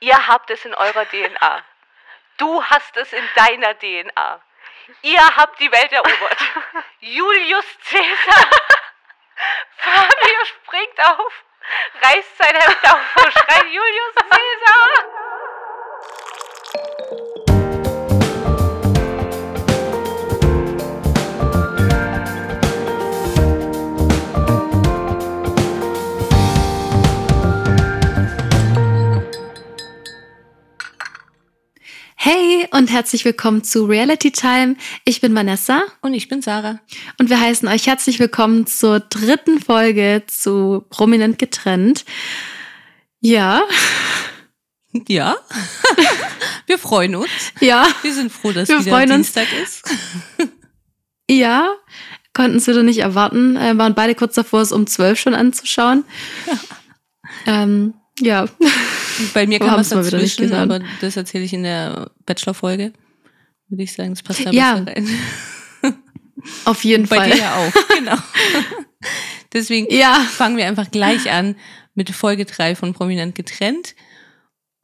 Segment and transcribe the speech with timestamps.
[0.00, 1.64] Ihr habt es in eurer DNA.
[2.36, 4.40] Du hast es in deiner DNA.
[5.02, 6.38] Ihr habt die Welt erobert.
[7.00, 8.50] Julius Caesar.
[9.76, 11.44] Fabio springt auf,
[12.02, 15.27] reißt sein Hemd auf und schreit Julius Caesar.
[32.30, 34.76] Hey und herzlich willkommen zu Reality Time.
[35.06, 36.78] Ich bin Vanessa Und ich bin Sarah.
[37.18, 42.04] und wir heißen euch herzlich willkommen zur dritten Folge zu Prominent getrennt.
[43.20, 43.62] Ja,
[45.08, 45.36] Ja,
[46.66, 47.30] wir freuen uns.
[47.60, 49.32] ja, Wir sind froh, dass Wir wieder freuen uns.
[49.32, 49.90] Dienstag ist.
[51.30, 51.66] ja.
[52.34, 53.56] Konnten es wieder nicht erwarten.
[53.56, 56.04] Äh, waren beide kurz davor, es um zwölf schon anzuschauen.
[57.46, 58.44] ähm, ja,
[59.34, 62.92] Bei mir kam was dazwischen, aber das erzähle ich in der Bachelor-Folge.
[63.68, 65.08] Würde ich sagen, das passt da Ja, besser rein.
[66.64, 67.30] auf jeden Bei Fall.
[67.30, 68.16] dir ja auch, genau.
[69.52, 71.56] Deswegen Ja, fangen wir einfach gleich an
[71.94, 73.94] mit Folge 3 von Prominent getrennt.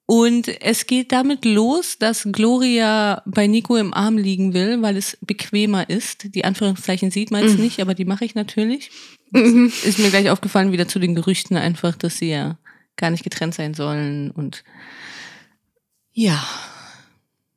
[0.07, 5.17] Und es geht damit los, dass Gloria bei Nico im Arm liegen will, weil es
[5.23, 6.35] bequemer ist.
[6.35, 8.91] Die Anführungszeichen sieht man jetzt nicht, aber die mache ich natürlich.
[9.31, 9.73] Mhm.
[9.83, 12.59] Ist mir gleich aufgefallen, wieder zu den Gerüchten einfach, dass sie ja
[12.97, 14.31] gar nicht getrennt sein sollen.
[14.31, 14.65] Und
[16.13, 16.43] ja.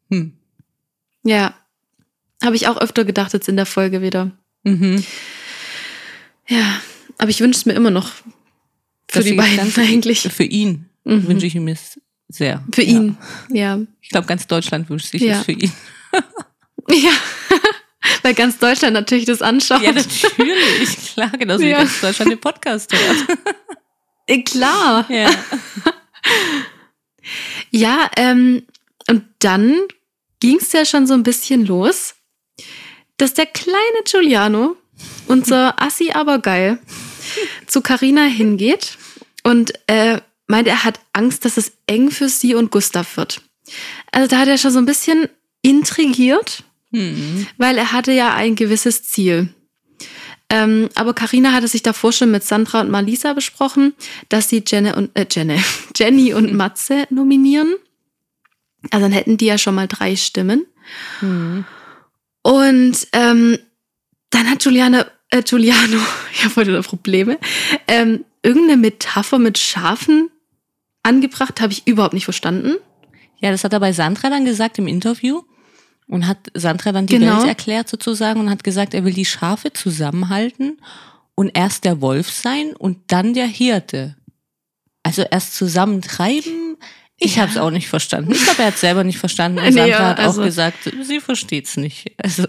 [0.10, 0.34] Hm.
[1.24, 1.54] ja.
[2.44, 4.32] Habe ich auch öfter gedacht jetzt in der Folge wieder.
[4.64, 5.04] Mhm.
[6.48, 6.80] Ja,
[7.18, 8.10] aber ich wünsche es mir immer noch
[9.10, 10.22] für Dass die beiden eigentlich.
[10.22, 11.28] Für ihn Mhm.
[11.28, 12.64] wünsche ich ihm es sehr.
[12.74, 12.90] Für Ja.
[13.00, 13.18] ihn,
[13.50, 13.80] ja.
[14.02, 15.40] Ich glaube, ganz Deutschland wünscht sich Ja.
[15.40, 15.72] es für ihn.
[16.90, 17.12] Ja,
[18.24, 19.82] weil ganz Deutschland natürlich das anschaut.
[19.82, 21.14] Ja, natürlich.
[21.14, 21.80] Klar, genauso wie Ja.
[21.80, 23.38] ganz Deutschland den Podcast hört.
[24.28, 25.10] Äh, Klar.
[25.10, 25.30] Ja.
[27.72, 28.66] Ja, ähm,
[29.10, 29.76] und dann
[30.40, 32.16] ging es ja schon so ein bisschen los,
[33.18, 34.78] dass der kleine Giuliano,
[35.28, 36.80] unser Assi aber geil,
[37.68, 38.98] zu Carina hingeht
[39.44, 43.42] und äh, meint, er hat Angst, dass es eng für sie und Gustav wird.
[44.12, 45.28] Also da hat er schon so ein bisschen
[45.62, 46.64] intrigiert,
[46.94, 47.46] Hm.
[47.58, 49.54] weil er hatte ja ein gewisses Ziel.
[50.50, 53.94] Ähm, aber Karina hatte sich davor schon mit Sandra und Malisa besprochen,
[54.30, 55.62] dass sie Jenne und äh, Jenne,
[55.96, 57.76] Jenny und Matze nominieren.
[58.92, 60.66] Also dann hätten die ja schon mal drei Stimmen.
[61.20, 61.66] Hm.
[62.44, 63.58] Und ähm,
[64.30, 66.00] dann hat Giuliano, äh, Giuliano,
[66.34, 67.38] ich habe heute noch Probleme,
[67.88, 70.30] ähm, irgendeine Metapher mit Schafen
[71.04, 72.76] angebracht, habe ich überhaupt nicht verstanden.
[73.40, 75.44] Ja, das hat er bei Sandra dann gesagt im Interview
[76.08, 77.38] und hat Sandra dann die Genau.
[77.40, 80.80] Welt erklärt sozusagen und hat gesagt, er will die Schafe zusammenhalten
[81.36, 84.16] und erst der Wolf sein und dann der Hirte.
[85.04, 86.78] Also erst zusammentreiben.
[87.20, 87.42] Ich Ja.
[87.44, 88.32] habe es auch nicht verstanden.
[88.34, 89.60] Ich glaube, er hat selber nicht verstanden.
[89.60, 92.12] Und Nee, Sandra ja, hat also- auch gesagt, sie versteht's nicht.
[92.18, 92.46] Also,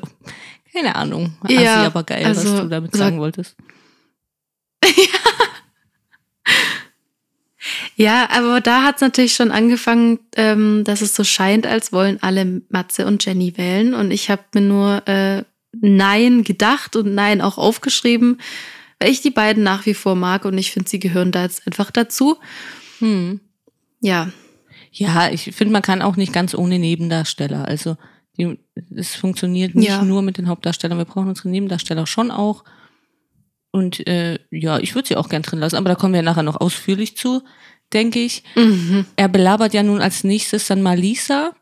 [0.73, 1.37] keine Ahnung.
[1.49, 3.57] Ja, Assi, aber geil, was also, du damit sag- sagen wolltest.
[4.85, 5.19] Ja,
[8.31, 12.63] aber da hat es natürlich schon angefangen, ähm, dass es so scheint, als wollen alle
[12.69, 13.93] Matze und Jenny wählen.
[13.95, 15.43] Und ich habe mir nur äh,
[15.73, 18.41] Nein gedacht und Nein auch aufgeschrieben,
[19.01, 21.67] weil ich die beiden nach wie vor mag und ich finde, sie gehören da jetzt
[21.67, 22.37] einfach dazu.
[23.01, 23.41] Hm.
[24.01, 24.31] Ja,
[24.93, 27.67] Ja, ich finde, man kann auch nicht ganz ohne Nebendarsteller.
[27.67, 27.97] Also
[28.37, 28.59] die,
[28.95, 30.03] es funktioniert nicht Ja.
[30.03, 30.99] nur mit den Hauptdarstellern.
[30.99, 32.63] Wir brauchen unsere Nebendarsteller schon auch.
[33.71, 36.43] Und äh, ja, ich würde sie auch gern drin lassen, aber da kommen wir nachher
[36.43, 37.43] noch ausführlich zu,
[37.93, 38.43] denke ich.
[38.55, 39.07] mhm.
[39.17, 41.53] Er belabert ja nun als nächstes dann mal Lisa.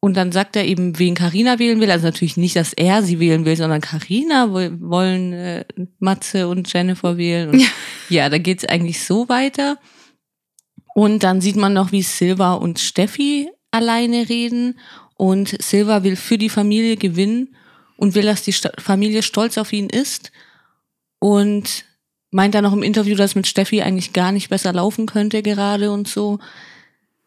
[0.00, 1.90] Und dann sagt er eben, wen Karina wählen will.
[1.90, 5.64] Also natürlich nicht, dass er sie wählen will, sondern Karina wollen äh,
[5.98, 7.50] Matze und Jennifer wählen.
[7.50, 7.66] Und Ja.
[8.08, 9.76] ja, da geht's eigentlich so weiter.
[10.94, 14.78] Und dann sieht man noch, wie Silva und Steffi alleine reden.
[15.16, 17.56] Und Silva will für die Familie gewinnen
[17.96, 20.30] und will, dass die Familie stolz auf ihn ist.
[21.18, 21.84] Und
[22.30, 25.90] meint dann noch im Interview, dass mit Steffi eigentlich gar nicht besser laufen könnte gerade
[25.90, 26.38] und so.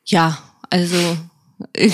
[0.06, 0.38] Ja,
[0.70, 0.98] also
[1.76, 1.94] ich,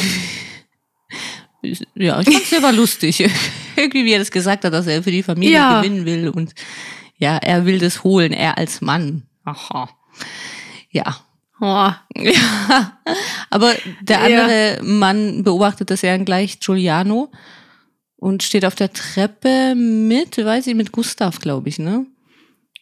[1.95, 3.19] ja, ich fand es war lustig.
[3.75, 5.81] Irgendwie, wie er das gesagt hat, dass er für die Familie Ja.
[5.81, 6.53] gewinnen will und
[7.17, 9.23] ja, er will das holen, er als Mann.
[9.43, 9.89] Aha.
[10.91, 11.17] Ja.
[11.59, 12.99] oh, Ja.
[13.49, 14.41] Aber der Ja.
[14.41, 17.31] andere Mann beobachtet das ja gleich Giuliano
[18.17, 22.05] und steht auf der Treppe mit, weiß ich, mit Gustav, glaube ich, ne?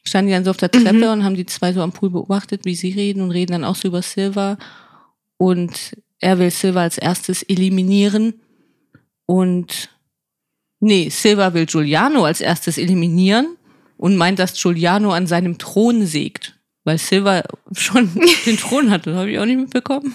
[0.08, 1.04] Standen die dann so auf der Treppe Mhm.
[1.12, 3.76] und haben die zwei so am Pool beobachtet, wie sie reden und reden dann auch
[3.76, 4.58] so über Silva.
[5.38, 8.36] Und er will Silva als erstes eliminieren.
[9.26, 9.90] Und
[10.80, 13.58] nee, Silva will Giuliano als erstes eliminieren
[13.98, 16.54] und meint, dass Giuliano an seinem Thron sägt.
[16.84, 17.44] Weil Silva
[17.76, 18.12] schon
[18.46, 20.14] den Thron hatte, habe ich auch nicht mitbekommen.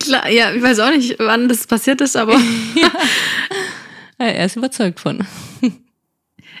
[0.00, 2.32] Klar, ja, ich weiß auch nicht, wann das passiert ist, aber
[2.74, 2.90] ja.
[4.16, 5.26] Er ist überzeugt von.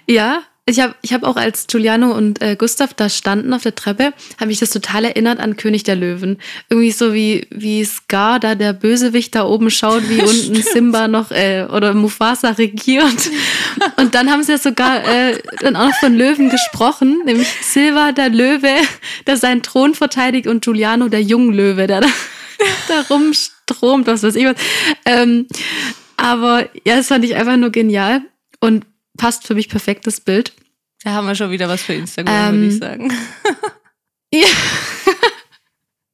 [0.06, 3.74] ja, ich habe ich hab auch als Giuliano und äh, Gustav da standen auf der
[3.74, 6.38] Treppe, habe mich das total erinnert an König der Löwen.
[6.68, 11.32] Irgendwie so wie, wie Scar, da der Bösewicht da oben schaut, wie unten Simba noch
[11.32, 13.30] äh, oder Mufasa regiert.
[13.96, 18.12] Und dann haben sie ja sogar äh, dann auch noch von Löwen gesprochen, nämlich Silva,
[18.12, 18.72] der Löwe,
[19.26, 22.08] der seinen Thron verteidigt und Giuliano, der Junglöwe, der da,
[22.88, 24.56] da rumstromt, was weiß ich was.
[25.06, 25.46] Ähm,
[26.16, 28.22] aber ja, das fand ich einfach nur genial.
[28.60, 28.86] Und
[29.16, 30.52] passt für mich perfekt das Bild.
[31.02, 33.12] Da haben wir schon wieder was für Instagram, ähm, würde ich sagen.
[34.32, 34.46] ja.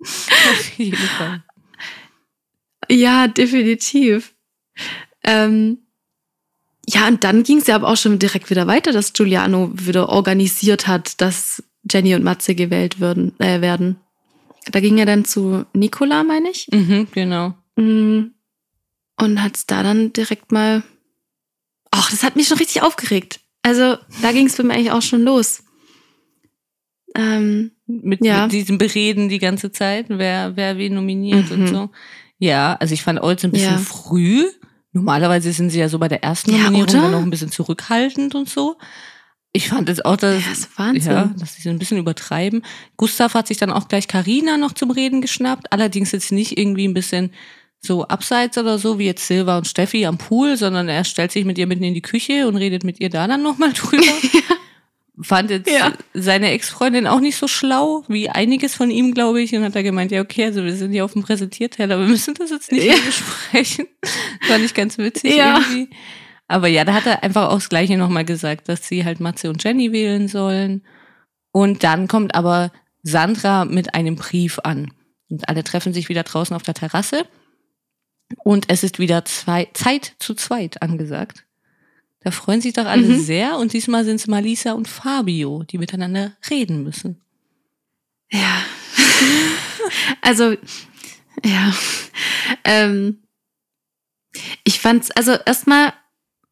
[0.00, 1.42] Auf jeden Fall.
[2.90, 4.34] Ja, definitiv.
[5.24, 5.78] Ähm,
[6.88, 10.08] ja, und dann ging es ja aber auch schon direkt wieder weiter, dass Giuliano wieder
[10.08, 13.96] organisiert hat, dass Jenny und Matze gewählt würden, äh, werden.
[14.72, 16.68] Da ging er dann zu Nicola, meine ich.
[16.72, 17.54] Mhm, genau.
[17.76, 18.30] Mm.
[19.20, 20.82] Und hat es da dann direkt mal
[21.90, 23.40] Ach, das hat mich schon richtig aufgeregt.
[23.62, 25.62] Also da ging es für mich eigentlich auch schon los.
[27.14, 28.42] Ähm, mit, ja.
[28.42, 31.62] mit diesem Bereden die ganze Zeit, wer, wer wen nominiert mhm.
[31.62, 31.90] und so.
[32.38, 33.78] Ja, also ich fand Olds ein bisschen ja.
[33.78, 34.44] früh.
[34.92, 38.34] Normalerweise sind sie ja so bei der ersten Nominierung ja, dann noch ein bisschen zurückhaltend
[38.34, 38.76] und so.
[39.52, 41.12] Ich fand es auch, dass, ja, das Wahnsinn.
[41.12, 42.62] Ja, dass sie so ein bisschen übertreiben.
[42.96, 45.72] Gustav hat sich dann auch gleich Karina noch zum Reden geschnappt.
[45.72, 47.32] Allerdings jetzt nicht irgendwie ein bisschen
[47.80, 51.44] so abseits oder so, wie jetzt Silva und Steffi am Pool, sondern er stellt sich
[51.44, 54.04] mit ihr mitten in die Küche und redet mit ihr da dann nochmal drüber.
[55.20, 55.92] Fand jetzt ja.
[56.14, 59.82] seine Ex-Freundin auch nicht so schlau, wie einiges von ihm, glaube ich, und hat er
[59.82, 62.84] gemeint, ja, okay, also wir sind hier auf dem Präsentierteller, wir müssen das jetzt nicht
[62.84, 62.94] ja.
[63.04, 63.86] besprechen.
[64.42, 65.58] Fand ich ganz witzig ja.
[65.58, 65.90] irgendwie.
[66.46, 69.50] Aber ja, da hat er einfach auch das Gleiche nochmal gesagt, dass sie halt Matze
[69.50, 70.84] und Jenny wählen sollen.
[71.50, 72.70] Und dann kommt aber
[73.02, 74.92] Sandra mit einem Brief an.
[75.28, 77.26] Und alle treffen sich wieder draußen auf der Terrasse.
[78.36, 81.44] Und es ist wieder zwei, Zeit zu zweit angesagt.
[82.20, 83.20] Da freuen sich doch alle mhm.
[83.20, 87.20] sehr und diesmal sind es Malisa und Fabio, die miteinander reden müssen.
[88.30, 88.62] Ja.
[90.20, 90.54] also,
[91.44, 91.72] ja.
[92.64, 93.22] Ähm,
[94.64, 95.92] ich fand's, also erstmal,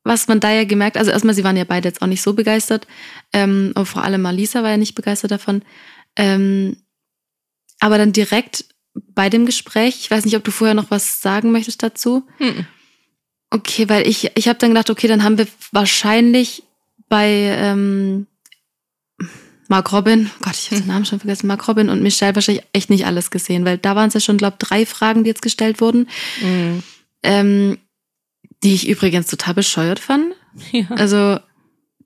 [0.04, 2.32] was man da ja gemerkt, also erstmal, sie waren ja beide jetzt auch nicht so
[2.32, 2.86] begeistert,
[3.32, 5.62] ähm, und vor allem Malisa war ja nicht begeistert davon.
[6.16, 6.76] Ähm,
[7.80, 8.64] aber dann direkt
[9.14, 9.98] bei dem Gespräch.
[10.00, 12.26] Ich weiß nicht, ob du vorher noch was sagen möchtest dazu.
[12.38, 12.66] Hm.
[13.50, 16.62] Okay, weil ich, ich habe dann gedacht, okay, dann haben wir wahrscheinlich
[17.08, 18.26] bei ähm,
[19.68, 22.64] Mark Robin, oh Gott, ich habe den Namen schon vergessen, Mark Robin und Michelle wahrscheinlich
[22.72, 25.28] echt nicht alles gesehen, weil da waren es ja schon, glaube ich, drei Fragen, die
[25.28, 26.08] jetzt gestellt wurden.
[26.40, 26.82] Mhm.
[27.22, 27.78] Ähm,
[28.62, 30.34] die ich übrigens total bescheuert fand.
[30.72, 30.86] Ja.
[30.90, 31.38] Also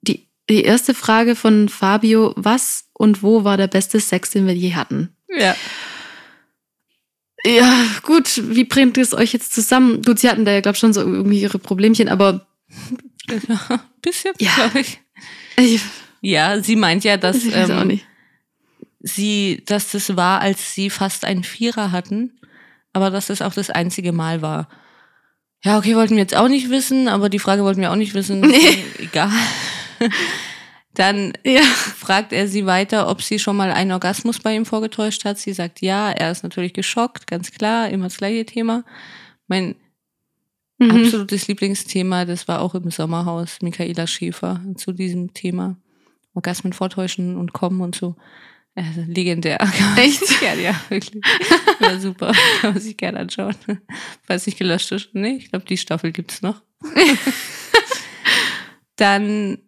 [0.03, 4.55] die, die erste Frage von Fabio, was und wo war der beste Sex, den wir
[4.55, 5.15] je hatten?
[5.29, 5.55] Ja.
[7.45, 10.03] Ja, gut, wie bringt es euch jetzt zusammen?
[10.03, 12.47] Gut, sie hatten da ja, glaube ich, schon so irgendwie ihre Problemchen, aber.
[13.49, 14.51] Ja, bis jetzt, ja.
[14.57, 14.99] glaube ich.
[15.57, 15.81] ich.
[16.21, 18.01] Ja, sie meint ja, dass ähm,
[18.99, 22.41] sie, dass das war, als sie fast einen Vierer hatten,
[22.93, 24.69] aber dass das auch das einzige Mal war.
[25.63, 28.15] Ja, okay, wollten wir jetzt auch nicht wissen, aber die Frage wollten wir auch nicht
[28.15, 28.41] wissen.
[28.41, 28.85] Nee.
[28.99, 29.31] Egal.
[30.95, 31.63] Dann ja.
[31.63, 35.39] fragt er sie weiter, ob sie schon mal einen Orgasmus bei ihm vorgetäuscht hat.
[35.39, 38.85] Sie sagt ja, er ist natürlich geschockt, ganz klar, immer das gleiche Thema.
[39.47, 39.77] Mein
[40.79, 40.91] mhm.
[40.91, 45.77] absolutes Lieblingsthema, das war auch im Sommerhaus, Michaela Schäfer zu diesem Thema.
[46.35, 48.17] Orgasmen vortäuschen und kommen und so.
[48.75, 49.59] Also, legendär.
[49.97, 50.43] Echt?
[50.43, 51.23] ja, ja, wirklich.
[51.81, 52.33] War super.
[52.61, 53.57] Kann man sich gerne anschauen.
[54.23, 55.11] Falls nicht gelöscht ist.
[55.13, 56.63] Nee, ich glaube, die Staffel gibt's noch.
[58.97, 59.59] Dann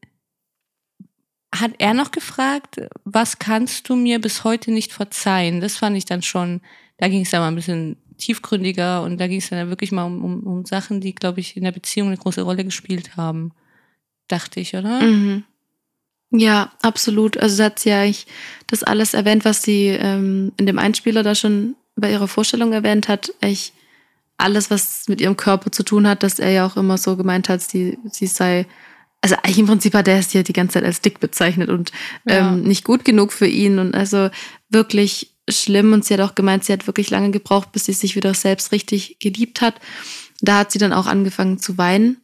[1.54, 5.60] hat er noch gefragt, was kannst du mir bis heute nicht verzeihen?
[5.60, 6.62] Das fand ich dann schon,
[6.96, 10.04] da ging es dann mal ein bisschen tiefgründiger und da ging es dann wirklich mal
[10.04, 13.52] um, um, um Sachen, die, glaube ich, in der Beziehung eine große Rolle gespielt haben.
[14.28, 15.02] Dachte ich, oder?
[15.02, 15.44] Mhm.
[16.30, 17.36] Ja, absolut.
[17.36, 18.26] Also da hat sie ja eigentlich
[18.66, 23.08] das alles erwähnt, was sie ähm, in dem Einspieler da schon bei ihrer Vorstellung erwähnt
[23.08, 23.34] hat.
[23.40, 23.74] Echt
[24.38, 27.50] alles, was mit ihrem Körper zu tun hat, dass er ja auch immer so gemeint
[27.50, 28.66] hat, sie, sie sei
[29.22, 31.92] also eigentlich im Prinzip hat er es ja die ganze Zeit als dick bezeichnet und
[32.24, 32.52] ja.
[32.52, 34.30] ähm, nicht gut genug für ihn und also
[34.68, 38.16] wirklich schlimm und sie hat auch gemeint, sie hat wirklich lange gebraucht, bis sie sich
[38.16, 39.74] wieder selbst richtig geliebt hat.
[40.40, 42.20] Da hat sie dann auch angefangen zu weinen.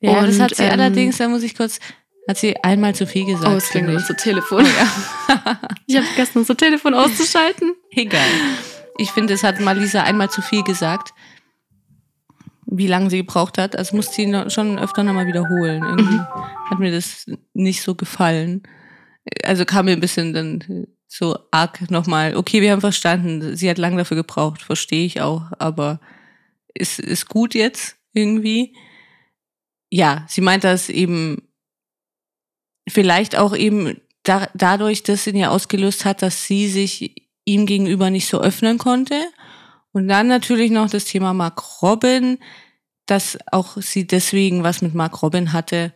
[0.00, 1.80] Ja, und, das hat sie ähm, allerdings, da muss ich kurz,
[2.28, 3.48] hat sie einmal zu viel gesagt.
[3.50, 4.64] Oh, es klingelt unser Telefon.
[4.64, 5.60] Ja.
[5.86, 7.74] ich habe vergessen, unser Telefon auszuschalten.
[7.90, 8.28] Egal.
[8.98, 11.14] Ich finde, es hat Malisa einmal zu viel gesagt
[12.66, 13.76] wie lange sie gebraucht hat.
[13.76, 15.82] Also musste sie schon öfter nochmal wiederholen.
[15.82, 16.26] Irgendwie mhm.
[16.70, 18.62] hat mir das nicht so gefallen.
[19.44, 23.78] Also kam mir ein bisschen dann so arg nochmal, okay, wir haben verstanden, sie hat
[23.78, 26.00] lange dafür gebraucht, verstehe ich auch, aber
[26.74, 28.74] ist, ist gut jetzt irgendwie.
[29.90, 31.42] Ja, sie meint das eben
[32.88, 38.10] vielleicht auch eben da, dadurch, dass in ihr ausgelöst hat, dass sie sich ihm gegenüber
[38.10, 39.14] nicht so öffnen konnte.
[39.94, 42.38] Und dann natürlich noch das Thema Mark Robin,
[43.06, 45.92] dass auch sie deswegen was mit Mark Robin hatte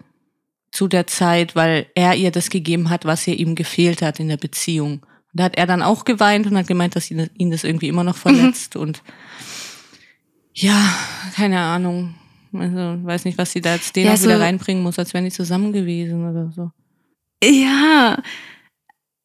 [0.71, 4.29] zu der Zeit, weil er ihr das gegeben hat, was ihr ihm gefehlt hat in
[4.29, 5.01] der Beziehung.
[5.01, 7.89] Und da hat er dann auch geweint und hat gemeint, dass ihn, ihn das irgendwie
[7.89, 8.83] immer noch verletzt mhm.
[8.83, 9.03] und
[10.55, 10.81] ja,
[11.35, 12.15] keine Ahnung.
[12.53, 15.25] Also weiß nicht, was sie da jetzt den ja, auch wieder reinbringen muss, als wären
[15.25, 16.71] die zusammen gewesen oder so.
[17.43, 18.23] Ja.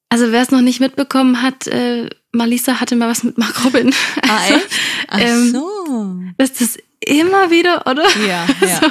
[0.09, 3.93] Also wer es noch nicht mitbekommen hat, äh, Malisa hatte mal was mit Mark Robin.
[4.27, 4.69] Ah, also, echt?
[5.07, 6.15] Ach ähm, so.
[6.37, 8.05] Das ist immer wieder, oder?
[8.27, 8.79] Ja, ja.
[8.79, 8.87] so,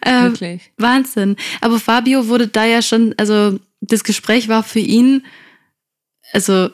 [0.00, 0.72] äh, Wirklich.
[0.78, 1.36] Wahnsinn.
[1.60, 5.24] Aber Fabio wurde da ja schon, also das Gespräch war für ihn,
[6.32, 6.70] also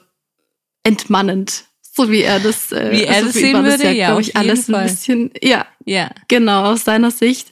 [0.84, 1.64] entmannend.
[1.82, 4.36] So wie er das, äh, wie er also das sehen würde, ja, ja glaube ich,
[4.36, 4.75] alles Fall.
[4.82, 7.48] ein bisschen, ja, ja, genau, aus seiner Sicht.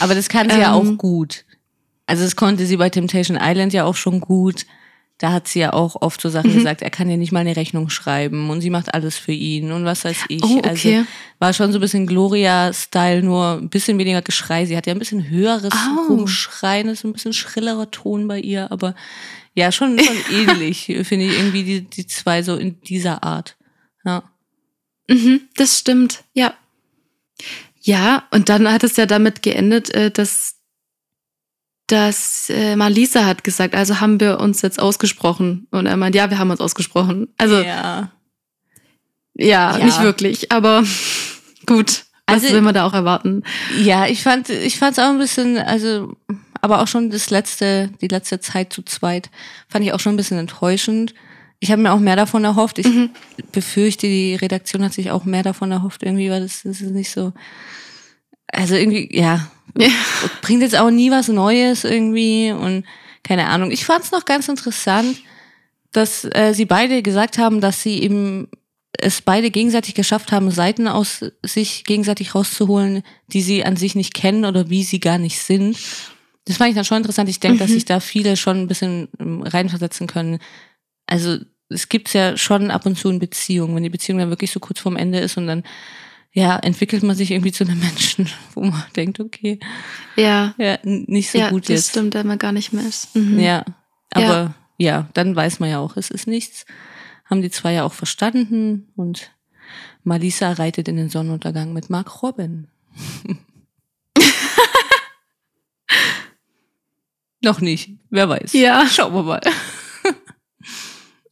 [0.00, 1.44] Aber das kann sie ähm, ja auch gut.
[2.04, 4.66] Also das konnte sie bei Temptation Island ja auch schon gut.
[5.18, 6.56] Da hat sie ja auch oft so Sachen mhm.
[6.56, 9.72] gesagt, er kann ja nicht mal eine Rechnung schreiben und sie macht alles für ihn
[9.72, 10.42] und was weiß ich.
[10.42, 10.68] Oh, okay.
[10.68, 11.06] Also
[11.38, 14.66] war schon so ein bisschen Gloria-Style, nur ein bisschen weniger Geschrei.
[14.66, 16.12] Sie hat ja ein bisschen höheres oh.
[16.12, 18.94] Rumschreien, ist ein bisschen schrillerer Ton bei ihr, aber
[19.54, 23.56] ja, schon, schon ähnlich, finde ich irgendwie die, die zwei so in dieser Art.
[24.04, 24.22] Ja.
[25.08, 26.52] Mhm, das stimmt, ja.
[27.80, 30.55] Ja, und dann hat es ja damit geendet, äh, dass
[31.86, 35.68] dass äh, Malisa hat gesagt, also haben wir uns jetzt ausgesprochen.
[35.70, 37.28] Und er meint, ja, wir haben uns ausgesprochen.
[37.38, 38.10] Also ja,
[39.34, 39.84] ja, ja.
[39.84, 40.82] nicht wirklich, aber
[41.66, 42.04] gut.
[42.28, 43.44] Was also, will man da auch erwarten?
[43.78, 46.16] Ja, ich fand, ich fand es auch ein bisschen, also,
[46.60, 49.30] aber auch schon das letzte, die letzte Zeit zu zweit,
[49.68, 51.14] fand ich auch schon ein bisschen enttäuschend.
[51.60, 52.80] Ich habe mir auch mehr davon erhofft.
[52.80, 53.10] Ich mhm.
[53.52, 57.12] befürchte, die Redaktion hat sich auch mehr davon erhofft, irgendwie, weil das, das ist nicht
[57.12, 57.32] so.
[58.48, 59.88] Also irgendwie, ja, ja.
[60.42, 62.84] Bringt jetzt auch nie was Neues irgendwie und
[63.22, 63.70] keine Ahnung.
[63.70, 65.18] Ich fand es noch ganz interessant,
[65.92, 68.48] dass äh, sie beide gesagt haben, dass sie eben
[68.98, 74.14] es beide gegenseitig geschafft haben, Seiten aus sich gegenseitig rauszuholen, die sie an sich nicht
[74.14, 75.78] kennen oder wie sie gar nicht sind.
[76.46, 77.28] Das fand ich dann schon interessant.
[77.28, 77.58] Ich denke, mhm.
[77.58, 80.38] dass sich da viele schon ein bisschen ähm, reinversetzen können.
[81.06, 81.38] Also
[81.68, 84.60] es gibt's ja schon ab und zu in Beziehungen, wenn die Beziehung dann wirklich so
[84.60, 85.64] kurz vorm Ende ist und dann
[86.36, 89.58] ja, entwickelt man sich irgendwie zu einem Menschen, wo man denkt, okay,
[90.16, 91.88] ja, ja nicht so ja, gut das jetzt.
[91.90, 93.16] stimmt, wenn man gar nicht mehr ist.
[93.16, 93.40] Mhm.
[93.40, 93.64] Ja,
[94.12, 94.54] aber ja.
[94.76, 96.66] ja, dann weiß man ja auch, es ist nichts.
[97.24, 99.30] Haben die zwei ja auch verstanden und
[100.04, 102.68] Malisa reitet in den Sonnenuntergang mit Mark Robin.
[107.42, 108.52] Noch nicht, wer weiß.
[108.52, 108.86] Ja.
[108.86, 109.40] Schauen wir mal.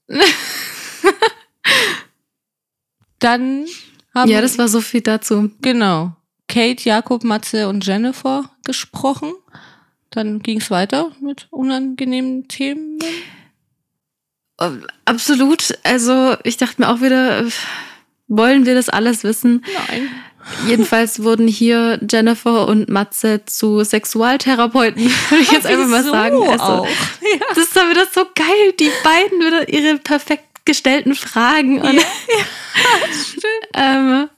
[3.19, 3.67] dann
[4.15, 5.51] haben, ja, das war so viel dazu.
[5.61, 6.13] Genau.
[6.49, 9.33] Kate, Jakob, Matze und Jennifer gesprochen.
[10.11, 12.99] Dann ging es weiter mit unangenehmen Themen.
[14.61, 14.71] Äh,
[15.05, 15.77] absolut.
[15.83, 17.45] Also ich dachte mir auch wieder,
[18.29, 19.65] wollen wir das alles wissen?
[19.89, 20.09] Nein.
[20.69, 26.43] Jedenfalls wurden hier Jennifer und Matze zu Sexualtherapeuten, würde ich jetzt einfach mal sagen.
[26.49, 26.87] Also, auch.
[27.23, 27.47] Ja.
[27.49, 31.81] Das ist dann wieder so geil, die beiden wieder ihre perfekt gestellten Fragen.
[31.81, 32.03] Und ja,
[33.75, 34.29] ähm,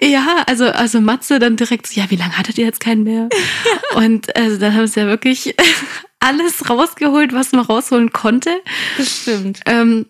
[0.00, 3.28] ja, also, also Matze dann direkt so, ja, wie lange hattet ihr jetzt keinen mehr?
[3.32, 3.96] Ja.
[3.98, 5.54] Und also, dann haben sie ja wirklich
[6.20, 8.50] alles rausgeholt, was man rausholen konnte.
[8.98, 9.60] Das stimmt.
[9.66, 10.06] Ähm,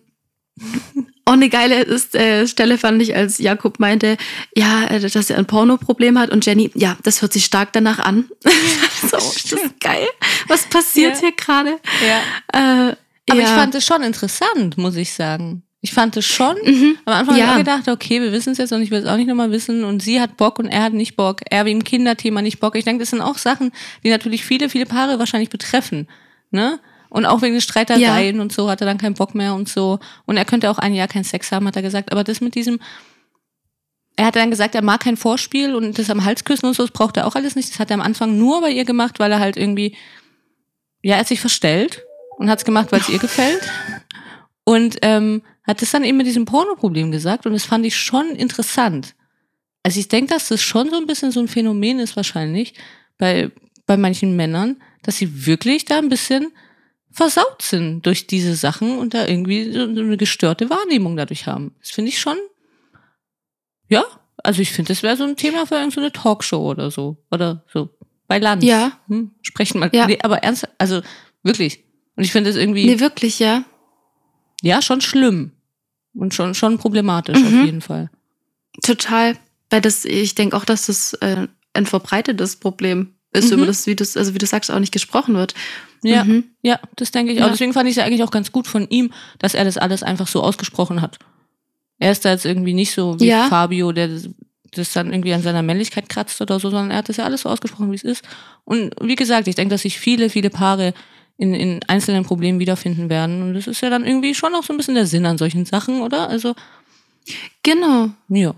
[1.25, 4.17] auch eine geile ist, äh, Stelle fand ich, als Jakob meinte,
[4.55, 7.99] ja, äh, dass er ein Porno-Problem hat und Jenny, ja, das hört sich stark danach
[7.99, 8.29] an.
[9.01, 10.07] so, das ist geil.
[10.47, 11.19] Was passiert ja.
[11.21, 11.79] hier gerade?
[12.05, 12.89] Ja.
[12.89, 12.95] Äh,
[13.29, 13.45] aber ja.
[13.45, 15.63] ich fand es schon interessant, muss ich sagen.
[15.81, 16.55] Ich fand es schon.
[16.63, 16.97] Mhm.
[17.03, 17.47] Am Anfang ja.
[17.47, 19.51] habe ich gedacht, okay, wir wissen es jetzt und ich will es auch nicht nochmal
[19.51, 19.83] wissen.
[19.83, 21.41] Und sie hat Bock und er hat nicht Bock.
[21.49, 22.75] Er wegen Kinderthema nicht Bock.
[22.77, 23.71] Ich denke, das sind auch Sachen,
[24.03, 26.07] die natürlich viele, viele Paare wahrscheinlich betreffen.
[26.51, 26.79] Ne?
[27.09, 28.41] Und auch wegen Streitereien ja.
[28.41, 29.99] und so hat er dann keinen Bock mehr und so.
[30.25, 32.13] Und er könnte auch ein Jahr keinen Sex haben, hat er gesagt.
[32.13, 32.79] Aber das mit diesem,
[34.15, 36.83] er hat dann gesagt, er mag kein Vorspiel und das am Hals küssen und so,
[36.83, 37.69] das braucht er auch alles nicht.
[37.69, 39.97] Das hat er am Anfang nur bei ihr gemacht, weil er halt irgendwie,
[41.01, 42.03] ja, er hat sich verstellt
[42.37, 43.61] und hat es gemacht, weil es ihr gefällt.
[44.63, 48.35] Und ähm, hat es dann eben mit diesem Porno-Problem gesagt und das fand ich schon
[48.35, 49.15] interessant.
[49.83, 52.73] Also ich denke, dass das schon so ein bisschen so ein Phänomen ist wahrscheinlich
[53.17, 53.51] bei,
[53.85, 56.51] bei manchen Männern, dass sie wirklich da ein bisschen
[57.11, 61.75] versaut sind durch diese Sachen und da irgendwie so eine gestörte Wahrnehmung dadurch haben.
[61.79, 62.37] Das finde ich schon,
[63.87, 64.03] ja,
[64.37, 67.17] also ich finde, das wäre so ein Thema für irgendeine so Talkshow oder so.
[67.31, 67.89] Oder so.
[68.27, 68.63] Bei Land.
[68.63, 68.99] Ja.
[69.07, 69.89] Hm, sprechen mal.
[69.93, 70.07] Ja.
[70.07, 71.01] Nee, aber ernst, also
[71.43, 71.82] wirklich,
[72.15, 72.85] und ich finde es irgendwie.
[72.85, 73.63] Nee, wirklich, ja.
[74.61, 75.51] ja, schon schlimm.
[76.15, 77.45] Und schon, schon problematisch Mhm.
[77.59, 78.09] auf jeden Fall.
[78.83, 79.35] Total.
[79.69, 83.57] Weil das, ich denke auch, dass das äh, ein verbreitetes Problem ist, Mhm.
[83.57, 85.55] über das, wie du, also wie du sagst, auch nicht gesprochen wird.
[86.03, 86.43] Ja, Mhm.
[86.61, 87.45] ja, das denke ich Ja.
[87.47, 87.51] auch.
[87.51, 90.03] Deswegen fand ich es ja eigentlich auch ganz gut von ihm, dass er das alles
[90.03, 91.17] einfach so ausgesprochen hat.
[91.97, 93.47] Er ist da jetzt irgendwie nicht so wie Ja.
[93.47, 94.29] Fabio, der das,
[94.71, 97.41] das dann irgendwie an seiner Männlichkeit kratzt oder so, sondern er hat das ja alles
[97.41, 98.23] so ausgesprochen, wie es ist.
[98.65, 100.93] Und wie gesagt, ich denke, dass sich viele, viele Paare
[101.37, 103.41] in, in einzelnen Problemen wiederfinden werden.
[103.41, 105.65] Und das ist ja dann irgendwie schon auch so ein bisschen der Sinn an solchen
[105.65, 106.29] Sachen, oder?
[106.29, 106.55] Also,
[107.63, 108.09] Genau.
[108.27, 108.53] ja.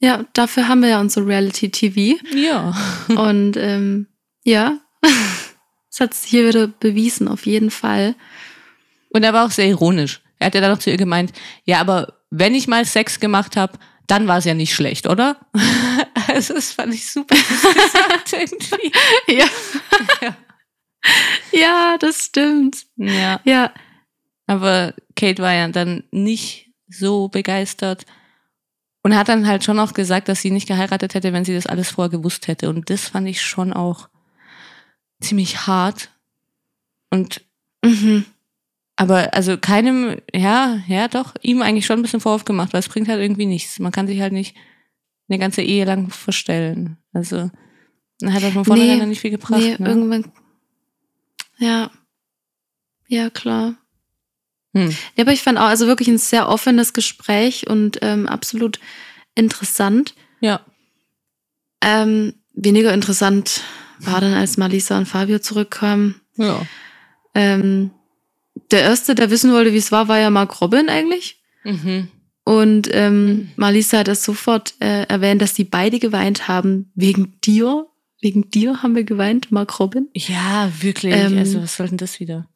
[0.00, 2.18] Ja, dafür haben wir ja unser Reality-TV.
[2.34, 2.74] Ja.
[3.08, 4.08] Und ähm,
[4.44, 8.14] ja, das hat es hier wieder bewiesen, auf jeden Fall.
[9.10, 10.20] Und er war auch sehr ironisch.
[10.38, 11.32] Er hat ja dann noch zu ihr gemeint,
[11.64, 15.36] ja, aber wenn ich mal Sex gemacht habe, dann war es ja nicht schlecht, oder?
[16.26, 18.90] Also das fand ich super gesagt irgendwie.
[19.28, 19.44] Ja.
[20.22, 20.36] Ja.
[21.52, 22.86] ja, das stimmt.
[22.96, 23.72] Ja, Ja.
[24.46, 28.06] aber Kate war ja dann nicht so begeistert
[29.02, 31.66] und hat dann halt schon auch gesagt, dass sie nicht geheiratet hätte, wenn sie das
[31.66, 32.68] alles vorher gewusst hätte.
[32.70, 34.08] Und das fand ich schon auch
[35.20, 36.10] ziemlich hart.
[37.10, 37.42] Und
[37.84, 38.24] Mhm.
[38.96, 42.88] Aber also keinem, ja, ja doch, ihm eigentlich schon ein bisschen Vorwurf gemacht, weil es
[42.88, 43.78] bringt halt irgendwie nichts.
[43.80, 44.56] Man kann sich halt nicht
[45.28, 46.96] eine ganze Ehe lang verstellen.
[47.12, 47.50] Also
[48.20, 49.60] dann hat das von vornherein Nee, nicht viel gebracht.
[49.60, 49.88] nee, ne?
[49.88, 50.32] irgendwann.
[51.58, 51.90] Ja.
[53.08, 53.74] Ja, klar.
[54.74, 54.90] hm.
[55.16, 58.80] Ja, aber ich fand auch, also wirklich ein sehr offenes Gespräch und ähm, absolut
[59.34, 60.14] interessant.
[60.40, 60.60] Ja,
[61.82, 63.62] Ähm, weniger interessant
[63.98, 66.20] war dann, als Malisa und Fabio zurückkamen.
[66.36, 66.62] ja.
[67.34, 67.90] Ähm,
[68.70, 71.42] der erste, der wissen wollte, wie es war, war ja Mark Robin eigentlich.
[71.64, 72.08] Mhm.
[72.44, 73.48] Und ähm, Mhm.
[73.56, 77.86] Malisa hat das sofort äh, erwähnt, dass die beide geweint haben wegen dir.
[78.24, 80.08] Wegen dir haben wir geweint, Mark Robin.
[80.14, 81.14] Ja, wirklich.
[81.14, 82.48] Ähm, also was soll denn das wieder?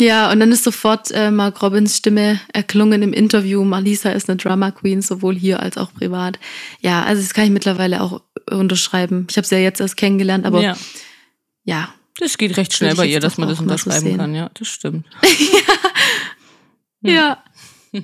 [0.00, 3.62] Ja, und dann ist sofort äh, Mark Robins Stimme erklungen im Interview.
[3.62, 6.40] Malisa ist eine Drama Queen, sowohl hier als auch privat.
[6.80, 9.28] Ja, also das kann ich mittlerweile auch unterschreiben.
[9.30, 10.76] Ich habe sie ja jetzt erst kennengelernt, aber ja,
[11.62, 14.16] ja, das geht recht schnell bei ihr, dass man das so unterschreiben sehen.
[14.16, 14.34] kann.
[14.34, 15.06] Ja, das stimmt.
[17.00, 17.42] ja.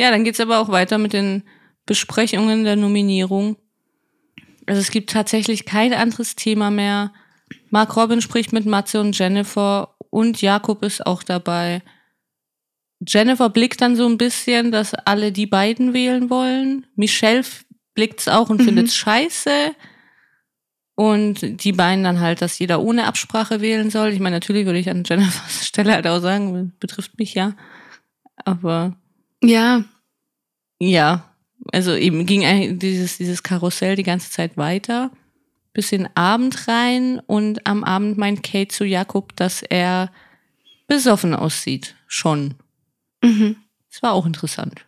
[0.00, 1.42] Ja, dann geht's aber auch weiter mit den
[1.84, 3.56] Besprechungen der Nominierung.
[4.68, 7.12] Also es gibt tatsächlich kein anderes Thema mehr.
[7.70, 11.82] Mark Robin spricht mit Matze und Jennifer und Jakob ist auch dabei.
[13.06, 16.86] Jennifer blickt dann so ein bisschen, dass alle die beiden wählen wollen.
[16.96, 17.44] Michelle
[17.94, 18.64] blickt's auch und Mhm.
[18.64, 19.74] findet's scheiße.
[20.96, 24.08] Und die beiden dann halt, dass jeder ohne Absprache wählen soll.
[24.08, 27.54] Ich meine, natürlich würde ich an Jennifers Stelle halt auch sagen, betrifft mich ja.
[28.44, 28.96] Aber
[29.42, 29.84] Ja,
[30.80, 31.27] ja,
[31.72, 35.10] also eben ging dieses, dieses Karussell die ganze Zeit weiter,
[35.72, 40.10] bis in den Abend rein und am Abend meint Kate zu Jakob, dass er
[40.86, 41.94] besoffen aussieht.
[42.06, 42.54] Schon.
[43.22, 43.56] mhm.
[43.90, 44.84] Das war auch interessant.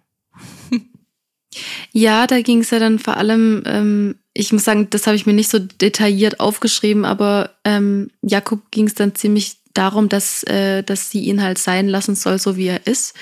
[1.93, 5.27] Ja, da ging es ja dann vor allem, ähm, ich muss sagen, das habe ich
[5.27, 10.83] mir nicht so detailliert aufgeschrieben, aber ähm, Jakob ging es dann ziemlich darum, dass, äh,
[10.83, 13.15] dass sie ihn halt sein lassen soll, so wie er ist.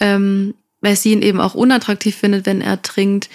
[0.00, 3.28] Ähm, weil sie ihn eben auch unattraktiv findet, wenn er trinkt.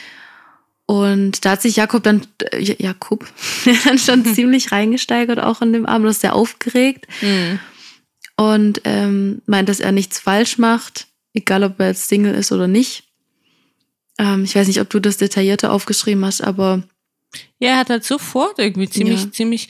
[0.88, 3.26] Und da hat sich Jakob dann, äh, Jakob,
[3.86, 7.08] dann schon ziemlich reingesteigert, auch in dem Abend, das ist sehr aufgeregt
[8.38, 12.68] und ähm, meint, dass er nichts falsch macht, egal ob er jetzt Single ist oder
[12.68, 13.04] nicht.
[14.20, 16.84] Ähm, ich weiß nicht, ob du das detaillierter aufgeschrieben hast, aber
[17.60, 19.32] Ja, er hat halt sofort irgendwie ziemlich, Ja.
[19.32, 19.70] ziemlich,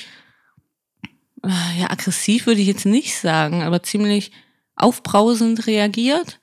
[1.43, 4.31] äh, ja, aggressiv würde ich jetzt nicht sagen, aber ziemlich
[4.75, 6.39] aufbrausend reagiert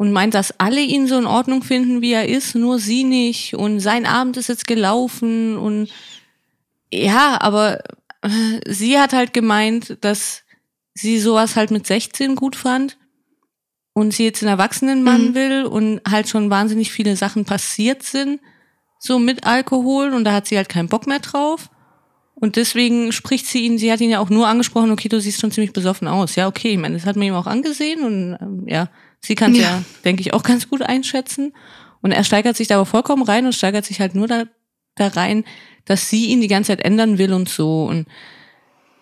[0.00, 3.52] und meint, dass alle ihn so in Ordnung finden, wie er ist, nur sie nicht
[3.52, 5.90] und sein Abend ist jetzt gelaufen und
[6.90, 7.80] ja, aber
[8.22, 10.42] äh, sie hat halt gemeint, dass
[10.94, 12.96] sie sowas halt mit 16 gut fand
[13.92, 15.34] und sie jetzt einen erwachsenen Mann Mhm.
[15.34, 18.40] will und halt schon wahnsinnig viele Sachen passiert sind,
[18.98, 21.68] so mit Alkohol und da hat sie halt keinen Bock mehr drauf.
[22.34, 25.42] Und deswegen spricht sie ihn, sie hat ihn ja auch nur angesprochen, okay, du siehst
[25.42, 26.36] schon ziemlich besoffen aus.
[26.36, 28.88] Ja, okay, ich meine, das hat man ihm auch angesehen und ähm, ja,
[29.20, 29.82] sie kann es ja, Ja.
[30.04, 31.52] denke ich, auch ganz gut einschätzen.
[32.02, 34.44] Und er steigert sich da aber vollkommen rein und steigert sich halt nur da,
[34.94, 35.44] da rein,
[35.84, 37.84] dass sie ihn die ganze Zeit ändern will und so.
[37.84, 38.06] Und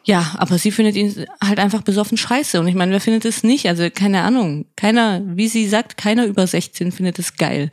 [0.05, 2.59] ja, aber sie findet ihn halt einfach besoffen scheiße.
[2.61, 3.67] Und ich meine, wer findet es nicht?
[3.69, 4.67] Also keine Ahnung.
[4.75, 7.71] Keiner, wie sie sagt, keiner über 16 findet es geil.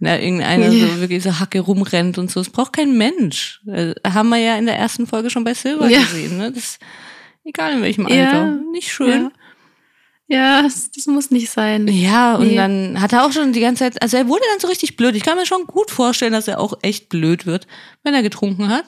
[0.00, 0.86] Na, irgendeiner Ja.
[0.88, 2.40] so wirklich so Hacke rumrennt und so.
[2.40, 3.62] Das braucht kein Mensch.
[3.66, 6.00] Äh, haben wir ja in der ersten Folge schon bei Silver Ja.
[6.00, 6.36] gesehen.
[6.38, 6.52] Ne?
[6.52, 6.78] Das,
[7.44, 8.26] egal in welchem Ja.
[8.26, 8.58] Alter.
[8.72, 9.30] Nicht schön.
[10.32, 11.86] Ja, das, muss nicht sein.
[11.88, 12.56] Ja, und Nee.
[12.56, 15.14] dann hat er auch schon die ganze Zeit, also er wurde dann so richtig blöd.
[15.16, 17.66] Ich kann mir schon gut vorstellen, dass er auch echt blöd wird,
[18.02, 18.84] wenn er getrunken hat.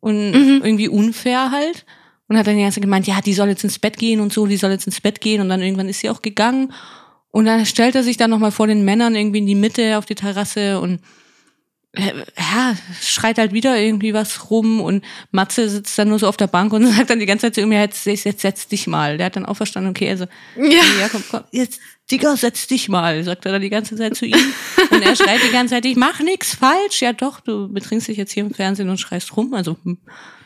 [0.00, 0.60] Und Mhm.
[0.64, 1.84] irgendwie unfair halt.
[2.28, 4.32] Und hat dann die ganze Zeit gemeint, ja, die soll jetzt ins Bett gehen und
[4.32, 5.40] so, die soll jetzt ins Bett gehen.
[5.40, 6.72] Und dann irgendwann ist sie auch gegangen.
[7.30, 10.06] Und dann stellt er sich dann nochmal vor den Männern irgendwie in die Mitte auf
[10.06, 11.00] die Terrasse und
[11.96, 16.46] ja, schreit halt wieder irgendwie was rum und Matze sitzt dann nur so auf der
[16.46, 19.16] Bank und sagt dann die ganze Zeit zu ihm, ja, jetzt, jetzt setz dich mal.
[19.16, 20.82] Der hat dann auch verstanden, okay, also, Ja.
[21.00, 24.26] ja, komm, komm, jetzt, Digga, setz dich mal, sagt er dann die ganze Zeit zu
[24.26, 24.38] ihm.
[24.90, 27.02] Und er schreit die ganze Zeit, ich mach nix falsch.
[27.02, 29.52] Ja doch, du betrinkst dich jetzt hier im Fernsehen und schreist rum.
[29.54, 29.98] Also, hm,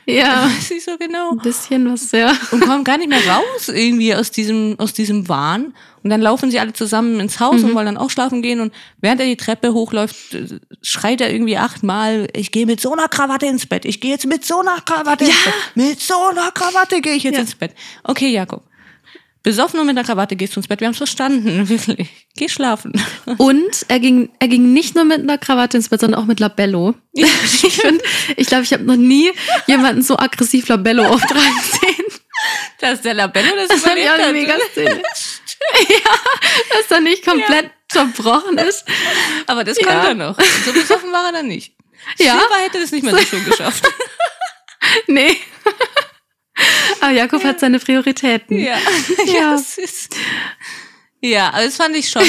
[0.07, 2.37] Ja, weiß ich so genau ein bisschen was, ja.
[2.51, 5.75] und kommen gar nicht mehr raus irgendwie aus diesem, aus diesem Wahn.
[6.03, 8.59] Und dann laufen sie alle zusammen ins Haus und wollen dann auch schlafen gehen.
[8.61, 12.93] Und während er die Treppe hochläuft, äh, schreit er irgendwie achtmal, ich gehe mit so
[12.93, 13.85] einer Krawatte ins Bett.
[13.85, 15.55] Ich gehe jetzt mit so einer Krawatte ins Bett.
[15.77, 17.41] Mit so einer Krawatte gehe ich jetzt Ja.
[17.43, 17.73] ins Bett.
[18.03, 18.65] Okay, Jakob.
[19.43, 20.81] Besoffen und mit einer Krawatte gehst du ins Bett.
[20.81, 22.09] Wir haben es verstanden, wirklich.
[22.37, 22.93] Geh schlafen.
[23.39, 26.39] Und er ging, er ging nicht nur mit einer Krawatte ins Bett, sondern auch mit
[26.41, 26.95] Labello.
[27.13, 27.27] ich
[27.81, 28.03] finde,
[28.37, 29.31] ich glaube, ich habe noch nie
[29.67, 32.05] jemanden so aggressiv Labello auftragen sehen.
[32.81, 34.71] Das ist der Labello, das, Das fand ich auch eine überlebt mega hat.
[34.73, 35.03] Szene.
[35.89, 36.11] ja,
[36.77, 38.85] dass er nicht komplett zerbrochen ist.
[39.47, 39.87] Aber das Ja.
[39.87, 40.39] konnte er noch.
[40.65, 41.75] So besoffen war er dann nicht.
[42.19, 42.39] Ja.
[42.39, 43.85] Silber hätte das nicht mehr so schön geschafft.
[45.07, 45.37] Nee.
[47.01, 48.59] Aber Jakob hat seine Prioritäten.
[48.59, 48.77] Ja.
[49.27, 49.33] Ja.
[49.35, 49.55] ja.
[49.55, 50.17] ist-
[51.21, 52.23] Ja, aber das fand ich schon.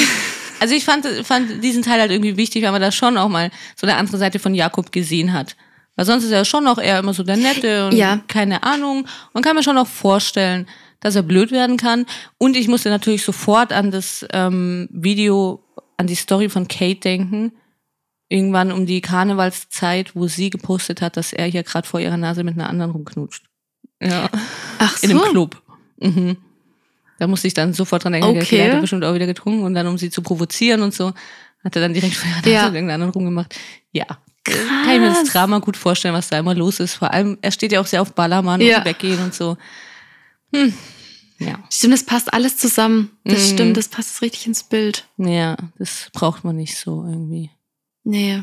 [0.60, 3.50] Also ich fand, fand diesen Teil halt irgendwie wichtig, weil man da schon auch mal
[3.76, 5.56] so eine andere Seite von Jakob gesehen hat.
[5.96, 8.20] Weil sonst ist er schon auch eher immer so der Nette und Ja.
[8.28, 9.06] keine Ahnung.
[9.32, 10.66] Man kann mir schon auch vorstellen,
[11.00, 12.06] dass er blöd werden kann.
[12.38, 15.62] Und ich musste natürlich sofort an das ähm, Video,
[15.96, 17.52] an die Story von Kate denken.
[18.28, 22.42] Irgendwann um die Karnevalszeit, wo sie gepostet hat, dass er hier gerade vor ihrer Nase
[22.42, 23.44] mit einer anderen rumknutscht.
[24.00, 24.28] Ja.
[24.78, 25.06] Ach so.
[25.08, 25.62] In einem Club.
[26.00, 26.36] Mhm.
[27.18, 28.56] Da musste ich dann sofort dran denken, Okay.
[28.56, 31.12] der hat bestimmt auch wieder getrunken und dann, um sie zu provozieren und so,
[31.64, 32.64] hat er dann direkt vor ihrer Nase Ja.
[32.66, 33.54] mit irgendeinem anderen rumgemacht.
[33.92, 34.06] Ja.
[34.44, 36.94] Kann ich mir das Drama gut vorstellen, was da immer los ist.
[36.94, 38.78] Vor allem, er steht ja auch sehr auf Ballermann Ja.
[38.78, 39.56] und weggehen und so.
[40.52, 40.74] Hm.
[41.38, 41.58] Ja.
[41.70, 43.10] Stimmt, das passt alles zusammen.
[43.24, 43.54] Das Mhm.
[43.54, 45.08] stimmt, das passt richtig ins Bild.
[45.16, 47.50] Ja, das braucht man nicht so irgendwie.
[48.04, 48.42] Nee.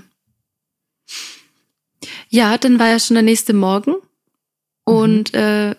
[2.30, 3.96] Ja, dann war ja schon der nächste Morgen.
[4.92, 5.76] Und äh,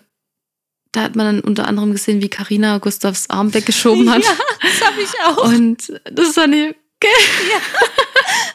[0.91, 4.23] da hat man dann unter anderem gesehen, wie Karina Gustavs Arm weggeschoben hat.
[4.23, 5.43] Ja, das habe ich auch.
[5.45, 6.75] Und das war nicht.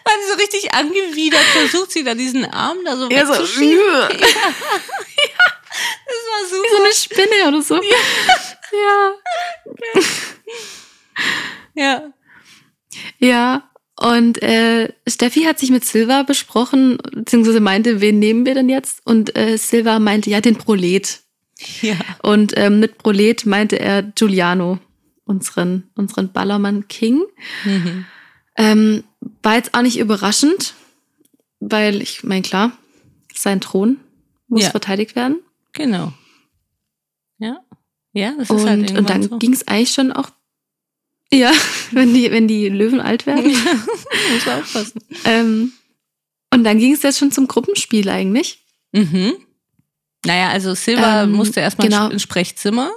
[0.05, 3.77] War sie so richtig angewidert, versucht sie da diesen Arm da so Ja, so, wegzuschieben.
[4.09, 4.17] wie
[6.07, 6.69] Das war super.
[6.71, 7.75] so eine Spinne oder so.
[7.75, 9.13] Ja.
[11.75, 12.13] Ja.
[13.19, 13.71] Ja.
[14.01, 19.05] Und äh, Steffi hat sich mit Silva besprochen, beziehungsweise meinte, wen nehmen wir denn jetzt?
[19.05, 21.21] Und äh, Silva meinte, ja, den Prolet.
[21.83, 21.97] Ja.
[22.23, 24.79] Und ähm, mit Prolet meinte er Giuliano,
[25.25, 27.23] unseren, unseren Ballermann King.
[27.65, 28.05] Mhm.
[28.57, 29.05] Ähm,
[29.43, 30.75] war jetzt auch nicht überraschend,
[31.59, 32.73] weil ich meine, klar,
[33.35, 33.97] sein Thron
[34.47, 34.71] muss Ja.
[34.71, 35.41] verteidigt werden.
[35.73, 36.13] Genau.
[37.39, 37.61] Ja.
[38.13, 39.39] Ja, das ist Und, halt und dann so.
[39.39, 40.31] ging es eigentlich schon auch.
[41.33, 41.53] Ja,
[41.93, 43.51] wenn die, wenn die Löwen alt werden.
[44.33, 45.01] Muss man aufpassen.
[45.25, 45.73] ähm,
[46.53, 48.65] und dann ging es jetzt schon zum Gruppenspiel eigentlich.
[48.93, 49.35] Mhm.
[50.25, 52.09] Naja, also Silva Ähm, musste erstmal genau.
[52.09, 52.91] ins Sprechzimmer.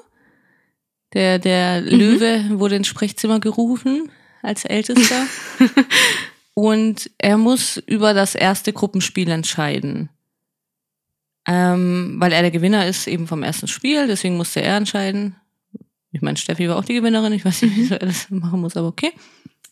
[1.13, 1.87] Der, der Mhm.
[1.89, 4.09] Löwe wurde ins Sprechzimmer gerufen
[4.41, 5.27] als Ältester.
[6.53, 10.09] Und er muss über das erste Gruppenspiel entscheiden.
[11.47, 15.35] Ähm, weil er der Gewinner ist eben vom ersten Spiel, deswegen musste er entscheiden.
[16.11, 17.33] Ich meine, Steffi war auch die Gewinnerin.
[17.33, 19.11] Ich weiß nicht, wieso er das machen muss, aber okay.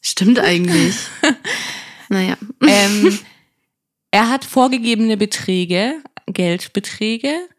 [0.02, 0.96] Stimmt eigentlich.
[2.10, 2.38] naja.
[2.62, 3.20] ähm,
[4.12, 7.50] er hat vorgegebene Beträge, Geldbeträge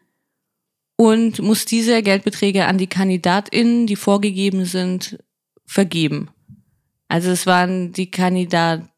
[0.95, 5.17] und muss diese Geldbeträge an die KandidatInnen, die vorgegeben sind,
[5.65, 6.29] vergeben.
[7.07, 8.89] Also es waren die Kandidatinnen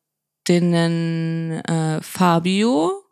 [1.62, 3.04] äh, Fabio,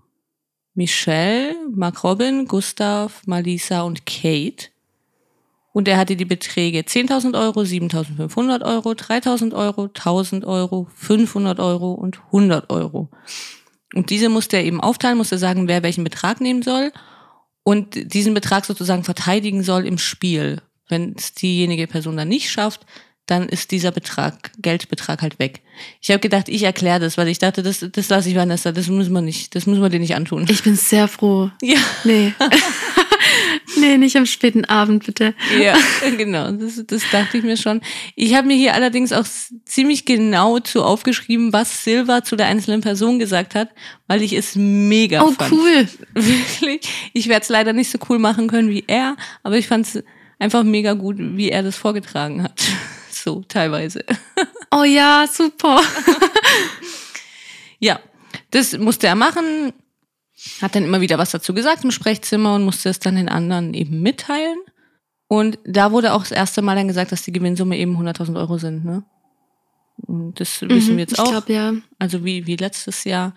[0.74, 4.71] Michelle, Mark Robin, Gustav, Malisa und Kate.
[5.74, 11.94] Und er hatte die Beträge 10.000 Euro, 7.500 Euro, 3.000 Euro, 1.000 Euro, 500 Euro
[11.94, 13.10] und 100 Euro.
[13.94, 16.92] Und diese musste er eben aufteilen, musste sagen, wer welchen Betrag nehmen soll
[17.64, 20.62] und diesen Betrag sozusagen verteidigen soll im Spiel.
[20.90, 22.86] Wenn es diejenige Person dann nicht schafft,
[23.28, 25.62] dann ist dieser Betrag, Geldbetrag halt weg.
[26.02, 28.88] Ich habe gedacht, ich erkläre das, weil ich dachte, das, das lasse ich Vanessa, das
[28.88, 30.46] müssen wir nicht, das müssen wir dir nicht antun.
[30.50, 31.50] Ich bin sehr froh.
[31.62, 31.80] Ja.
[32.04, 32.34] Nee.
[33.78, 35.34] nee, nicht am späten Abend, bitte.
[35.62, 35.76] Ja,
[36.18, 37.82] genau, das, das dachte ich mir schon.
[38.16, 39.26] Ich habe mir hier allerdings auch
[39.66, 43.70] ziemlich genau zu aufgeschrieben, was Silva zu der einzelnen Person gesagt hat,
[44.08, 45.52] weil ich es mega Oh, fand.
[45.52, 45.88] cool.
[46.14, 46.82] Wirklich.
[47.14, 50.04] Ich werde es leider nicht so cool machen können wie er, aber ich fand es
[50.40, 52.62] einfach mega gut, wie er das vorgetragen hat.
[53.24, 54.04] So, teilweise.
[54.74, 55.82] Oh ja, super.
[57.80, 58.00] Ja,
[58.52, 59.74] das musste er machen.
[60.62, 63.74] Hat dann immer wieder was dazu gesagt im Sprechzimmer und musste es dann den anderen
[63.74, 64.58] eben mitteilen.
[65.28, 68.58] Und da wurde auch das erste Mal dann gesagt, dass die Gewinnsumme eben 100.000 Euro
[68.58, 69.04] sind, ne?
[70.08, 71.30] Und das wissen Mhm, wir jetzt ich auch.
[71.30, 71.74] glaube ja.
[72.00, 73.34] Also wie, wie letztes Jahr.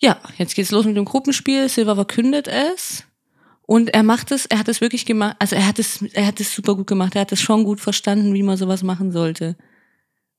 [0.00, 1.68] Ja, jetzt geht's los mit dem Gruppenspiel.
[1.68, 3.04] Silver verkündet es.
[3.66, 6.40] Und er macht es, er hat es wirklich gemacht, also er hat es, er hat
[6.40, 7.14] es super gut gemacht.
[7.14, 9.56] Er hat es schon gut verstanden, wie man sowas machen sollte.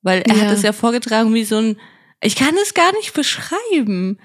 [0.01, 0.41] Weil er Ja.
[0.45, 1.77] hat es ja vorgetragen wie so ein,
[2.21, 4.19] ich kann es gar nicht beschreiben.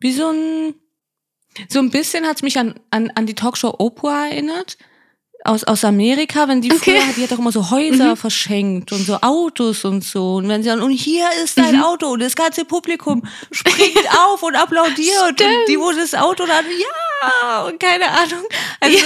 [0.00, 0.74] Wie so ein,
[1.68, 4.76] so ein bisschen hat es mich an, an, an die Talkshow Oprah erinnert.
[5.42, 7.00] Aus, aus Amerika, wenn die Okay.
[7.00, 8.16] früher, die hat doch immer so Häuser Mhm.
[8.16, 10.34] verschenkt und so Autos und so.
[10.36, 11.82] Und wenn sie dann, und hier ist dein Mhm.
[11.82, 16.66] Auto und das ganze Publikum springt auf und applaudiert und die, wo das Auto dann,
[16.66, 18.44] ja, und keine Ahnung.
[18.80, 18.98] Also,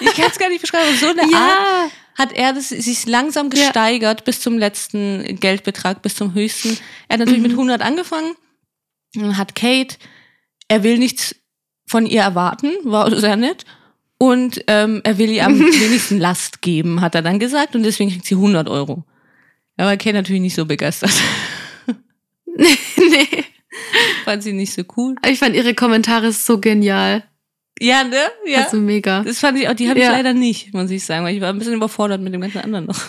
[0.00, 0.96] ich kann es gar nicht beschreiben.
[0.98, 1.90] So eine Art Ja.
[2.16, 3.62] hat er das, sich langsam Ja.
[3.66, 6.78] gesteigert bis zum letzten Geldbetrag, bis zum höchsten.
[7.08, 7.58] Er hat natürlich mit Mhm.
[7.58, 8.34] 100 angefangen,
[9.14, 9.96] Dann hat Kate,
[10.72, 11.36] er will nichts
[11.86, 13.66] von ihr erwarten, war sehr nett.
[14.16, 17.74] Und ähm, er will ihr am wenigsten Last geben, hat er dann gesagt.
[17.76, 19.04] Und deswegen kriegt sie 100 Euro.
[19.76, 21.12] Aber Kate natürlich nicht so begeistert.
[22.46, 23.44] nee.
[24.24, 25.16] Fand sie nicht so cool.
[25.28, 27.24] Ich fand ihre Kommentare so genial.
[27.80, 28.16] Ja, ne?
[28.46, 28.64] Ja.
[28.64, 29.22] Also mega.
[29.24, 30.12] das fand ich auch, die habe ich Ja.
[30.12, 32.86] leider nicht, muss ich sagen, weil ich war ein bisschen überfordert mit dem ganzen anderen
[32.86, 33.00] noch.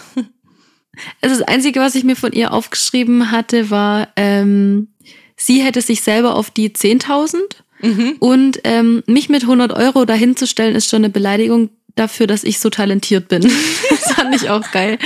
[1.21, 4.89] Also das Einzige, was ich mir von ihr aufgeschrieben hatte, war, ähm,
[5.35, 7.37] sie hätte sich selber auf die 10.000
[7.81, 8.15] Mhm.
[8.19, 12.69] und ähm, mich mit 100 Euro dahinzustellen, ist schon eine Beleidigung dafür, dass ich so
[12.69, 13.41] talentiert bin.
[13.89, 14.97] das fand ich auch geil.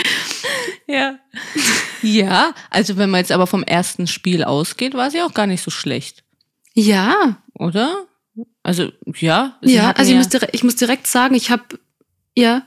[0.85, 1.17] Ja.
[2.03, 5.63] Ja, also wenn man jetzt aber vom ersten Spiel ausgeht, war sie auch gar nicht
[5.63, 6.23] so schlecht,
[6.75, 8.05] Ja, oder?
[8.61, 9.57] Also, ja.
[9.63, 11.63] sie ja, also ich ja, muss, direkt, ich muss direkt sagen, ich habe,
[12.37, 12.61] ja,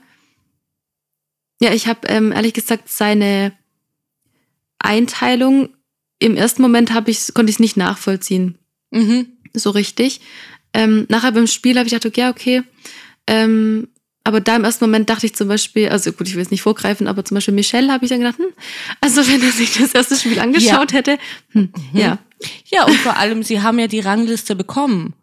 [1.61, 3.53] ja, ich habe ähm, ehrlich gesagt seine
[4.79, 5.69] Einteilung
[6.21, 8.57] im ersten Moment habe ich konnte ich es nicht nachvollziehen.
[8.91, 9.27] Mhm.
[9.53, 10.21] so richtig.
[10.73, 12.63] Ähm, nachher beim Spiel habe ich gedacht, okay, okay.
[13.27, 13.87] Ähm,
[14.23, 16.61] aber da im ersten Moment dachte ich zum Beispiel, also gut, ich will es nicht
[16.61, 18.53] vorgreifen, aber zum Beispiel Michelle habe ich dann gedacht, hm,
[19.01, 21.17] also wenn er sich das erste Spiel angeschaut hätte,
[21.51, 22.19] hm, ja.
[22.65, 25.13] Ja, und vor allem, sie haben ja die Rangliste bekommen.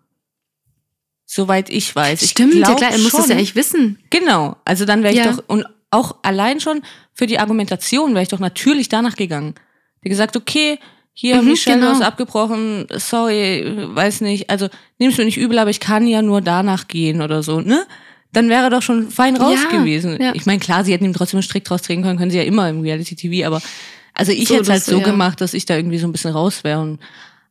[1.26, 2.22] Soweit ich weiß.
[2.22, 3.98] Ich Stimmt, ja glaub klar, er muss das ja eigentlich wissen.
[4.10, 4.56] Genau.
[4.64, 5.32] Also dann wäre ich Ja.
[5.32, 6.82] doch, und auch allein schon
[7.12, 9.54] für die Argumentation wäre ich doch natürlich danach gegangen.
[10.04, 10.78] Die gesagt, okay,
[11.12, 11.94] hier, Mhm, Michelle, du genau.
[11.98, 16.40] hast abgebrochen, sorry, weiß nicht, also nimm's mir nicht übel, aber ich kann ja nur
[16.40, 17.86] danach gehen oder so, ne?
[18.32, 20.18] Dann wäre doch schon fein raus Ja, gewesen.
[20.20, 20.32] ja.
[20.34, 22.44] Ich meine, klar, sie hätten ihm trotzdem einen Strick draus drehen können, können sie ja
[22.44, 23.60] immer im Reality-TV, aber
[24.14, 25.04] also ich So hätte es halt so, so ja.
[25.04, 26.80] gemacht, dass ich da irgendwie so ein bisschen raus wäre.
[26.80, 27.00] Und,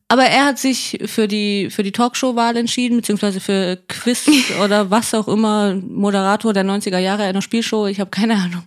[0.10, 4.26] aber er hat sich für die, für die Talkshow-Wahl entschieden, beziehungsweise für Quiz
[4.64, 8.64] oder was auch immer, Moderator der 90er Jahre einer Spielshow, ich habe keine Ahnung,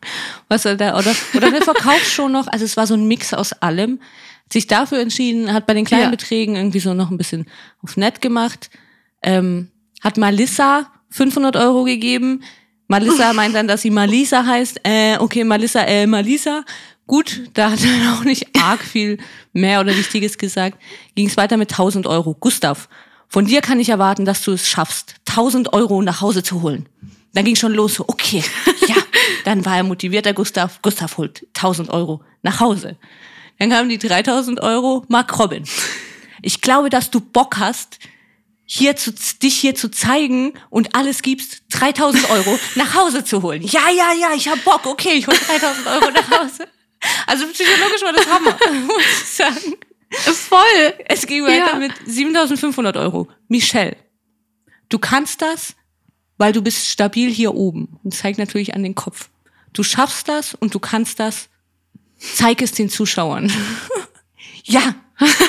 [0.48, 3.52] was er da, oder, oder eine Verkaufsshow noch, also es war so ein Mix aus
[3.54, 4.00] allem.
[4.52, 6.10] Sich dafür entschieden, hat bei den kleinen Ja.
[6.10, 7.46] Beträgen irgendwie so noch ein bisschen
[7.82, 8.68] auf nett gemacht,
[9.22, 9.68] ähm,
[10.02, 12.42] hat Malissa 500 Euro gegeben.
[12.88, 14.80] Malissa meint dann, dass sie Malisa heißt.
[14.82, 16.64] Äh, okay, Malissa, äh, Malisa.
[17.10, 19.18] Gut, da hat er auch nicht arg viel
[19.52, 20.78] mehr oder Wichtiges gesagt.
[21.16, 22.36] Ging es weiter mit 1000 Euro.
[22.38, 22.88] Gustav,
[23.26, 26.88] von dir kann ich erwarten, dass du es schaffst, 1000 Euro nach Hause zu holen.
[27.34, 28.44] Dann ging schon los, so, okay,
[28.86, 28.94] ja.
[29.44, 30.80] Dann war er motiviert, der Gustav.
[30.82, 32.96] Gustav holt 1000 Euro nach Hause.
[33.58, 35.64] Dann kamen die 3000 Euro, Mark Robin.
[36.42, 37.98] Ich glaube, dass du Bock hast,
[38.66, 43.62] hier zu, dich hier zu zeigen und alles gibst, 3000 Euro nach Hause zu holen.
[43.62, 46.68] Ja, ja, ja, ich hab Bock, okay, ich hol 3000 Euro nach Hause.
[47.26, 49.76] Also psychologisch war das Hammer, muss ich sagen.
[50.10, 50.94] Voll.
[51.06, 51.78] Es ging weiter Ja.
[51.78, 53.28] mit 7500 Euro.
[53.48, 53.96] Michelle,
[54.88, 55.76] du kannst das,
[56.36, 57.98] weil du bist stabil hier oben.
[58.02, 59.28] Und zeigt natürlich an den Kopf.
[59.72, 61.48] Du schaffst das und du kannst das.
[62.18, 63.50] Zeig es den Zuschauern.
[64.64, 64.94] ja,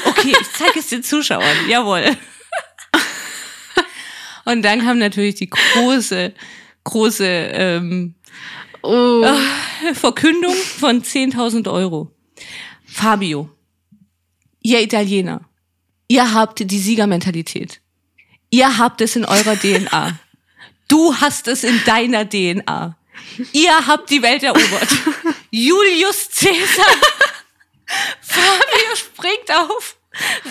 [0.06, 1.68] okay, ich zeige es den Zuschauern.
[1.68, 2.16] Jawohl.
[4.46, 6.34] und dann kam natürlich die große,
[6.84, 8.16] große ähm,
[8.84, 9.26] Oh.
[9.94, 12.12] Verkündung von 10.000 Euro.
[12.86, 13.50] Fabio,
[14.62, 15.42] ihr Italiener,
[16.08, 17.82] ihr habt die Siegermentalität.
[18.50, 20.20] Ihr habt es in eurer DNA.
[20.88, 22.98] Du hast es in deiner DNA.
[23.54, 24.90] Ihr habt die Welt erobert.
[25.52, 26.86] Julius Caesar.
[28.22, 29.96] Fabio springt auf,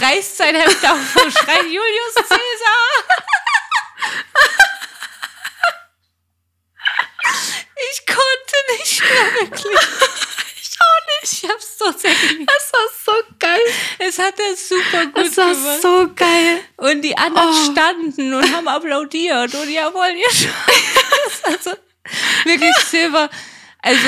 [0.00, 3.20] reißt sein Hemd auf und schreit Julius Caesar.
[7.92, 9.78] Ich konnte nicht mehr wirklich.
[10.62, 11.32] Ich auch nicht.
[11.42, 12.50] Ich hab's so sehr geliebt.
[12.50, 13.60] Das war so geil.
[13.98, 15.82] Es hat er super gut Das war gemacht.
[15.82, 16.60] so geil.
[16.78, 17.70] Und die anderen Oh.
[17.72, 21.42] standen und haben applaudiert und jawohl, ihr Scheiß.
[21.44, 21.70] Also
[22.44, 23.28] wirklich Silber.
[23.82, 24.06] Also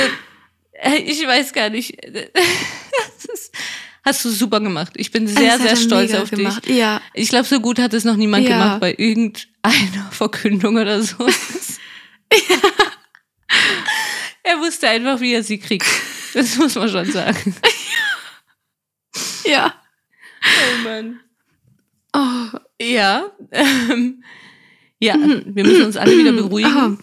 [0.72, 1.90] äh, ich weiß gar nicht.
[2.04, 3.52] Ist,
[4.04, 4.92] hast du super gemacht.
[4.96, 6.64] Ich bin sehr, sehr stolz auf gemacht.
[6.66, 6.76] dich.
[6.76, 7.02] Ja.
[7.12, 8.56] Ich glaube, so gut hat es noch niemand Ja.
[8.56, 11.16] gemacht bei irgendeiner Verkündung oder so.
[14.42, 15.86] Er wusste einfach, wie er sie kriegt.
[16.34, 17.54] Das muss man schon sagen.
[19.44, 19.74] Ja.
[20.44, 21.20] Oh Mann.
[22.14, 23.30] Oh, Ja.
[23.50, 24.24] Ähm,
[24.98, 26.98] ja, wir müssen uns alle wieder beruhigen.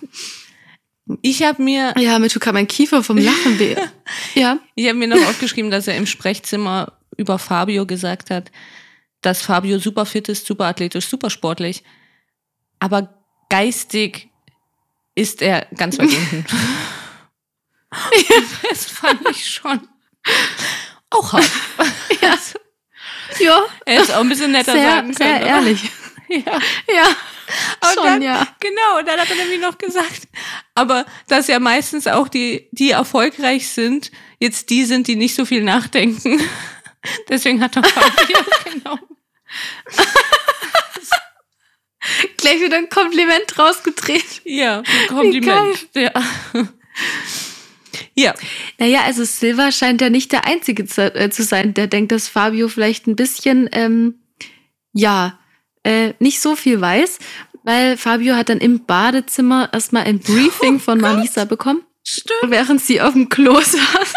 [1.22, 3.76] Ich habe mir, ja, mir tut gerade mein Kiefer vom Lachen weh.
[4.36, 4.60] Ja.
[4.76, 8.52] ich habe mir noch aufgeschrieben, dass er im Sprechzimmer über Fabio gesagt hat,
[9.22, 11.84] dass Fabio super fit ist, super athletisch, super sportlich,
[12.80, 14.30] aber geistig
[15.16, 16.46] ist er ganz weit unten.
[18.70, 19.88] das fand ich schon
[21.10, 21.50] auch hart.
[22.22, 22.38] Ja.
[23.40, 23.64] Ja.
[23.86, 25.42] Er ist auch ein bisschen netter Sehr, sagen sehr können.
[25.44, 25.92] aber- ehrlich.
[26.32, 26.60] Ja.
[26.94, 27.08] Ja.
[27.80, 28.48] Aber Schon, dann, ja.
[28.60, 30.28] Genau, und dann hat er nämlich noch gesagt,
[30.76, 35.46] aber dass ja meistens auch die, die erfolgreich sind, jetzt die sind, die nicht so
[35.46, 36.40] viel nachdenken.
[37.30, 39.08] Deswegen hat er Fabio genommen.
[42.38, 44.42] Gleich wieder ein Kompliment rausgedreht.
[44.44, 45.88] Ja, ein Kompliment.
[45.96, 46.12] Ja.
[48.24, 48.34] Ja,
[48.78, 52.28] Naja, also Silva scheint ja nicht der Einzige zu, äh, zu sein, der denkt, dass
[52.28, 54.16] Fabio vielleicht ein bisschen, ähm,
[54.94, 55.40] ja,
[55.84, 57.20] äh, nicht so viel weiß,
[57.64, 62.52] weil Fabio hat dann im Badezimmer erstmal ein Briefing von Marisa bekommen, stimmt.
[62.52, 64.14] während sie auf dem Klo saß.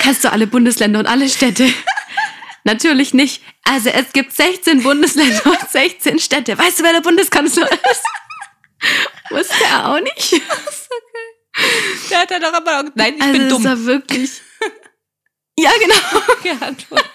[0.00, 1.68] Kannst du alle Bundesländer und alle Städte?
[2.64, 3.42] Natürlich nicht.
[3.64, 6.56] Also es gibt 16 Bundesländer und 16 Städte.
[6.56, 8.02] Weißt du, wer der Bundeskanzler ist?
[9.30, 10.32] Wusste er auch nicht.
[12.10, 14.40] Der hat dann doch aber auch, nein, ich also bin das dumm war wirklich.
[15.58, 16.22] Ja, genau.
[16.42, 17.10] geantwortet.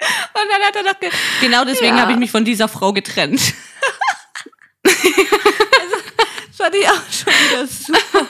[0.00, 1.08] Und dann hat er doch, ge
[1.40, 2.02] genau deswegen Ja.
[2.02, 3.40] habe ich mich von dieser Frau getrennt.
[4.84, 4.92] also,
[6.48, 8.26] das fand ich auch schon wieder super.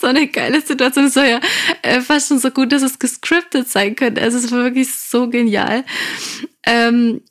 [0.00, 1.04] so eine geile Situation.
[1.04, 1.40] Es war ja
[1.82, 4.22] äh, fast schon so gut, dass es gescriptet sein könnte.
[4.22, 5.84] Also es war wirklich so genial.
[6.64, 7.22] Ähm,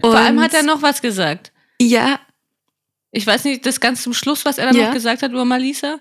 [0.00, 1.50] Vor allem hat er noch was gesagt.
[1.80, 2.20] Ja,
[3.12, 4.86] Ich weiß nicht, das ganz zum Schluss, was er dann Ja.
[4.86, 5.98] noch gesagt hat über Malisa.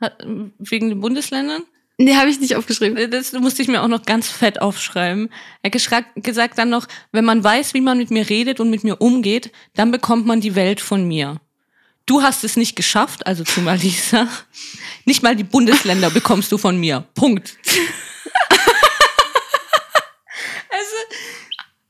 [0.00, 0.18] Hat,
[0.58, 1.62] wegen den Bundesländern.
[1.98, 3.10] nee, habe ich nicht aufgeschrieben.
[3.10, 5.30] Das musste ich mir auch noch ganz fett aufschreiben.
[5.62, 8.84] Er hat gesagt dann noch, wenn man weiß, wie man mit mir redet und mit
[8.84, 11.40] mir umgeht, dann bekommt man die Welt von mir.
[12.04, 14.28] Du hast es nicht geschafft, also zu Malisa.
[15.06, 17.06] Nicht mal die Bundesländer bekommst du von mir.
[17.14, 17.56] Punkt.
[20.70, 20.96] also,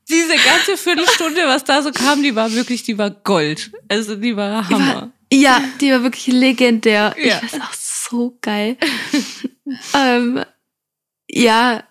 [0.09, 3.71] diese ganze Viertelstunde, was da so kam, die war wirklich, die war Gold.
[3.89, 5.11] Also, die war Hammer.
[5.31, 7.15] Ja, die war wirklich legendär.
[7.21, 7.41] Ja.
[7.43, 8.77] Ich weiß auch so geil.
[9.93, 10.43] ähm,
[11.29, 11.83] ja,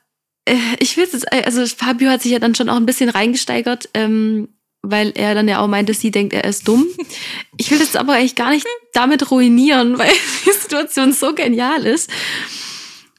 [0.46, 3.10] äh, ich will es jetzt, also Fabio hat sich ja dann schon auch ein bisschen
[3.10, 4.48] reingesteigert, ähm,
[4.82, 6.86] weil er dann ja auch meinte, sie denkt, er ist dumm.
[7.58, 10.12] Ich will das aber eigentlich gar nicht damit ruinieren, weil
[10.46, 12.10] die Situation so genial ist.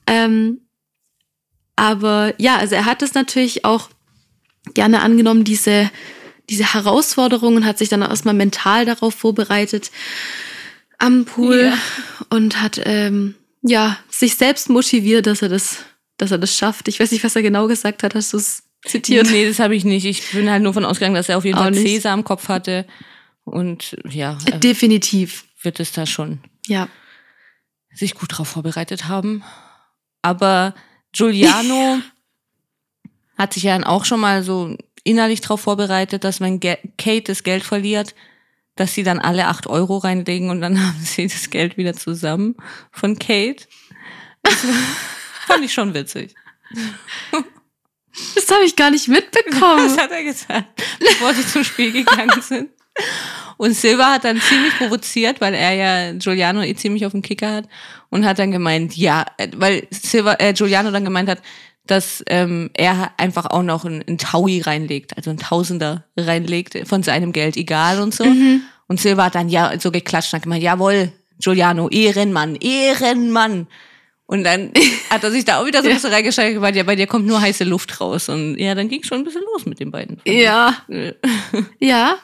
[0.07, 0.61] Ähm,
[1.75, 3.89] aber ja, also er hat es natürlich auch
[4.73, 5.89] gerne angenommen, diese,
[6.49, 9.91] diese Herausforderung und hat sich dann erstmal mental darauf vorbereitet
[10.99, 11.77] am Pool Ja.
[12.29, 15.77] und hat ähm, ja sich selbst motiviert, dass er das,
[16.17, 16.87] dass er das schafft.
[16.87, 18.15] Ich weiß nicht, was er genau gesagt hat.
[18.15, 19.29] Hast du es zitiert?
[19.29, 20.05] Nee, das habe ich nicht.
[20.05, 21.83] Ich bin halt nur von ausgegangen, dass er auf jeden Auch Fall nicht.
[21.85, 22.85] Cäsar im Kopf hatte.
[23.43, 25.45] Und ja, er Definitiv.
[25.61, 26.87] wird es da schon Ja.
[27.93, 29.43] sich gut drauf vorbereitet haben.
[30.21, 30.73] Aber
[31.13, 31.99] Giuliano
[33.37, 37.23] hat sich ja dann auch schon mal so innerlich darauf vorbereitet, dass wenn Ge Kate
[37.23, 38.13] das Geld verliert,
[38.75, 42.55] dass sie dann alle acht Euro reinlegen und dann haben sie das Geld wieder zusammen
[42.91, 43.67] von Kate.
[44.43, 44.55] Das
[45.47, 46.35] fand ich schon witzig.
[48.35, 49.87] Das habe ich gar nicht mitbekommen.
[49.87, 52.69] Das hat er gesagt, bevor sie zum Spiel gegangen sind.
[53.57, 57.53] Und Silva hat dann ziemlich provoziert, weil er ja Giuliano eh ziemlich auf dem Kicker
[57.53, 57.69] hat
[58.09, 61.41] und hat dann gemeint, ja, äh, weil Silva, äh, Giuliano dann gemeint hat,
[61.87, 67.03] dass ähm, er einfach auch noch ein, ein Taui reinlegt, also ein Tausender reinlegt von
[67.03, 68.25] seinem Geld, egal und so.
[68.87, 73.67] Und Silva hat dann ja so geklatscht und hat gemeint, jawohl, Giuliano, Ehrenmann, Ehrenmann.
[74.25, 74.71] Und dann
[75.09, 77.07] hat er sich da auch wieder so ein bisschen reingesteigert und gemeint, ja, bei dir
[77.07, 78.29] kommt nur heiße Luft raus.
[78.29, 80.19] Und ja, dann ging schon ein bisschen los mit den beiden.
[80.25, 80.75] ja.
[81.79, 82.17] Ja.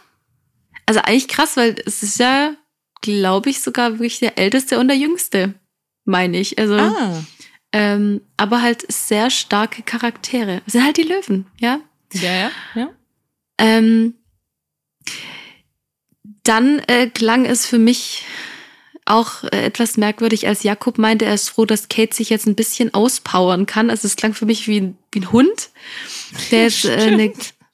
[0.85, 2.55] Also eigentlich krass, weil es ist ja,
[3.01, 5.53] glaube ich, sogar wirklich der älteste und der jüngste,
[6.03, 6.59] meine ich.
[6.59, 7.23] Also, Ah,
[7.73, 10.61] ähm, aber halt sehr starke Charaktere.
[10.65, 11.79] Das sind halt die Löwen, ja.
[12.13, 12.89] ja, ja, ja.
[13.57, 14.13] Ähm,
[16.43, 18.25] dann äh, klang es für mich
[19.05, 22.55] auch äh, etwas merkwürdig, als Jakob meinte, er ist froh, dass Kate sich jetzt ein
[22.55, 23.89] bisschen auspowern kann.
[23.89, 25.69] Also es klang für mich wie ein, wie ein Hund,
[26.51, 27.33] der jetzt äh, eine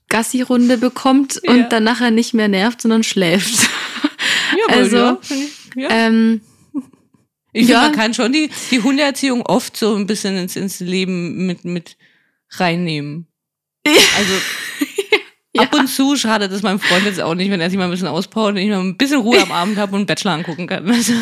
[0.10, 1.68] Gassi-Runde bekommt und Ja.
[1.68, 3.70] dann nachher nicht mehr nervt, sondern schläft.
[4.68, 6.42] Ja, Also, ja, find
[7.54, 7.68] ich, ja.
[7.68, 7.82] finde, ja.
[7.82, 11.98] man kann schon die, die Hundeerziehung oft so ein bisschen ins, ins Leben mit, mit
[12.52, 13.28] reinnehmen.
[13.86, 14.34] Also
[15.52, 15.64] Ja.
[15.64, 17.90] ab und zu schadet es meinem Freund jetzt auch nicht, wenn er sich mal ein
[17.92, 20.68] bisschen auspowert und ich mal ein bisschen Ruhe am Abend habe und einen Bachelor angucken
[20.68, 20.88] kann.
[20.94, 21.14] Also,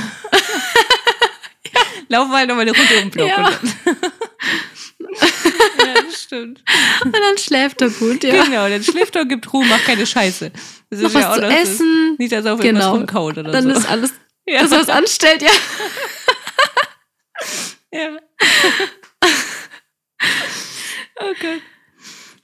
[2.09, 3.27] Laufen wir halt noch mal eine Runde um Block.
[3.27, 3.47] Ja.
[3.47, 3.95] Und dann,
[5.87, 6.63] ja, Stimmt.
[7.03, 8.43] Und dann schläft er gut, ja.
[8.43, 10.51] Genau, dann schläft er, gibt Ruhe, macht keine Scheiße.
[10.89, 11.53] Das Noch was zu das.
[11.53, 12.15] essen.
[12.17, 12.79] Nicht, dass er auf Genau.
[12.79, 13.71] irgendwas rumkaut oder Dann so.
[13.71, 14.13] ist alles,
[14.47, 14.61] ja.
[14.61, 15.51] dass er was anstellt, ja.
[17.91, 18.17] ja.
[21.19, 21.61] oh Gott.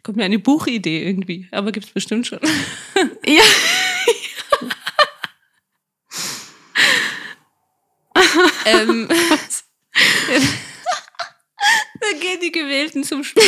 [0.04, 2.39] Kommt mir eine Buchidee irgendwie, aber gibt's bestimmt schon.
[3.26, 3.43] Ja.
[8.66, 9.08] ähm,
[12.01, 13.43] dann gehen die Gewählten zum Spiel.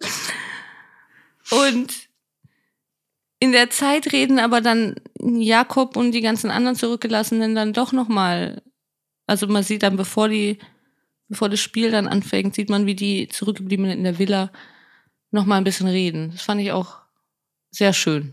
[1.50, 2.03] Und
[3.44, 8.62] in der Zeit reden aber dann Jakob und die ganzen anderen Zurückgelassenen dann doch nochmal.
[9.26, 10.58] Also man sieht dann, bevor die,
[11.28, 14.50] bevor das Spiel dann anfängt, sieht man, wie die Zurückgebliebenen in der Villa
[15.30, 16.30] nochmal ein bisschen reden.
[16.32, 16.98] Das fand ich auch
[17.70, 18.32] sehr schön.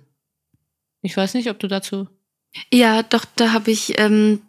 [1.01, 2.07] Ich weiß nicht, ob du dazu.
[2.71, 4.41] Ja, doch, da habe ich, ähm,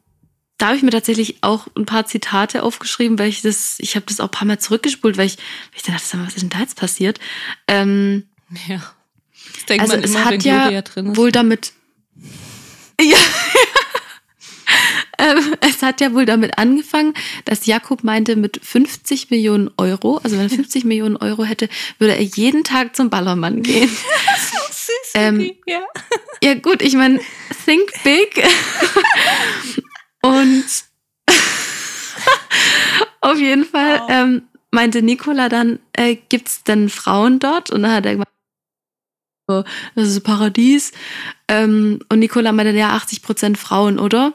[0.58, 4.06] da habe ich mir tatsächlich auch ein paar Zitate aufgeschrieben, weil ich das, ich habe
[4.06, 6.50] das auch ein paar Mal zurückgespult, weil ich, weil ich dann dachte, was ist denn
[6.50, 7.18] da jetzt passiert?
[7.66, 8.28] Ähm,
[8.68, 8.94] Ja.
[9.54, 11.16] Das denkt also man es immer, hat wenn ja ist.
[11.16, 11.72] wohl damit,
[13.00, 13.18] ja,
[15.18, 17.14] ähm, es hat ja wohl damit angefangen,
[17.44, 21.68] dass Jakob meinte, mit 50 Millionen Euro, also wenn er 50 Millionen Euro hätte,
[21.98, 23.88] würde er jeden Tag zum Ballermann gehen.
[24.70, 25.82] süß, Ähm, ja.
[26.42, 27.20] Ja, gut, ich meine,
[27.64, 28.42] think big.
[30.22, 30.64] Und
[33.20, 34.10] auf jeden Fall Wow.
[34.10, 37.70] ähm, meinte Nicola dann, äh, gibt's denn Frauen dort?
[37.70, 38.41] Und dann hat er gemeint, so,
[39.46, 40.92] das ist Paradies.
[41.48, 44.32] Ähm, und Nicola meinte, ja, 80 Prozent Frauen, oder?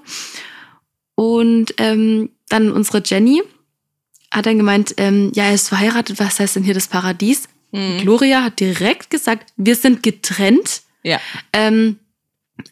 [1.16, 3.42] Und ähm, dann unsere Jenny
[4.32, 7.48] hat dann gemeint, ähm, ja, er ist verheiratet, was heißt denn hier das Paradies?
[7.72, 8.00] Mhm.
[8.02, 10.82] Gloria hat direkt gesagt, wir sind getrennt.
[11.04, 11.20] Ja.
[11.54, 12.00] Ähm,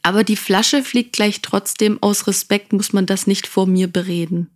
[0.02, 2.02] aber die Flasche fliegt gleich trotzdem.
[2.02, 4.50] Aus Respekt muss man das nicht vor mir bereden.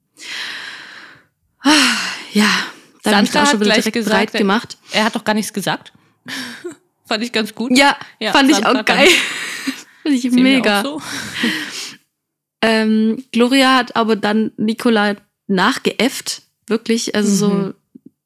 [1.61, 1.71] Ah,
[2.33, 2.49] Ja,
[3.03, 4.77] da habe ich Sandra hat gleich gesagt, bereit gemacht.
[4.91, 5.93] Er hat doch gar nichts gesagt.
[7.09, 7.75] Fand ich ganz gut.
[7.77, 9.07] Ja, Ja, fand ich Sandra auch geil.
[10.03, 10.79] Fand ich mega.
[10.81, 11.01] auch so.
[12.61, 15.15] Ähm, Gloria hat aber dann Nicola
[15.47, 16.41] nachgeäfft.
[16.67, 17.73] Wirklich, also so Mhm.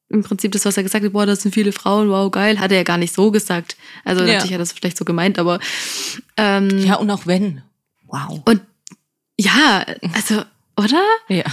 [0.10, 2.72] im Prinzip das, was er gesagt hat, boah, das sind viele Frauen, wow, geil, hat
[2.72, 3.78] er ja gar nicht so gesagt.
[4.04, 4.28] Also Ja.
[4.34, 5.60] natürlich hat er das vielleicht so gemeint, aber
[6.38, 7.62] ähm, Ja, und auch wenn.
[8.08, 8.42] Wow.
[9.40, 10.44] ja, also,
[10.78, 11.04] oder?
[11.30, 11.44] Ja.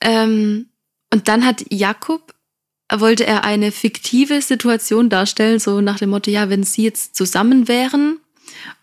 [0.00, 0.66] Ähm,
[1.12, 2.34] und dann hat Jakob,
[2.96, 7.68] wollte er eine fiktive Situation darstellen, so nach dem Motto, ja, wenn sie jetzt zusammen
[7.68, 8.18] wären.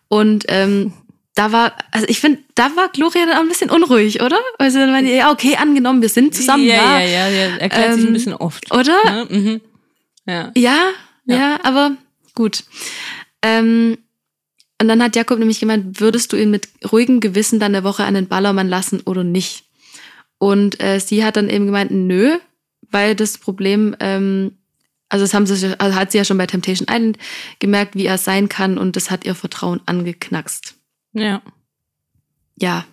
[0.08, 0.94] Und ähm,
[1.34, 4.40] da war, also ich finde, da war Gloria dann auch ein bisschen unruhig, oder?
[4.60, 7.00] Also dann meinte, ja, okay, angenommen, wir sind zusammen, ja, ja.
[7.00, 7.56] ja, ja, ja.
[7.58, 8.72] Erklärt sich ein Ähm, bisschen oft.
[8.72, 8.98] Oder?
[9.06, 9.28] Ne?
[9.30, 9.62] Mhm.
[10.28, 10.52] Ja.
[10.56, 10.78] Ja,
[11.26, 11.60] ja, Ja.
[11.64, 11.92] aber
[12.36, 12.64] gut.
[13.42, 13.98] Ähm,
[14.82, 18.04] und dann hat Jakob nämlich gemeint, würdest du ihn mit ruhigem Gewissen dann eine Woche
[18.04, 19.64] an den Ballermann lassen oder nicht?
[20.38, 22.38] Und äh, sie hat dann eben gemeint, nö,
[22.92, 24.58] weil das Problem, ähm,
[25.10, 27.18] also das haben sie, also hat sie ja schon bei Temptation Island
[27.60, 30.76] gemerkt, wie er sein kann und das hat ihr Vertrauen angeknackst.
[31.14, 31.42] Ja.
[32.60, 32.86] Ja,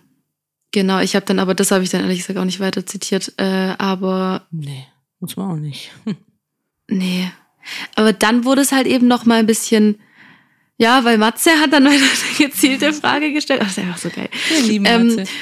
[0.72, 1.01] genau.
[1.01, 3.32] Ich habe dann, aber das habe ich dann ehrlich gesagt auch nicht weiter zitiert.
[3.38, 4.86] Äh, aber Nee,
[5.20, 5.90] muss man auch nicht.
[6.88, 7.30] Nee.
[7.95, 9.99] Aber dann wurde es halt eben noch mal ein bisschen,
[10.76, 11.99] ja, weil Matze hat dann eine
[12.36, 13.62] gezielte Frage gestellt.
[13.62, 14.28] Das ist einfach so geil.
[14.51, 15.32] Wir lieben Ähm, Matze.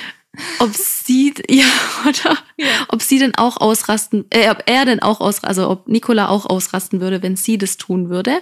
[0.59, 1.64] Ob sie, ja,
[2.09, 2.39] oder?
[2.57, 2.87] Ja.
[2.89, 6.47] Ob sie denn auch ausrasten, äh, ob er denn auch ausrasten, also ob Nicola auch
[6.47, 8.41] ausrasten würde, wenn sie das tun würde.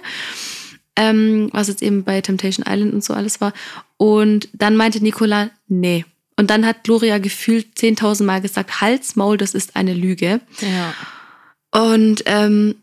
[0.95, 3.53] Ähm, was jetzt eben bei Temptation Island und so alles war.
[3.97, 6.05] Und dann meinte Nicola, nee.
[6.35, 10.41] Und dann hat Gloria gefühlt 10.000 Mal gesagt, Hals, Maul, das ist eine Lüge.
[10.61, 10.93] Ja.
[11.71, 12.75] Und ähm,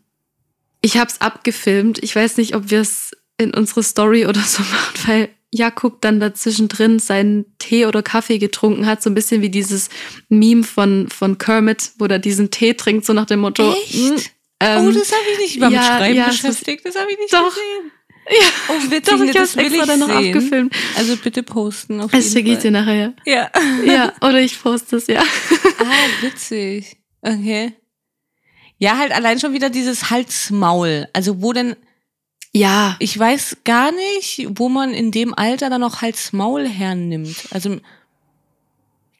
[0.81, 2.01] ich habe es abgefilmt.
[2.03, 6.19] Ich weiß nicht, ob wir es in unsere Story oder so machen, weil Jakob dann
[6.19, 9.01] dazwischen drin seinen Tee oder Kaffee getrunken hat.
[9.01, 9.89] So ein bisschen wie dieses
[10.29, 13.71] Meme von, von Kermit, wo er diesen Tee trinkt, so nach dem Motto.
[13.73, 13.95] Echt?
[13.95, 14.15] "Mm,
[14.59, 15.55] ähm, oh, das habe ich nicht.
[15.55, 16.85] Ich war ja, mit Schreiben ja, es beschäftigt.
[16.85, 17.47] Das habe ich nicht Doch.
[17.49, 17.91] gesehen.
[18.29, 19.03] ja, Oh, witzig.
[19.05, 20.35] doch, ich das will extra ich dann noch sehen.
[20.35, 20.75] abgefilmt.
[20.97, 22.01] Also bitte posten.
[22.01, 23.13] Auf Das jeden schicke ich dir nachher.
[23.25, 23.49] Ja.
[23.85, 25.21] Ja, oder ich poste es, ja.
[25.79, 26.97] Ah, witzig.
[27.21, 27.73] Okay.
[28.79, 31.07] Ja, halt allein schon wieder dieses Halsmaul.
[31.13, 31.75] Also wo denn,
[32.57, 37.47] Ja, ich weiß gar nicht, wo man in dem Alter dann noch Halsmaul hernimmt.
[37.51, 37.77] Also,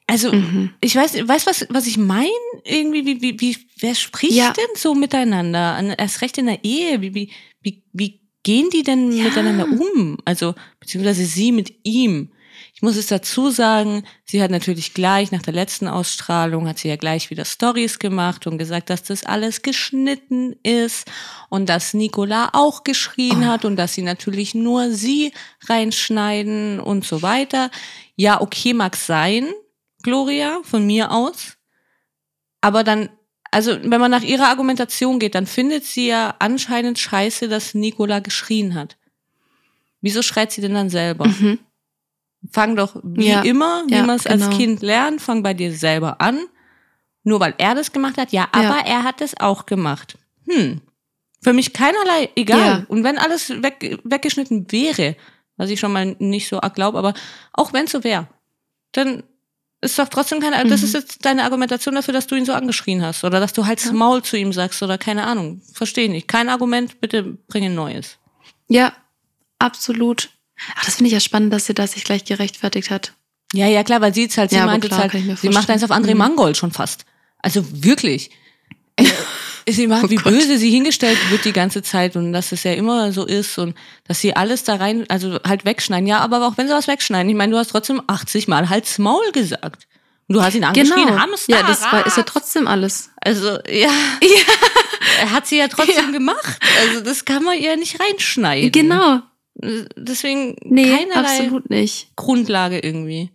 [0.06, 0.70] also mhm.
[0.80, 2.28] ich weiß, weißt was, was ich meine?
[2.64, 4.52] Irgendwie, wie, wie, wie, wer spricht Ja.
[4.52, 5.74] denn so miteinander?
[5.74, 7.00] An- Erst recht in der Ehe.
[7.02, 7.30] Wie, wie,
[7.62, 9.24] wie, wie gehen die denn Ja.
[9.24, 10.16] miteinander um?
[10.24, 12.30] Also, beziehungsweise sie mit ihm.
[12.78, 16.86] Ich muss es dazu sagen, sie hat natürlich gleich nach der letzten Ausstrahlung, hat sie
[16.86, 21.10] ja gleich wieder Stories gemacht und gesagt, dass das alles geschnitten ist
[21.48, 23.46] und dass Nicola auch geschrien Oh.
[23.46, 25.32] hat und dass sie natürlich nur sie
[25.66, 27.72] reinschneiden und so weiter.
[28.14, 29.48] Ja, okay, mag sein,
[30.04, 31.56] Gloria, von mir aus.
[32.60, 33.08] Aber dann
[33.50, 38.20] also wenn man nach ihrer Argumentation geht, dann findet sie ja anscheinend scheiße, dass Nicola
[38.20, 38.96] geschrien hat.
[40.00, 41.26] Wieso schreit sie denn dann selber?
[41.26, 41.58] Mhm.
[42.52, 43.42] Fang doch wie Ja.
[43.42, 44.46] immer, wie Ja, man es genau.
[44.46, 46.38] als Kind lernt, fang bei dir selber an.
[47.24, 50.16] Nur weil er das gemacht hat, ja, aber er hat es auch gemacht.
[50.48, 50.80] Hm.
[51.42, 52.86] Für mich keinerlei egal.
[52.88, 55.16] Und wenn alles weg, weggeschnitten wäre,
[55.56, 57.14] was ich schon mal nicht so glaube, aber
[57.52, 58.28] auch wenn es so wäre,
[58.92, 59.24] dann
[59.80, 60.86] ist doch trotzdem keine, das Mhm.
[60.86, 63.84] ist jetzt deine Argumentation dafür, dass du ihn so angeschrien hast oder dass du halt
[63.84, 63.92] Ja.
[63.92, 65.60] Maul zu ihm sagst oder keine Ahnung.
[65.74, 66.26] Verstehe nicht.
[66.28, 68.16] Kein Argument, bitte bring ein neues.
[68.68, 68.92] Ja,
[69.58, 70.30] absolut.
[70.76, 73.12] Ach, das finde ich ja spannend, dass sie da sich gleich gerechtfertigt hat.
[73.54, 75.82] Ja, ja, klar, weil sie jetzt halt, sie Ja, meinte klar, halt, sie macht eins
[75.82, 76.18] auf André Mhm.
[76.18, 77.04] Mangold schon fast.
[77.38, 78.30] Also wirklich.
[78.96, 79.06] Äh,
[79.70, 80.24] sie macht, Oh wie Gott.
[80.32, 83.74] böse sie hingestellt wird die ganze Zeit und dass es ja immer so ist und
[84.06, 86.06] dass sie alles da rein, also halt wegschneiden.
[86.06, 88.98] Ja, aber auch wenn sie was wegschneiden, ich meine, du hast trotzdem 80 Mal halt's
[88.98, 89.86] Maul gesagt.
[90.26, 91.18] Und du hast ihn angeschrien, Genau.
[91.18, 91.50] Hamster.
[91.56, 93.08] Ja, das war, ist ja trotzdem alles.
[93.22, 93.88] Also, ja.
[95.32, 96.58] Hat sie ja trotzdem gemacht.
[96.82, 98.70] Also, das kann man ihr nicht reinschneiden.
[98.72, 99.20] Genau.
[99.96, 102.08] Deswegen Nee, keinerlei absolut nicht.
[102.16, 103.30] Grundlage irgendwie.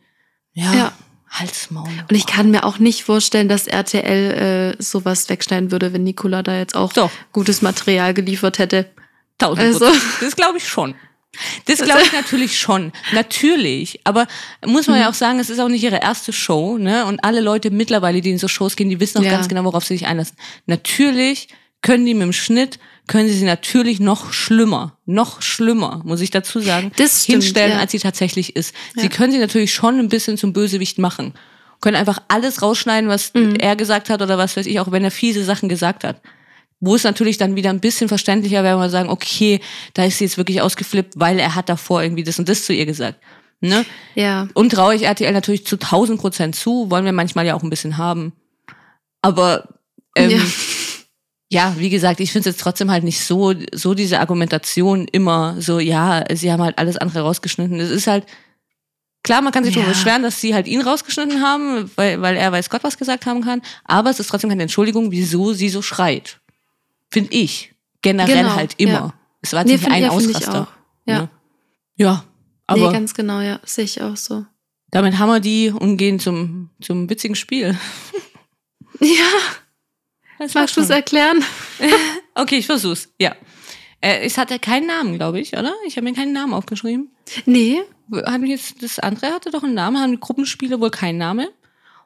[0.53, 0.74] Ja.
[0.74, 0.93] Ja.
[1.30, 1.88] Halsmaul.
[2.09, 6.43] Und ich kann mir auch nicht vorstellen, dass RTL äh, sowas wegschneiden würde, wenn Nicola
[6.43, 7.09] da jetzt auch Doch.
[7.32, 8.89] gutes Material geliefert hätte.
[9.39, 9.91] Tausend Also-.
[10.21, 10.93] Das glaube ich schon.
[11.65, 12.91] Das glaube ich natürlich schon.
[13.13, 13.99] Natürlich.
[14.03, 14.28] Aber
[14.63, 17.05] muss man ja auch sagen, es ist auch nicht ihre erste Show, ne?
[17.07, 19.32] Und alle Leute mittlerweile, die in so Shows gehen, die wissen auch Ja.
[19.32, 20.38] ganz genau, worauf sie sich einlassen.
[20.67, 21.47] Natürlich
[21.82, 22.78] können die mit dem Schnitt,
[23.08, 27.74] können sie sie natürlich noch schlimmer, noch schlimmer, muss ich dazu sagen, Das stimmt, hinstellen,
[27.74, 27.80] ja.
[27.80, 28.74] als sie tatsächlich ist.
[28.95, 29.10] Sie Ja.
[29.10, 31.34] können sie natürlich schon ein bisschen zum Bösewicht machen.
[31.82, 33.56] Können einfach alles rausschneiden, was Mhm.
[33.56, 36.22] er gesagt hat oder was weiß ich, auch wenn er fiese Sachen gesagt hat.
[36.80, 39.60] Wo es natürlich dann wieder ein bisschen verständlicher wäre, wenn wir sagen, okay,
[39.93, 42.74] da ist sie jetzt wirklich ausgeflippt, weil er hat davor irgendwie das und das zu
[42.74, 43.20] ihr gesagt.
[43.62, 43.86] Ne?
[44.16, 44.47] Ja.
[44.54, 47.70] Und traue ich RTL natürlich zu 1000 Prozent zu, wollen wir manchmal ja auch ein
[47.70, 48.34] bisschen haben.
[49.22, 49.68] Aber
[50.16, 50.38] ähm, Ja.
[51.54, 51.76] ja.
[51.78, 55.80] wie gesagt, ich finde es jetzt trotzdem halt nicht so, so diese Argumentation immer so,
[55.80, 57.80] ja, sie haben halt alles andere rausgeschnitten.
[57.80, 58.26] Es ist halt,
[59.24, 59.82] klar, man kann sich Ja.
[59.82, 63.26] darüber beschweren, dass sie halt ihn rausgeschnitten haben, weil, weil er weiß Gott was gesagt
[63.26, 63.62] haben kann.
[63.86, 66.39] Aber es ist trotzdem keine Entschuldigung, wieso sie so schreit.
[67.12, 67.74] Finde ich.
[68.01, 68.91] Generell Genau, halt immer.
[68.91, 69.14] ja.
[69.41, 70.68] Es war jetzt Nee, nicht ein ja, Ausraster.
[71.06, 71.20] Ja.
[71.22, 71.30] Ne?
[71.97, 72.24] Ja,
[72.68, 73.60] aber nee, ganz genau, ja.
[73.66, 74.45] Sehe ich auch so.
[74.91, 77.78] damit haben wir die und gehen zum, zum witzigen Spiel.
[78.99, 79.08] Ja.
[80.39, 81.43] Das Magst du es erklären?
[82.36, 83.09] Okay, ich versuch's.
[83.19, 83.36] Ja.
[84.01, 85.71] Äh, es hatte keinen Namen, glaube ich, oder?
[85.86, 87.11] Ich habe mir keinen Namen aufgeschrieben.
[87.45, 87.79] Nee.
[88.25, 91.47] Haben jetzt das andere hatte doch einen Namen, haben die Gruppenspiele wohl keinen Namen?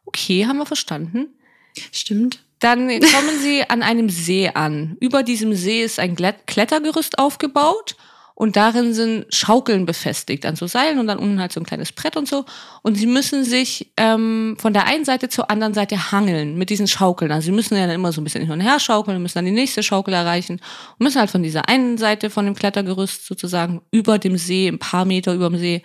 [0.05, 1.27] Okay, haben wir verstanden.
[1.93, 2.43] Stimmt.
[2.59, 4.97] Dann kommen sie an einem See an.
[4.99, 7.95] Über diesem See ist ein Klettergerüst aufgebaut
[8.39, 11.91] und darin sind Schaukeln befestigt an so Seilen und dann unten halt so ein kleines
[11.91, 12.45] Brett und so.
[12.83, 16.87] Und sie müssen sich ähm, von der einen Seite zur anderen Seite hangeln mit diesen
[16.87, 17.31] Schaukeln.
[17.31, 19.45] Also sie müssen ja dann immer so ein bisschen hin und her schaukeln müssen dann
[19.45, 20.61] die nächste Schaukel erreichen
[20.99, 24.77] und müssen halt von dieser einen Seite von dem Klettergerüst sozusagen über dem See, ein
[24.77, 25.81] paar Meter über dem See,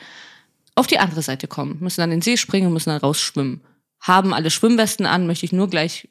[0.74, 1.78] auf die andere Seite kommen.
[1.80, 3.62] Müssen dann in den See springen und müssen dann rausschwimmen.
[3.98, 6.06] Haben alle Schwimmwesten an, möchte ich nur gleich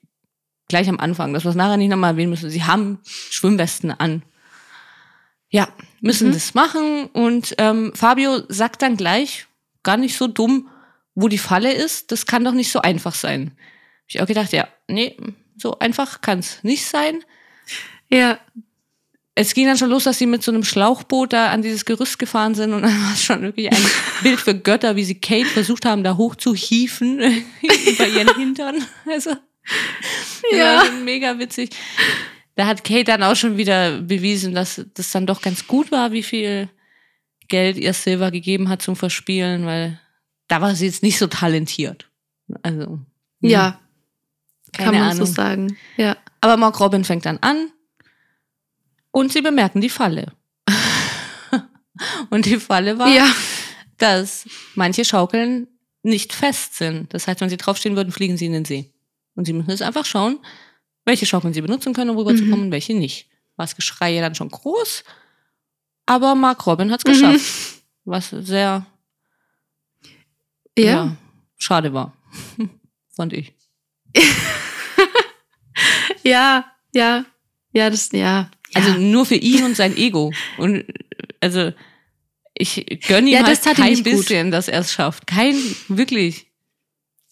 [0.70, 2.50] gleich am Anfang, dass wir es nachher nicht nochmal erwähnen müssen.
[2.50, 4.24] Sie haben Schwimmwesten an.
[5.52, 5.68] Ja,
[6.00, 6.34] müssen Mhm.
[6.34, 7.06] das machen.
[7.14, 9.46] Und ähm, Fabio sagt dann gleich,
[9.84, 10.70] gar nicht so dumm,
[11.14, 12.12] wo die Falle ist.
[12.12, 13.52] Das kann doch nicht so einfach sein.
[13.58, 15.18] Hab ich auch gedacht, ja, nee,
[15.58, 17.24] so einfach kann es nicht sein.
[18.10, 18.40] Ja.
[19.34, 22.20] Es ging dann schon los, dass sie mit so einem Schlauchboot da an dieses Gerüst
[22.20, 23.78] gefahren sind und dann war es schon wirklich ein
[24.24, 28.86] Bild für Götter, wie sie Kate versucht haben, da hoch zu hieven über ihren Hintern.
[29.10, 29.32] Also,
[30.52, 30.84] Ja.
[31.06, 31.70] mega witzig.
[32.56, 36.12] Da hat Kate dann auch schon wieder bewiesen, dass das dann doch ganz gut war,
[36.12, 36.70] wie viel
[37.48, 40.00] Geld ihr Silver gegeben hat zum Verspielen, weil
[40.48, 42.10] da war sie jetzt nicht so talentiert.
[42.62, 43.00] Also,
[43.40, 43.80] Ja.
[44.74, 45.26] keine Kann man Ahnung.
[45.26, 45.78] so sagen.
[45.98, 46.18] Ja.
[46.42, 47.72] Aber Mark Robin fängt dann an
[49.12, 50.34] und sie bemerken die Falle.
[52.30, 53.28] und die Falle war, Ja.
[53.98, 55.68] dass manche Schaukeln
[56.04, 57.14] nicht fest sind.
[57.14, 58.92] Das heißt, wenn sie draufstehen würden, fliegen sie in den See.
[59.36, 60.40] Und sie müssen jetzt einfach schauen,
[61.06, 62.66] welche Schaukeln sie benutzen können, um rüberzukommen Mhm.
[62.66, 63.28] und welche nicht.
[63.56, 65.04] War das Geschrei ja dann schon groß,
[66.06, 67.12] aber Mark Robin hat es Mhm.
[67.32, 67.82] geschafft.
[68.06, 68.86] Was sehr
[70.78, 71.16] Ja.
[71.58, 72.14] schade war.
[73.16, 73.54] Fand ich.
[76.24, 76.66] Ja.
[76.94, 77.26] Ja.
[77.74, 78.52] Ja, das, ja.
[78.74, 78.98] Also ja.
[78.98, 80.32] nur für ihn und sein Ego.
[80.58, 80.86] Und
[81.40, 81.72] also
[82.54, 84.14] ich gönne ihm Ja, halt kein nicht gut.
[84.18, 85.26] bisschen, dass er es schafft.
[85.28, 85.56] Kein,
[85.88, 86.48] wirklich.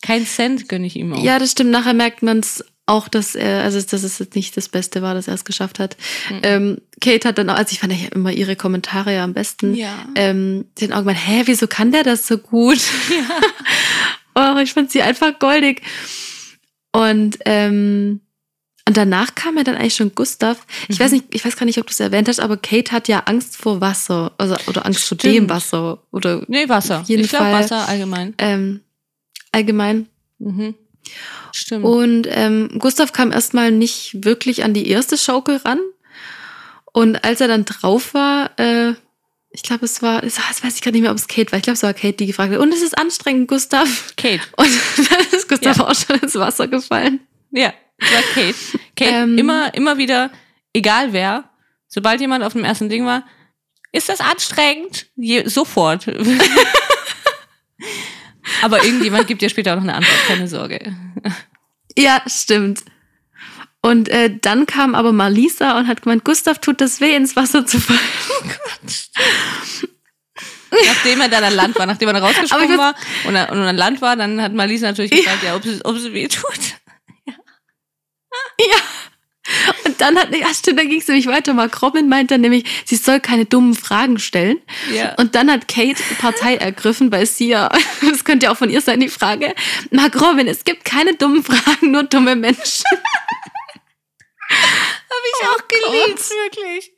[0.02, 1.24] Kein Cent gönne ich ihm auch.
[1.24, 1.72] Ja, das stimmt.
[1.72, 5.14] Nachher merkt man es auch, dass er, also dass es jetzt nicht das Beste war,
[5.14, 5.96] dass er es geschafft hat.
[6.30, 6.40] Mhm.
[6.44, 9.76] Ähm, Kate hat dann auch, also ich fand ja immer ihre Kommentare ja am besten.
[9.76, 9.94] Ja.
[10.16, 12.80] Ähm, den auch gemeint, hä, wieso kann der das so gut?
[14.36, 15.82] oh, ich fand sie einfach goldig.
[16.92, 18.22] Und ähm,
[18.88, 20.66] Und danach kam ja dann eigentlich schon Gustav.
[20.88, 21.04] Ich Mhm.
[21.04, 23.20] weiß nicht, ich weiß gar nicht, ob du es erwähnt hast, aber Kate hat ja
[23.28, 24.32] Angst vor Wasser.
[24.40, 25.36] Also, oder Angst vor Stimmt.
[25.36, 26.02] dem Wasser.
[26.12, 27.02] Oder Nee, Wasser.
[27.02, 27.52] Auf jeden ich glaube.
[27.52, 28.34] Wasser allgemein.
[28.40, 28.80] ähm,
[29.52, 30.08] allgemein.
[30.40, 30.74] Mhm.
[31.54, 31.86] Stimmt.
[31.86, 35.80] Und ähm, Gustav kam erstmal nicht wirklich an die erste Schaukel ran.
[36.92, 38.94] Und als er dann drauf war, äh,
[39.52, 41.58] ich glaube, es war, es das weiß ich gar nicht mehr, ob es Kate war.
[41.58, 42.60] Ich glaube, es war Kate, die gefragt hat.
[42.60, 44.14] Und es ist anstrengend, Gustav.
[44.18, 44.42] Kate.
[44.58, 44.70] Und
[45.10, 45.88] dann ist Gustav Ja.
[45.88, 47.20] auch schon ins Wasser gefallen.
[47.52, 48.56] Ja, das war Kate.
[48.96, 49.38] Kate, Ähm.
[49.38, 50.32] immer, immer wieder,
[50.74, 51.50] egal wer,
[51.88, 53.24] sobald jemand auf dem ersten Ding war,
[53.92, 55.08] ist das anstrengend?
[55.16, 56.06] Je, sofort.
[58.62, 60.96] Aber irgendjemand gibt dir später auch noch eine Antwort, keine Sorge.
[61.98, 62.84] Ja, stimmt.
[63.82, 67.66] Und äh, dann kam aber Malisa und hat gemeint, Gustav tut das weh, ins Wasser
[67.66, 68.00] zu fallen.
[70.72, 72.94] Nachdem er dann an Land war, nachdem er dann rausgesprungen war
[73.26, 75.96] und, er- und an Land war, dann hat Malisa natürlich gefragt, ja, ob es, ob
[75.96, 76.46] es weh tut.
[77.26, 77.36] Und
[80.00, 81.54] dann hat, ja stimmt, dann ging es nämlich weiter.
[81.54, 84.58] Mark Robin meint dann nämlich, sie soll keine dummen Fragen stellen.
[84.94, 85.16] Ja.
[85.16, 87.70] Und dann hat Kate Partei ergriffen, weil sie ja,
[88.10, 89.54] das könnte ja auch von ihr sein, die Frage,
[89.92, 92.86] Mark Robin, es gibt keine dummen Fragen, nur dumme Menschen.
[94.50, 96.92] Habe ich auch geliebt, wirklich.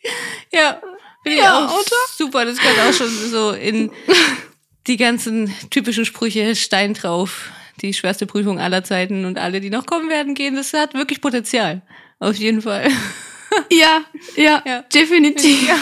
[0.54, 0.82] Ja,
[1.26, 1.96] ich Ja, auch oder?
[2.16, 2.46] super.
[2.46, 3.92] Das gehört auch schon so in
[4.88, 9.86] die ganzen typischen Sprüche, Stein drauf, die schwerste Prüfung aller Zeiten und alle, die noch
[9.86, 10.56] kommen werden, gehen.
[10.56, 11.82] Das hat wirklich Potenzial.
[12.22, 12.90] Auf jeden Fall.
[13.70, 14.06] Ja,
[14.38, 14.82] ja, Ja.
[14.84, 15.68] definitiv.
[15.68, 15.76] Ja.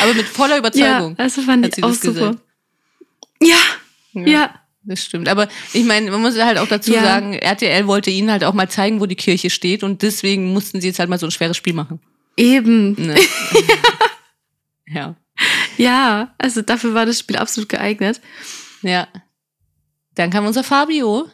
[0.00, 1.18] Aber mit voller Ja, Überzeugung.
[1.18, 2.36] also fand ich auch super.
[3.42, 3.56] Ja,
[4.12, 4.26] Ja.
[4.28, 4.54] ja,
[4.84, 5.28] Das stimmt.
[5.28, 7.02] Aber ich meine, man muss halt auch dazu Ja.
[7.02, 10.80] sagen, RTL wollte ihnen halt auch mal zeigen, wo die Kirche steht und deswegen mussten
[10.80, 11.98] sie jetzt halt mal so ein schweres Spiel machen.
[12.36, 12.92] eben.
[12.94, 13.16] Ne?
[14.86, 15.16] ja.
[15.78, 18.20] Ja, also dafür war das Spiel absolut geeignet.
[18.82, 19.08] Ja.
[20.14, 21.28] Dann kam unser Fabio.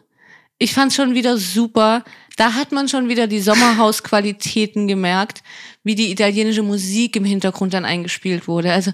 [0.59, 2.03] Ich fand's schon wieder super.
[2.37, 5.43] Da hat man schon wieder die Sommerhausqualitäten gemerkt,
[5.85, 8.73] wie die italienische Musik im Hintergrund dann eingespielt wurde.
[8.73, 8.93] Also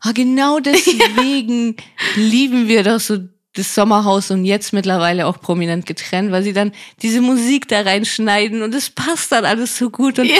[0.00, 1.76] ah, genau deswegen
[2.16, 3.18] lieben wir doch so
[3.56, 6.72] das Sommerhaus und jetzt mittlerweile auch prominent getrennt, weil sie dann
[7.02, 10.36] diese Musik da reinschneiden und es passt dann alles so gut und Ja.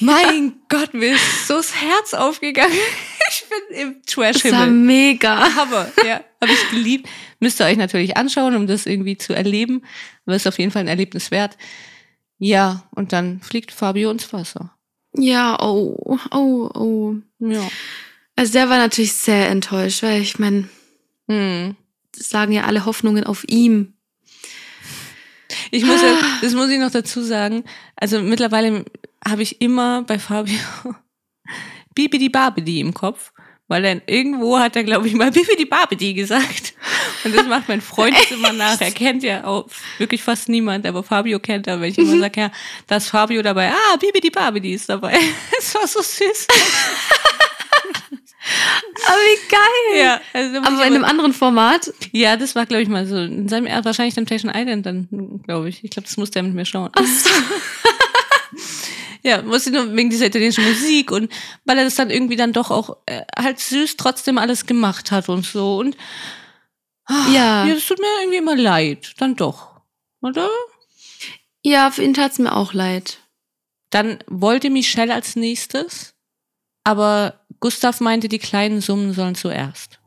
[0.00, 2.72] mein Gott, mir ist so das Herz aufgegangen.
[3.28, 4.70] Ich bin im Das war Trash-Himmel.
[4.70, 5.54] mega.
[5.54, 6.20] Hammer, ja.
[6.40, 7.08] Habe ich geliebt.
[7.40, 9.82] Müsst ihr euch natürlich anschauen, um das irgendwie zu erleben.
[10.26, 11.56] Aber ist auf jeden Fall ein Erlebnis wert.
[12.38, 14.72] Ja, und dann fliegt Fabio ins Wasser.
[15.16, 17.14] Ja, oh, oh, oh.
[17.40, 17.68] Ja.
[18.36, 20.68] Also der war natürlich sehr enttäuscht, weil ich meine,
[21.28, 21.74] Hm.
[22.16, 23.94] das lagen ja alle Hoffnungen auf ihm.
[25.70, 27.64] Ich muss ja, das muss ich noch dazu sagen.
[27.96, 28.84] Also mittlerweile
[29.26, 30.58] habe ich immer bei Fabio
[31.94, 33.32] Bibidi Babidi im Kopf.
[33.70, 36.72] Weil dann irgendwo hat er, glaube ich, mal Bibidi Babidi gesagt.
[37.22, 38.80] Und das macht mein Freund jetzt immer nach.
[38.80, 39.66] Er kennt ja auch
[39.98, 41.78] wirklich fast niemand, aber Fabio kennt er.
[41.78, 42.50] Wenn ich immer sage, ja,
[42.86, 43.70] da ist Fabio dabei.
[43.70, 45.18] Ah, Bibidi Babidi ist dabei.
[45.54, 46.46] Das war so süß.
[49.06, 50.04] Aber wie geil!
[50.04, 51.92] Ja, also Aber in einem anderen Format.
[52.12, 53.16] ja, das war, glaube ich, mal so.
[53.16, 55.84] In seinem, wahrscheinlich Temptation Island dann, glaube ich.
[55.84, 56.90] Ich glaube, das musste er mit mir schauen.
[59.22, 61.30] Ja, musste nur wegen dieser italienischen Musik und
[61.64, 65.28] weil er das dann irgendwie dann doch auch äh, halt süß trotzdem alles gemacht hat
[65.28, 65.78] und so.
[65.78, 65.96] Und
[67.06, 67.66] ah, Ja.
[67.66, 69.14] ja, das tut mir irgendwie immer leid.
[69.18, 69.80] Dann doch.
[70.20, 70.48] Oder?
[71.62, 73.18] Ja, für ihn tat's mir auch leid.
[73.90, 76.14] Dann wollte Michelle als nächstes,
[76.84, 79.98] aber Gustav meinte, die kleinen Summen sollen zuerst.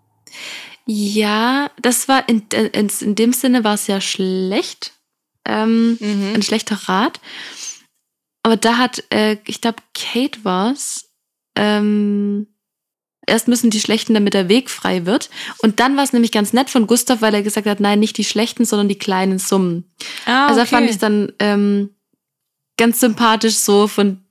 [0.86, 4.93] Ja, das war in, in, in dem Sinne war es ja schlecht.
[5.45, 6.34] Ähm, Mhm.
[6.36, 7.20] Ein schlechter Rat.
[8.44, 11.10] Aber da hat, äh, ich glaube, Kate war's.
[11.56, 12.48] Ähm,
[13.28, 15.30] erst müssen die Schlechten, damit der Weg frei wird.
[15.60, 18.18] Und dann war es nämlich ganz nett von Gustav, weil er gesagt hat, nein, nicht
[18.18, 19.92] die Schlechten, sondern die kleinen Summen.
[20.26, 21.92] Ah, Also da fand ich dann ähm,
[22.78, 24.24] ganz sympathisch so von,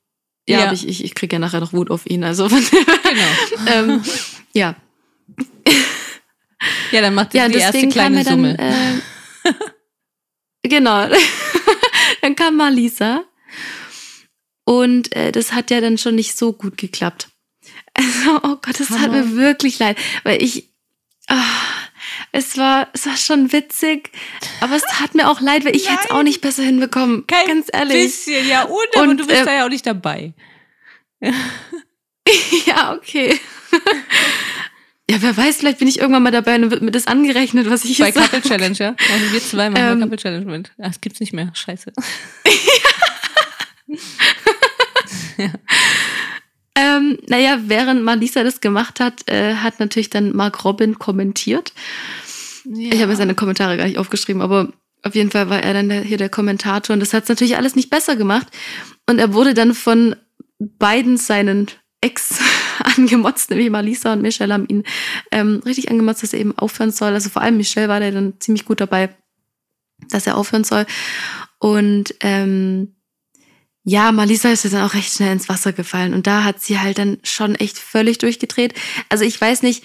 [0.49, 0.73] ja, Ja.
[0.73, 2.25] ich, ich, ich kriege ja nachher noch Wut auf ihn.
[2.25, 3.67] Also von, Genau.
[3.73, 4.03] ähm,
[4.53, 4.75] ja.
[6.91, 8.59] Ja, dann macht Ja, die erste kleine dann, Summe.
[8.59, 9.49] äh,
[10.69, 11.07] genau.
[12.23, 13.23] dann kam Malisa.
[14.71, 17.29] Und äh, das hat ja dann schon nicht so gut geklappt.
[17.93, 19.25] Also, oh Gott, das tat Hammer.
[19.25, 20.68] mir wirklich leid, weil ich,
[21.27, 21.43] ah,
[22.31, 24.11] es war, es war schon witzig,
[24.61, 27.27] aber es tat mir auch leid, weil ich hätte es auch nicht besser hinbekommen.
[27.27, 28.05] Kein ganz ehrlich.
[28.05, 30.33] bisschen, ja, und, aber Und, du bist äh, da ja auch nicht dabei.
[32.66, 33.41] Ja, okay.
[35.11, 37.68] ja, wer weiß, vielleicht bin ich irgendwann mal dabei und dann wird mir das angerechnet,
[37.68, 38.29] was ich Bei jetzt sage.
[38.29, 38.95] Couple Challenge, ja?
[39.12, 39.99] Also wir zwei machen Ähm.
[39.99, 40.71] bei Couple Challenge mit.
[40.79, 41.51] Ach, das gibt's nicht mehr.
[41.55, 41.93] Scheiße.
[46.76, 51.72] Ähm, naja, während Malisa das gemacht hat, äh, hat natürlich dann Mark Robin kommentiert.
[52.64, 54.72] Ich habe seine Kommentare gar nicht aufgeschrieben, aber
[55.03, 57.74] Auf jeden Fall war er dann hier der Kommentator und das hat es natürlich alles
[57.74, 58.49] nicht besser gemacht.
[59.09, 60.14] Und er wurde dann von
[60.59, 61.68] beiden seinen
[62.03, 62.38] Ex
[62.97, 64.84] angemotzt, nämlich Malisa und Michelle haben ihn
[65.32, 67.12] ähm, richtig angemotzt, dass er eben aufhören soll.
[67.14, 69.09] Also vor allem Michelle war da dann ziemlich gut dabei,
[70.11, 70.84] dass er aufhören soll.
[71.59, 72.95] Und ähm,
[73.91, 76.99] ja, Malisa ist dann auch recht schnell ins Wasser gefallen und da hat sie halt
[76.99, 78.72] dann schon echt völlig durchgedreht.
[79.09, 79.82] Also ich weiß nicht,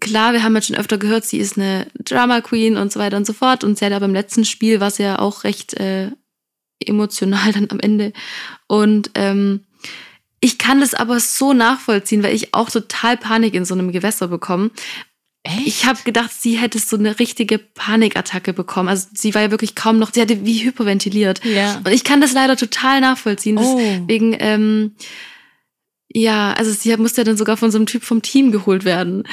[0.00, 3.16] klar, wir haben jetzt schon öfter gehört, sie ist eine Drama Queen und so weiter
[3.16, 5.74] und so fort und sie hat aber im letzten Spiel war sie ja auch recht
[5.74, 6.10] äh,
[6.84, 8.12] emotional dann am Ende
[8.66, 9.60] und ähm,
[10.40, 14.26] ich kann das aber so nachvollziehen, weil ich auch total Panik in so einem Gewässer
[14.26, 14.72] bekomme.
[15.46, 15.66] Echt?
[15.66, 18.88] Ich habe gedacht, sie hätte so eine richtige Panikattacke bekommen.
[18.88, 21.44] Also sie war ja wirklich kaum noch, sie hatte wie hyperventiliert.
[21.44, 21.76] Ja.
[21.84, 23.58] Und ich kann das leider total nachvollziehen.
[23.58, 23.78] Oh.
[23.78, 24.94] Deswegen, ähm,
[26.08, 29.24] ja, also sie musste ja dann sogar von so einem Typ vom Team geholt werden.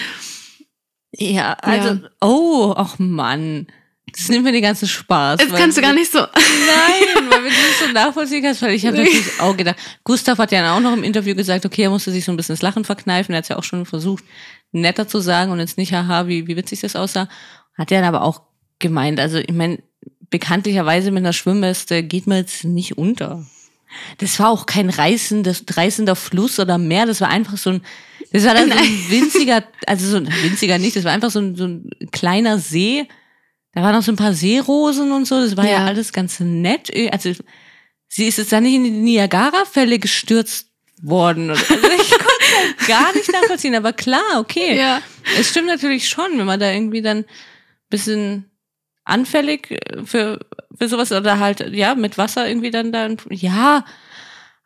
[1.16, 2.10] Ja, also, Ja.
[2.22, 3.68] oh, ach Mann.
[4.12, 5.40] Das nimmt mir den ganzen Spaß.
[5.40, 6.20] Jetzt kannst du gar nicht so.
[6.20, 10.38] Nein, weil wenn du das so nachvollziehen kannst, weil ich habe natürlich auch gedacht, Gustav
[10.38, 12.62] hat ja auch noch im Interview gesagt, okay, er musste sich so ein bisschen das
[12.62, 14.26] Lachen verkneifen, er hat ja auch schon versucht,
[14.72, 17.28] netter zu sagen und jetzt nicht, haha, wie, wie witzig das aussah.
[17.78, 18.42] Hat er dann aber auch
[18.80, 19.80] gemeint, also ich meine,
[20.30, 23.46] bekanntlicherweise mit einer Schwimmweste geht man jetzt nicht unter.
[24.20, 27.82] Das war auch kein reißendes, reißender Fluss oder Meer, das war einfach so ein,
[28.32, 31.40] das war dann so ein winziger, also so ein winziger nicht, das war einfach so
[31.40, 33.08] ein, so ein kleiner See.
[33.74, 35.86] Da waren noch so ein paar Seerosen und so, das war ja, Ja.
[35.86, 36.90] alles ganz nett.
[37.12, 37.32] Also
[38.08, 40.68] sie ist jetzt da nicht in die Niagara-Fälle gestürzt
[41.02, 41.50] worden.
[41.50, 44.78] Also ich konnte es gar nicht nachvollziehen, aber klar, okay.
[44.78, 45.02] Ja.
[45.38, 47.26] Es stimmt natürlich schon, wenn man da irgendwie dann ein
[47.90, 48.52] bisschen
[49.04, 50.40] anfällig für,
[50.78, 53.84] für sowas oder halt, ja, mit Wasser irgendwie dann da, ja,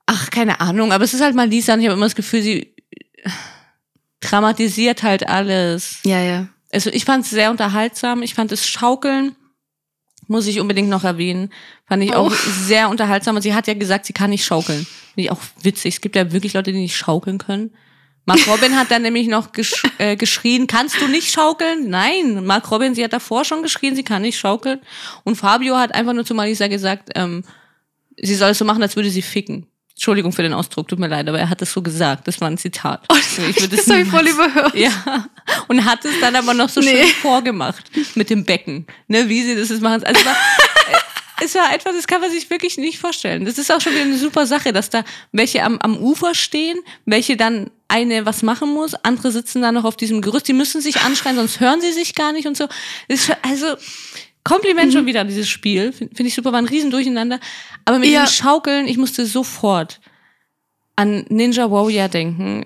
[0.05, 2.41] ach, keine Ahnung, aber es ist halt mal Lisa und ich habe immer das Gefühl,
[2.41, 2.75] sie
[4.19, 5.99] dramatisiert halt alles.
[6.03, 6.47] Ja, ja.
[6.71, 9.35] Also ich fand es sehr unterhaltsam, ich fand es Schaukeln,
[10.27, 11.51] muss ich unbedingt noch erwähnen,
[11.87, 12.35] fand ich auch Oh.
[12.63, 14.85] sehr unterhaltsam und sie hat ja gesagt, sie kann nicht schaukeln.
[15.13, 17.71] Finde ich auch witzig, es gibt ja wirklich Leute, die nicht schaukeln können.
[18.25, 21.89] Mark Robin hat dann nämlich noch gesch äh, geschrien, kannst du nicht schaukeln?
[21.89, 24.79] Nein, Mark Robin, sie hat davor schon geschrien, sie kann nicht schaukeln.
[25.23, 27.43] Und Fabio hat einfach nur zu Marisa gesagt, ähm,
[28.17, 29.67] sie soll es so machen, als würde sie ficken.
[29.95, 32.27] Entschuldigung für den Ausdruck, tut mir leid, aber er hat es so gesagt.
[32.27, 33.01] Das war ein Zitat.
[33.49, 34.75] ich würde Das habe ich voll überhört.
[34.75, 34.91] ja,
[35.69, 37.03] und hat es dann aber noch so Nee.
[37.03, 37.83] schön vorgemacht
[38.15, 40.03] mit dem Becken, ne, wie sie das jetzt machen.
[40.03, 43.45] Also es war, äh, es war etwas, das kann man sich wirklich nicht vorstellen.
[43.45, 46.77] Das ist auch schon wieder eine super Sache, dass da welche am, am Ufer stehen,
[47.05, 50.81] welche dann eine was machen muss, andere sitzen da noch auf diesem Gerüst, die müssen
[50.81, 52.67] sich anschreien, sonst hören sie sich gar nicht und so.
[53.07, 53.75] Das also
[54.45, 57.39] Kompliment schon wieder an dieses Spiel, finde find ich super, war ein Riesendurcheinander.
[57.83, 58.23] Aber mit Ja.
[58.25, 59.99] dem Schaukeln, ich musste sofort
[60.95, 62.63] an Ninja Warrior denken.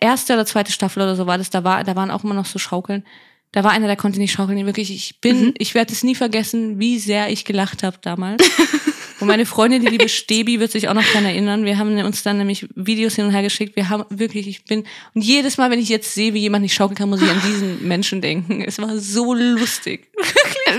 [0.00, 2.46] Erste oder zweite Staffel oder so war das, da war, da waren auch immer noch
[2.46, 3.04] so Schaukeln.
[3.52, 4.64] Da war einer, der konnte nicht schaukeln.
[4.66, 8.48] Wirklich, ich bin, ich werde es nie vergessen, wie sehr ich gelacht habe damals.
[9.20, 11.64] Und meine Freundin, die liebe Stebi, wird sich auch noch dran erinnern.
[11.64, 13.76] Wir haben uns dann nämlich Videos hin und her geschickt.
[13.76, 16.72] Wir haben wirklich, ich bin, und jedes Mal, wenn ich jetzt sehe, wie jemand nicht
[16.72, 18.62] schaukeln kann, muss ich an diesen Menschen denken.
[18.62, 20.08] Es war so lustig.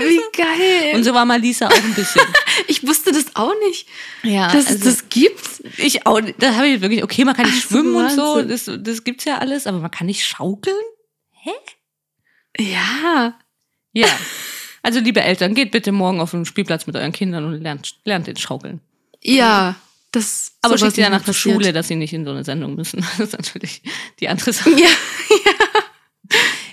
[0.00, 0.94] Wie geil.
[0.94, 2.22] Und so war Malisa auch ein bisschen.
[2.68, 3.86] ich wusste das auch nicht,
[4.22, 5.40] Ja, dass also- das gibt.
[5.78, 8.70] Ich auch, da habe ich wirklich, okay, man kann nicht Ach schwimmen und so, das,
[8.80, 10.76] das gibt's ja alles, aber man kann nicht schaukeln?
[12.58, 13.38] Ja.
[13.92, 14.08] Ja.
[14.82, 18.26] Also, liebe Eltern, geht bitte morgen auf den Spielplatz mit euren Kindern und lernt, lernt
[18.26, 18.80] den Schaukeln.
[19.22, 19.76] Ja.
[20.10, 21.54] Das Aber schickt sie nicht zur passiert.
[21.54, 23.00] Schule, dass sie nicht in so eine Sendung müssen.
[23.18, 23.82] Das ist natürlich
[24.20, 24.70] die andere Sache.
[24.70, 24.88] Ja.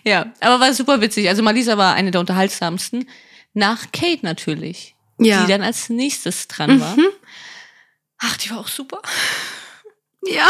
[0.10, 1.30] Ja, aber war super witzig.
[1.30, 3.08] Also, Malisa war eine der unterhaltsamsten.
[3.54, 4.96] Nach Kate natürlich.
[5.20, 5.42] Ja.
[5.46, 6.96] Die dann als nächstes dran war.
[6.98, 7.08] Mhm.
[8.20, 9.02] Ach, die war auch super.
[10.28, 10.48] Ja.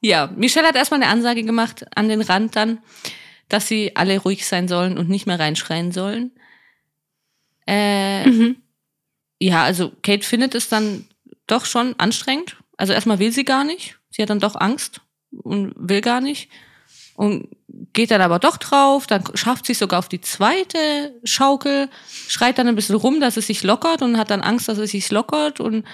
[0.00, 2.78] Ja, Michelle hat erstmal eine Ansage gemacht an den Rand dann,
[3.48, 6.32] dass sie alle ruhig sein sollen und nicht mehr reinschreien sollen.
[7.66, 8.56] Äh, Mhm.
[9.40, 11.06] ja, also Kate findet es dann
[11.46, 12.56] doch schon anstrengend.
[12.76, 13.98] Also erstmal will sie gar nicht.
[14.10, 16.50] Sie hat dann doch Angst und will gar nicht.
[17.16, 17.48] Und
[17.92, 21.88] geht dann aber doch drauf, dann schafft sie es sogar auf die zweite Schaukel,
[22.28, 24.90] schreit dann ein bisschen rum, dass es sich lockert und hat dann Angst, dass es
[24.90, 25.84] sich lockert und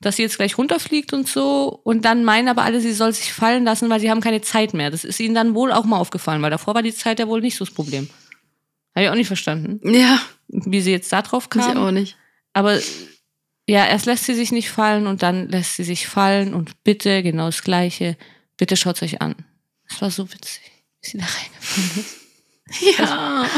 [0.00, 1.80] dass sie jetzt gleich runterfliegt und so.
[1.82, 4.72] Und dann meinen aber alle, sie soll sich fallen lassen, weil sie haben keine Zeit
[4.72, 4.90] mehr.
[4.90, 7.40] Das ist ihnen dann wohl auch mal aufgefallen, weil davor war die Zeit ja wohl
[7.40, 8.08] nicht so das Problem.
[8.94, 10.20] Habe ich auch nicht verstanden, Ja.
[10.48, 11.76] wie sie jetzt da drauf Ich kam.
[11.76, 12.16] auch nicht.
[12.52, 12.78] Aber
[13.68, 17.22] ja, erst lässt sie sich nicht fallen und dann lässt sie sich fallen und bitte,
[17.24, 18.16] genau das Gleiche,
[18.56, 19.34] bitte schaut's euch an.
[19.88, 20.62] Das war so witzig,
[21.02, 22.98] wie sie da reingefallen ist.
[22.98, 23.48] Ja.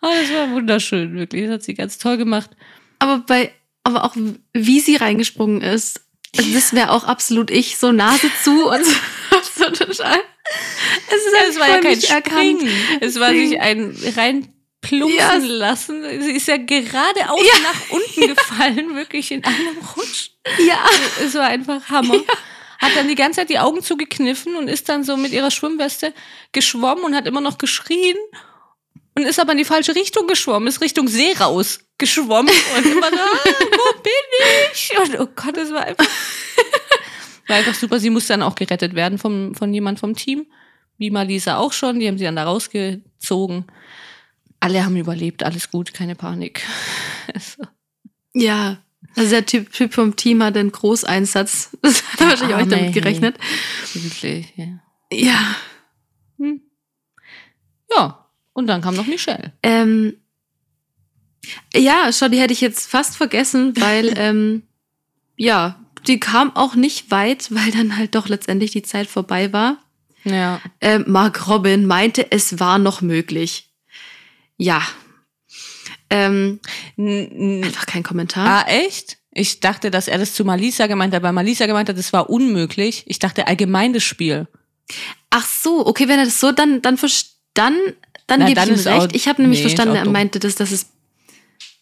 [0.00, 1.42] Oh, das war wunderschön, wirklich.
[1.44, 2.50] Das hat sie ganz toll gemacht.
[2.98, 3.52] Aber bei,
[3.84, 4.16] aber auch
[4.52, 6.00] wie sie reingesprungen ist.
[6.36, 10.18] Also das wäre auch absolut ich, so Nase zu und so, total.
[11.08, 12.60] Es ist Es war ja kein erkannt.
[12.60, 12.70] Springen.
[13.00, 14.48] Es war sich ein rein
[14.82, 15.36] plumpsen Ja.
[15.36, 16.02] lassen.
[16.22, 17.60] Sie ist ja geradeaus Ja.
[17.62, 20.30] nach unten gefallen, wirklich in einem Rutsch.
[20.66, 20.84] Ja.
[21.24, 22.16] Es war einfach Hammer.
[22.78, 26.12] Hat dann die ganze Zeit die Augen zugekniffen und ist dann so mit ihrer Schwimmweste
[26.52, 28.16] geschwommen und hat immer noch geschrien
[29.14, 33.10] und ist aber in die falsche Richtung geschwommen, ist Richtung See raus geschwommen und immer
[33.10, 34.12] so, ah, wo bin
[34.72, 34.98] ich?
[34.98, 36.06] Und oh Gott, das war einfach,
[37.48, 38.00] war einfach super.
[38.00, 40.46] Sie musste dann auch gerettet werden vom, von jemand vom Team,
[40.98, 42.00] wie Malisa auch schon.
[42.00, 43.66] Die haben sie dann da rausgezogen.
[44.58, 46.62] Alle haben überlebt, alles gut, keine Panik.
[47.32, 47.62] Also,
[48.34, 48.76] Ja.
[49.16, 51.76] Also der Typ, typ vom Team hat einen Großeinsatz.
[51.82, 53.36] Das hat er wahrscheinlich auch damit gerechnet.
[53.92, 54.80] wirklich, ja.
[55.12, 55.56] Ja.
[56.38, 56.60] Hm.
[57.94, 59.52] Ja, und dann kam noch Michelle.
[59.62, 60.16] Ähm,
[61.74, 64.62] ja, schau, die hätte ich jetzt fast vergessen, weil, ähm,
[65.36, 69.78] ja, die kam auch nicht weit, weil dann halt doch letztendlich die Zeit vorbei war.
[70.24, 70.60] Ja.
[70.80, 73.70] Ähm, Mark Robin meinte, es war noch möglich.
[74.56, 74.82] Ja.
[76.14, 76.60] Ähm,
[77.64, 78.64] einfach kein Kommentar.
[78.66, 79.18] Ah, echt?
[79.32, 82.30] Ich dachte, dass er das zu Malisa gemeint hat, weil Malisa gemeint hat, es war
[82.30, 83.02] unmöglich.
[83.06, 84.46] Ich dachte allgemein das Spiel.
[85.30, 87.94] Ach so, okay, wenn er das so, dann, dann verstanden,
[88.28, 89.02] dann Na, gebe dann ich ihm recht.
[89.08, 90.88] auch- ich habe nämlich nee, verstanden, er meinte, dass das ist.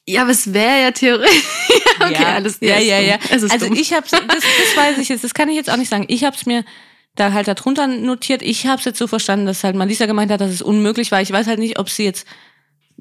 [0.08, 1.44] Ja, aber es wäre ja theoretisch.
[2.00, 3.18] okay, ja, alles ja, ja, ja.
[3.30, 3.76] Es ist Also dumm.
[3.76, 6.06] ich hab's, das, das weiß ich jetzt, das kann ich jetzt auch nicht sagen.
[6.08, 6.64] Ich hab's mir
[7.14, 8.42] da halt darunter notiert.
[8.42, 11.20] Ich hab's jetzt so verstanden, dass halt Malisa gemeint hat, dass es unmöglich war.
[11.20, 12.26] Ich weiß halt nicht, ob sie jetzt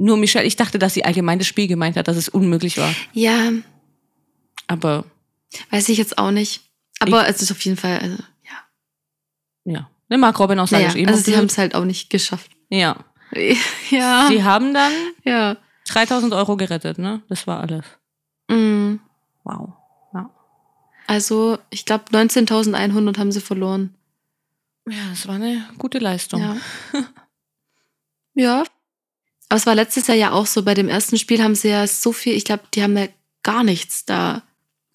[0.01, 2.93] nur Michelle, ich dachte, dass sie allgemein das Spiel gemeint hat, dass es unmöglich war.
[3.13, 3.51] Ja,
[4.67, 5.05] Aber
[5.69, 6.61] weiß ich jetzt auch nicht.
[6.99, 9.73] Aber es ist auf jeden Fall, also, ja.
[9.73, 9.89] ja.
[10.09, 11.09] Ne, Mark Robin auch Naja, ich eben.
[11.09, 12.51] also sie haben es halt auch nicht geschafft.
[12.69, 12.97] ja.
[13.89, 14.27] Ja.
[14.27, 14.91] Sie haben dann
[15.23, 15.55] ja.
[15.87, 17.21] 3000 Euro gerettet, ne?
[17.29, 17.85] Das war alles.
[18.49, 18.95] Mm.
[19.45, 19.69] Wow.
[20.13, 20.29] Ja.
[21.07, 23.95] Also, ich glaube, 19.100 haben sie verloren.
[24.85, 26.41] Ja, das war eine gute Leistung.
[26.41, 26.57] Ja.
[28.33, 28.63] ja.
[29.51, 30.63] Aber es war letztes Jahr ja auch so.
[30.63, 33.09] Bei dem ersten Spiel haben sie ja so viel, ich glaube, die haben ja
[33.43, 34.43] gar nichts da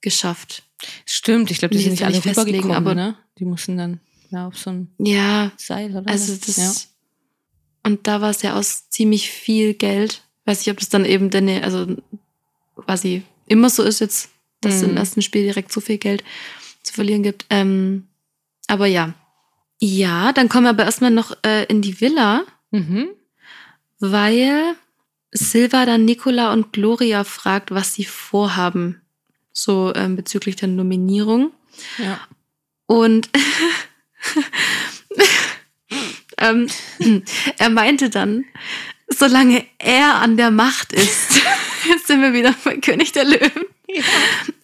[0.00, 0.62] geschafft.
[1.04, 3.16] Stimmt, ich glaube, die Will sind ich nicht alle rübergekommen, aber- ne?
[3.38, 4.00] Die mussten dann
[4.30, 6.40] ja auf so ein Ja, Seil oder also was?
[6.40, 6.57] das.
[6.57, 6.72] ja.
[7.84, 10.22] Und da war es ja aus ziemlich viel Geld.
[10.46, 11.86] Weiß nicht, ob das dann eben denn, also
[12.76, 14.30] quasi immer so ist jetzt,
[14.62, 14.90] dass es Mhm.
[14.90, 16.24] im ersten Spiel direkt so viel Geld
[16.82, 17.44] zu verlieren gibt.
[17.50, 18.07] Ähm,
[18.68, 19.12] aber ja.
[19.82, 23.09] Ja, dann kommen wir aber erstmal noch äh, in die Villa, Mhm.
[23.99, 24.76] Weil
[25.32, 29.03] Silva dann Nicola und Gloria fragt, was sie vorhaben.
[29.53, 31.53] So ähm, bezüglich der Nominierung.
[31.99, 32.20] Ja.
[32.86, 33.30] Und
[36.38, 36.68] ähm,
[37.59, 38.44] er meinte dann,
[39.09, 41.40] solange er an der Macht ist,
[41.88, 43.66] jetzt sind wir wieder bei König der Löwen,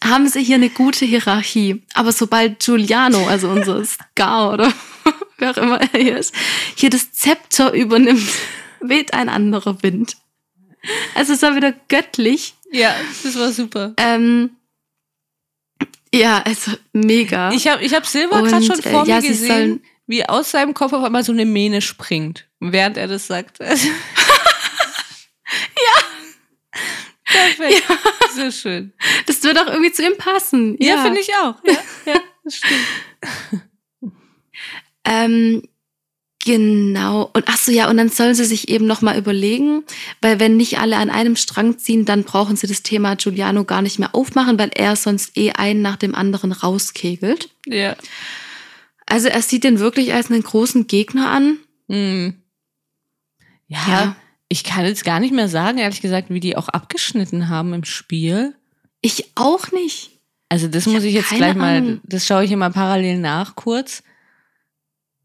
[0.03, 1.83] haben sie hier eine gute Hierarchie.
[1.95, 4.73] Aber sobald Giuliano, also unser Scar oder
[5.39, 6.35] wer auch immer er hier ist,
[6.75, 8.29] hier das Zepter übernimmt,
[8.83, 10.17] weht ein anderer Wind.
[11.15, 12.55] Also es war wieder göttlich.
[12.73, 13.95] ja, das war super.
[13.97, 14.51] Ähm,
[16.15, 17.53] ja, also mega.
[17.53, 20.51] Ich habe ich hab Und, gerade schon äh, vor ja, mir sie gesehen, wie aus
[20.51, 23.59] seinem Kopf auf einmal so eine Mähne springt, während er das sagt.
[23.61, 23.69] ja.
[27.25, 27.83] Perfekt.
[28.35, 28.93] So schön.
[29.27, 30.77] Das wird auch irgendwie zu ihm passen.
[30.81, 31.55] Ja, finde ich auch.
[31.65, 33.63] Ja, ja, das stimmt.
[35.05, 35.69] Ähm,
[36.45, 37.31] genau.
[37.33, 39.85] Und ach so, ja, und dann sollen sie sich eben noch mal überlegen,
[40.21, 43.83] weil wenn nicht alle an einem Strang ziehen, dann brauchen sie das Thema Giuliano gar
[43.83, 47.51] nicht mehr aufmachen, weil er sonst eh einen nach dem anderen rauskegelt.
[47.67, 47.97] Ja.
[49.07, 51.59] Also er sieht den wirklich als einen großen Gegner an.
[51.89, 52.35] Mhm.
[53.69, 54.17] Ja, Ja.
[54.49, 57.85] ich kann jetzt gar nicht mehr sagen, ehrlich gesagt, wie die auch abgeschnitten haben im
[57.85, 58.55] Spiel.
[59.01, 60.11] Ich auch nicht.
[60.49, 62.01] Also das Ich muss ich jetzt gleich mal, Ahnung.
[62.05, 64.03] das schaue ich immer parallel nach kurz,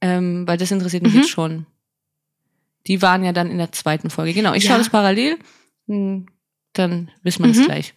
[0.01, 1.19] ähm, weil das interessiert mich Mhm.
[1.19, 1.65] jetzt schon.
[2.87, 4.33] Die waren ja dann in der zweiten Folge.
[4.33, 4.69] Genau, ich Ja.
[4.71, 5.37] schaue das parallel,
[5.87, 6.27] hm,
[6.73, 7.65] dann wissen wir es Mhm.
[7.65, 7.93] gleich.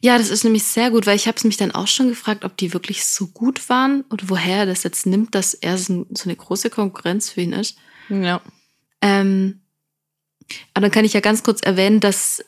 [0.00, 2.44] Ja, das ist nämlich sehr gut, weil ich habe es mich dann auch schon gefragt,
[2.44, 6.06] ob die wirklich so gut waren oder woher er das jetzt nimmt, dass er so
[6.24, 7.78] eine große Konkurrenz für ihn ist.
[8.08, 8.40] Ja.
[9.02, 9.60] Ähm,
[10.74, 12.44] aber dann kann ich ja ganz kurz erwähnen, dass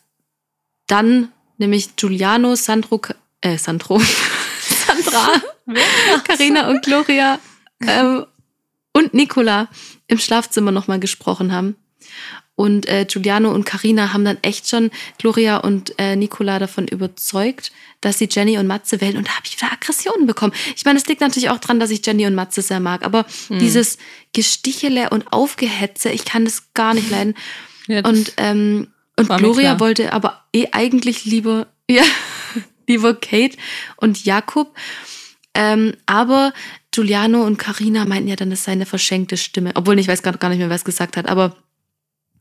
[0.86, 3.00] dann nämlich Giuliano, Sandro,
[3.40, 3.98] äh, Sandro,
[4.60, 5.32] Sandra,
[6.24, 7.38] Carina und Gloria
[7.86, 8.26] ähm,
[8.92, 9.68] und Nicola
[10.08, 11.76] im Schlafzimmer nochmal gesprochen haben.
[12.56, 17.72] Und äh, Giuliano und Carina haben dann echt schon Gloria und äh, Nicola davon überzeugt,
[18.02, 19.16] dass sie Jenny und Matze wählen.
[19.16, 20.52] Und da habe ich wieder Aggressionen bekommen.
[20.76, 23.02] Ich meine, es liegt natürlich auch dran, dass ich Jenny und Matze sehr mag.
[23.04, 23.60] Aber Hm.
[23.60, 23.96] dieses
[24.34, 27.34] Gestichele und Aufgehetze, ich kann das gar nicht leiden.
[27.88, 32.02] Das- Und, ähm, und Gloria wollte aber eh eigentlich lieber, ja,
[32.86, 33.56] lieber Kate
[33.96, 34.76] und Jakob.
[35.54, 36.52] Ähm, aber
[36.92, 39.72] Giuliano und Carina meinten ja dann, das sei eine verschenkte Stimme.
[39.74, 41.56] Obwohl, ich weiß gar nicht mehr, wer es gesagt hat, aber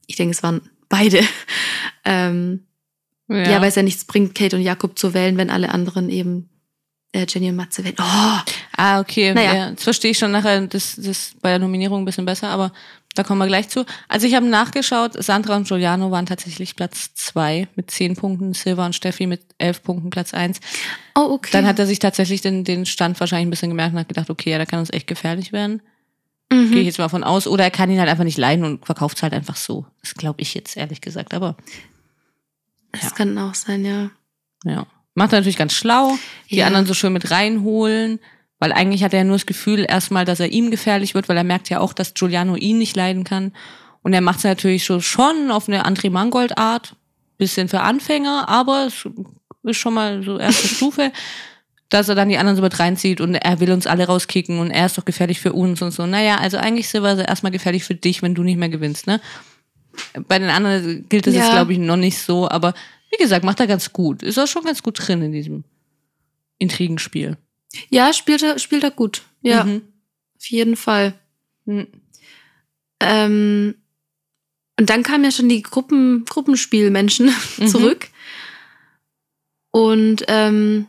[0.08, 1.22] ich denke, es waren beide.
[2.06, 2.66] Ähm,
[3.28, 3.62] ja.
[3.62, 6.50] weil es ja nichts bringt, Kate und Jakob zu wählen, wenn alle anderen eben
[7.12, 7.98] äh, Jenny und Matze wählen.
[8.00, 8.40] Oh!
[8.78, 9.34] Ah, okay.
[9.34, 9.54] Naja.
[9.54, 12.72] Ja, das verstehe ich schon nachher, das, das bei der Nominierung ein bisschen besser, aber
[13.16, 13.86] da kommen wir gleich zu.
[14.08, 18.86] Also ich habe nachgeschaut, Sandra und Giuliano waren tatsächlich Platz zwei mit zehn Punkten, Silva
[18.86, 20.60] und Steffi mit elf Punkten Platz eins.
[21.16, 21.50] Oh, okay.
[21.52, 24.30] Dann hat er sich tatsächlich den, den Stand wahrscheinlich ein bisschen gemerkt und hat gedacht,
[24.30, 25.82] okay, ja, da kann uns echt gefährlich werden.
[26.52, 26.72] mhm.
[26.72, 27.48] Gehe ich jetzt mal von aus.
[27.48, 29.86] Oder er kann ihn halt einfach nicht leiden und verkauft es halt einfach so.
[30.02, 31.34] Das glaube ich jetzt, ehrlich gesagt.
[31.34, 31.58] Aber
[32.92, 33.10] Das Ja.
[33.12, 34.12] kann auch sein, ja.
[34.66, 34.86] ja.
[35.16, 36.18] Macht er natürlich ganz schlau,
[36.50, 36.68] die Ja.
[36.68, 38.20] anderen so schön mit reinholen.
[38.60, 41.38] Weil eigentlich hat er ja nur das Gefühl erstmal, dass er ihm gefährlich wird, weil
[41.38, 43.54] er merkt ja auch, dass Giuliano ihn nicht leiden kann.
[44.02, 46.96] Und er macht es natürlich so schon auf eine André Mangold-Art.
[47.38, 49.08] Bisschen für Anfänger, aber es
[49.64, 51.14] ist schon mal so erste Stufe,
[51.88, 54.72] dass er dann die anderen so mit reinzieht und er will uns alle rauskicken und
[54.72, 56.06] er ist doch gefährlich für uns und so.
[56.06, 59.08] Naja, also eigentlich Silver ist er erstmal gefährlich für dich, wenn du nicht mehr gewinnst,
[59.08, 59.22] ne?
[60.28, 61.42] Bei den anderen gilt das Ja.
[61.42, 62.74] jetzt, glaube ich, noch nicht so, aber
[63.12, 64.22] wie gesagt, macht er ganz gut.
[64.22, 65.64] Ist auch schon ganz gut drin in diesem
[66.58, 67.38] Intrigenspiel.
[67.90, 69.22] Ja, spielt er, spielt er gut.
[69.42, 69.82] Ja, Mhm.
[70.38, 71.14] auf jeden Fall.
[71.66, 71.88] Mhm.
[73.00, 73.76] Ähm,
[74.80, 77.68] und dann kamen ja schon die Gruppen, Gruppenspielmenschen Mhm.
[77.68, 78.08] zurück.
[79.72, 80.88] Und ähm,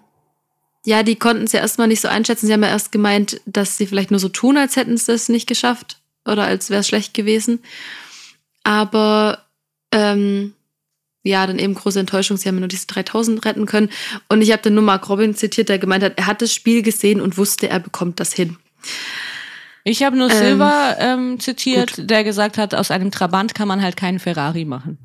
[0.87, 2.47] ja, die konnten es ja erstmal nicht so einschätzen.
[2.47, 5.29] Sie haben ja erst gemeint, dass sie vielleicht nur so tun, als hätten sie es
[5.29, 7.61] nicht geschafft oder als wäre es schlecht gewesen.
[8.65, 9.45] Aber
[9.93, 10.55] ähm,
[11.23, 13.91] ja, dann eben große Enttäuschung, sie haben ja nur diese 3000 retten können.
[14.29, 16.83] Und ich habe dann nur Mark Robin zitiert, der gemeint hat, er hat das Spiel
[16.83, 18.57] gesehen und wusste, er bekommt das hin.
[19.85, 23.83] Ich habe nur Ähm, Silva ähm, zitiert, der gesagt hat, aus einem Trabant kann man
[23.83, 24.99] halt keinen Ferrari machen.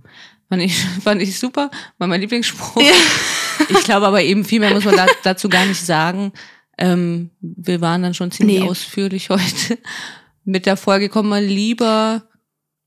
[0.49, 2.83] Fand ich, fand ich super, war mein Lieblingsspruch.
[3.69, 6.33] Ich glaube aber eben viel mehr muss man da, dazu gar nicht sagen.
[6.77, 8.67] Ähm, wir waren dann schon ziemlich Nee.
[8.69, 9.77] ausführlich heute.
[10.43, 12.23] Mit der Folge kommen wir lieber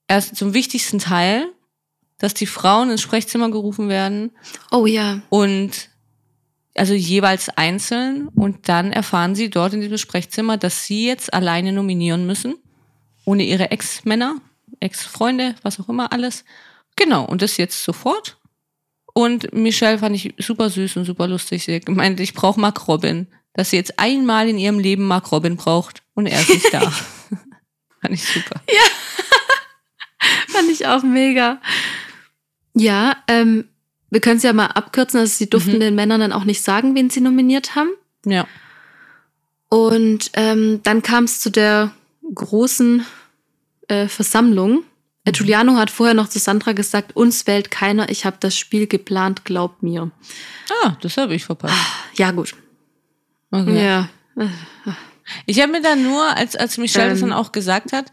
[0.06, 1.46] erst zum wichtigsten Teil,
[2.18, 4.32] dass die Frauen ins Sprechzimmer gerufen werden
[4.70, 5.20] Oh ja.
[5.28, 5.88] und
[6.74, 11.72] also jeweils einzeln und dann erfahren sie dort in diesem Sprechzimmer, dass sie jetzt alleine
[11.72, 12.54] nominieren müssen,
[13.24, 14.36] ohne ihre Ex-Männer,
[14.80, 16.44] Ex-Freunde, was auch immer alles.
[16.96, 18.36] Genau, und das jetzt sofort.
[19.12, 21.64] Und Michelle fand ich super süß und super lustig.
[21.64, 23.26] Sie gemeint, ich brauche Mark Robin.
[23.54, 26.80] Dass sie jetzt einmal in ihrem Leben Mark Robin braucht und er ist nicht da.
[28.00, 28.60] fand ich super.
[30.48, 31.60] Fand ich auch mega.
[32.78, 33.64] Ja, ähm,
[34.10, 35.20] wir können es ja mal abkürzen.
[35.20, 35.80] Also sie durften Mhm.
[35.80, 37.90] den Männern dann auch nicht sagen, wen sie nominiert haben.
[38.24, 38.46] Ja.
[39.68, 41.92] Und ähm, dann kam es zu der
[42.34, 43.04] großen
[43.88, 44.82] äh, Versammlung.
[45.24, 48.86] Äh, Giuliano hat vorher noch zu Sandra gesagt, uns wählt keiner, ich habe das Spiel
[48.86, 50.10] geplant, glaub mir.
[50.84, 51.74] Ah, das habe ich verpasst.
[52.16, 52.54] Ja, gut.
[53.50, 53.84] Okay.
[53.84, 54.08] Ja.
[55.46, 57.28] Ich habe mir dann nur, als, als Michelle das Ähm.
[57.30, 58.10] dann auch gesagt hat,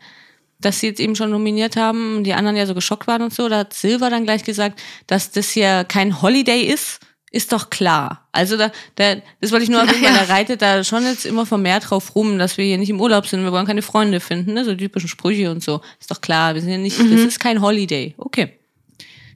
[0.59, 3.49] dass sie jetzt eben schon nominiert haben, die anderen ja so geschockt waren und so,
[3.49, 6.99] da hat Silva dann gleich gesagt, dass das hier kein Holiday ist,
[7.31, 8.27] ist doch klar.
[8.31, 10.19] Also da, da das wollte ich nur erwähnen, weil Ja.
[10.21, 13.27] er reitet da schon jetzt immer vermehrt drauf rum, dass wir hier nicht im Urlaub
[13.27, 14.63] sind, wir wollen keine Freunde finden, ne?
[14.63, 15.81] so typischen Sprüche und so.
[15.99, 17.27] Ist doch klar, wir sind ja nicht, das Mhm.
[17.27, 18.15] ist kein Holiday.
[18.17, 18.57] Okay.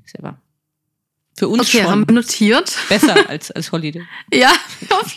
[0.05, 0.39] Silva.
[1.37, 2.73] Für uns Okay, haben schon wir notiert.
[2.87, 4.03] besser als, als Holiday.
[4.33, 4.51] Ja,
[4.89, 5.15] auf,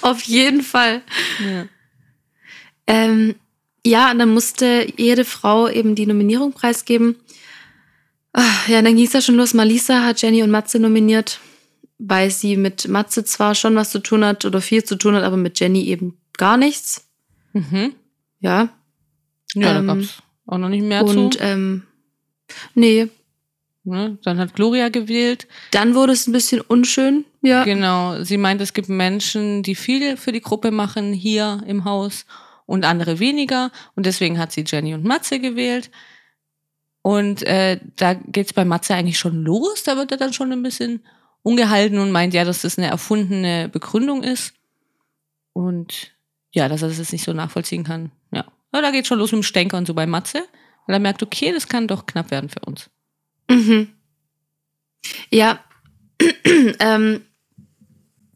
[0.00, 1.02] auf jeden Fall.
[1.40, 1.66] Ja.
[2.86, 3.34] Ähm,
[3.86, 7.16] ja, und dann musste jede Frau eben die Nominierung preisgeben.
[8.32, 9.54] Ah, Ja, dann ging es ja schon los.
[9.54, 11.40] Malisa hat Jenny und Matze nominiert,
[11.98, 15.24] weil sie mit Matze zwar schon was zu tun hat oder viel zu tun hat,
[15.24, 17.06] aber mit Jenny eben gar nichts.
[17.52, 17.94] Mhm.
[18.40, 18.68] Ja.
[19.54, 21.40] Ja, Ähm, da gab's auch noch nicht mehr und zu.
[21.40, 21.82] ähm,
[22.74, 23.08] nee,
[23.84, 24.16] Ne?
[24.22, 25.48] Dann hat Gloria gewählt.
[25.72, 27.24] dann wurde es ein bisschen unschön.
[27.42, 27.64] Ja.
[27.64, 32.24] Genau, sie meint, es gibt Menschen, die viel für die Gruppe machen hier im Haus
[32.72, 33.70] und andere weniger.
[33.94, 35.90] Und deswegen hat sie Jenny und Matze gewählt.
[37.02, 39.82] Und äh, da geht's bei Matze eigentlich schon los.
[39.82, 41.04] Da wird er dann schon ein bisschen
[41.42, 44.54] ungehalten und meint ja, dass das eine erfundene Begründung ist.
[45.52, 46.12] Und
[46.52, 48.10] ja, dass er das jetzt nicht so nachvollziehen kann.
[48.30, 50.42] Ja, aber da geht schon los mit dem Stänker und so bei Matze.
[50.86, 52.88] Weil er merkt, okay, das kann doch knapp werden für uns.
[53.50, 53.88] Mhm.
[55.30, 55.62] Ja,
[56.80, 57.20] ähm,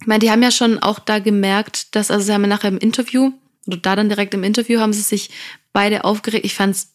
[0.03, 2.69] ich meine, die haben ja schon auch da gemerkt, dass, also sie haben ja nachher
[2.69, 3.33] im Interview,
[3.67, 5.31] oder da dann direkt im Interview, haben sie sich
[5.73, 6.45] beide aufgeregt.
[6.45, 6.93] Ich fand's,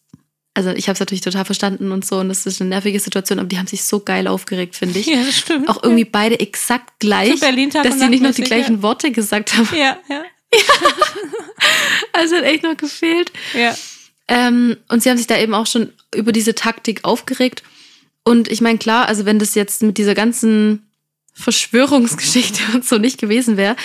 [0.54, 3.38] also ich habe es natürlich total verstanden und so, und das ist eine nervige Situation,
[3.38, 5.06] aber die haben sich so geil aufgeregt, finde ich.
[5.06, 5.68] Ja, das stimmt.
[5.68, 9.68] Auch irgendwie beide exakt gleich, dass sie nicht noch die gleichen Worte gesagt haben.
[9.76, 10.22] Ja, ja,
[12.12, 13.32] Also hat echt noch gefehlt.
[13.54, 13.74] ja.
[14.28, 17.62] Ähm, und sie haben sich da eben auch schon über diese Taktik aufgeregt.
[18.24, 20.88] Und ich meine, klar, also wenn das jetzt mit dieser ganzen
[21.34, 23.76] Verschwörungsgeschichte und so nicht gewesen wäre,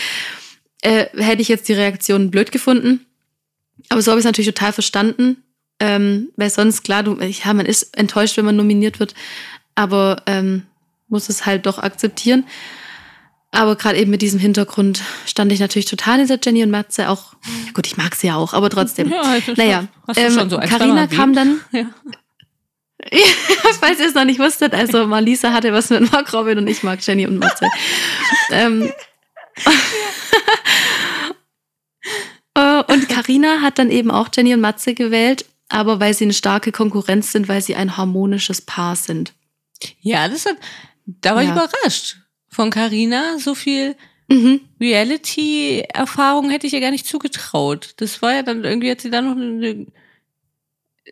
[0.82, 3.06] äh, hätte ich jetzt die Reaktion blöd gefunden.
[3.90, 5.44] Aber so habe ich es natürlich total verstanden.
[5.80, 9.14] Ähm, weil sonst, klar, du, ja, man ist enttäuscht, wenn man nominiert wird,
[9.76, 10.64] aber ähm,
[11.08, 12.46] muss es halt doch akzeptieren.
[13.52, 17.10] Aber gerade eben mit diesem Hintergrund stand ich natürlich total hinter Jenny und Matze.
[17.10, 17.34] Auch,
[17.66, 19.10] ja gut, ich mag sie ja auch, aber trotzdem.
[19.12, 21.86] Ja, ist naja, du ähm, so kam dann, Ja.
[23.80, 26.84] falls ihr es noch nicht wusstet, also Malisa hatte was mit Mark Robin und ich
[26.84, 27.68] mag Jenny und Matze.
[28.52, 28.92] ähm, Äh,
[32.88, 36.72] und Carina hat dann eben auch Jenny und Matze gewählt, aber weil sie eine starke
[36.72, 39.34] Konkurrenz sind, weil sie ein harmonisches Paar sind.
[40.02, 40.56] Ja, das hat,
[41.06, 41.56] da war ich Ja.
[41.56, 42.18] überrascht.
[42.50, 43.96] Von Carina so viel
[44.30, 44.60] Mhm.
[44.82, 47.94] Reality-Erfahrung hätte ich ihr gar nicht zugetraut.
[47.98, 49.86] Das war ja dann irgendwie, hat sie da noch eine,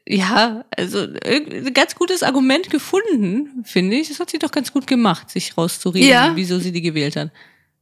[0.05, 4.09] ja, also ein ganz gutes Argument gefunden, finde ich.
[4.09, 6.35] Das hat sie doch ganz gut gemacht, sich rauszureden, Ja.
[6.35, 7.31] wieso sie die gewählt hat.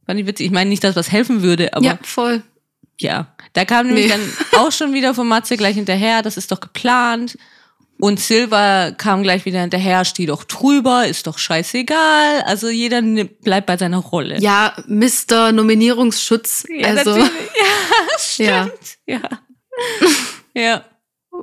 [0.06, 0.46] Fand ich witzig.
[0.46, 2.42] Ich meine nicht, dass was helfen würde, aber ja, voll.
[3.00, 3.28] ja.
[3.52, 4.12] Da kam nämlich Nee.
[4.12, 7.38] dann auch schon wieder von Matze gleich hinterher, das ist doch geplant.
[8.00, 12.42] Und Silva kam gleich wieder hinterher, steh doch drüber, ist doch scheißegal.
[12.44, 14.40] Also jeder bleibt bei seiner Rolle.
[14.40, 15.52] Ja, Mr.
[15.52, 16.64] Nominierungsschutz.
[16.68, 17.40] Ja, also natürlich.
[18.38, 18.98] Ja, stimmt.
[19.06, 19.20] Ja.
[20.56, 20.84] Ja.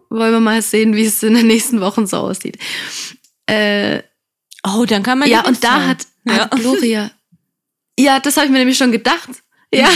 [0.10, 2.58] wollen wir mal sehen, wie es in den nächsten Wochen so aussieht.
[3.46, 4.04] Äh,
[4.64, 6.36] Oh, dann kann man ja, und da hat, Ja.
[6.50, 7.10] hat Gloria.
[8.02, 9.30] Ja, das habe ich mir nämlich schon gedacht.
[9.74, 9.88] Ja,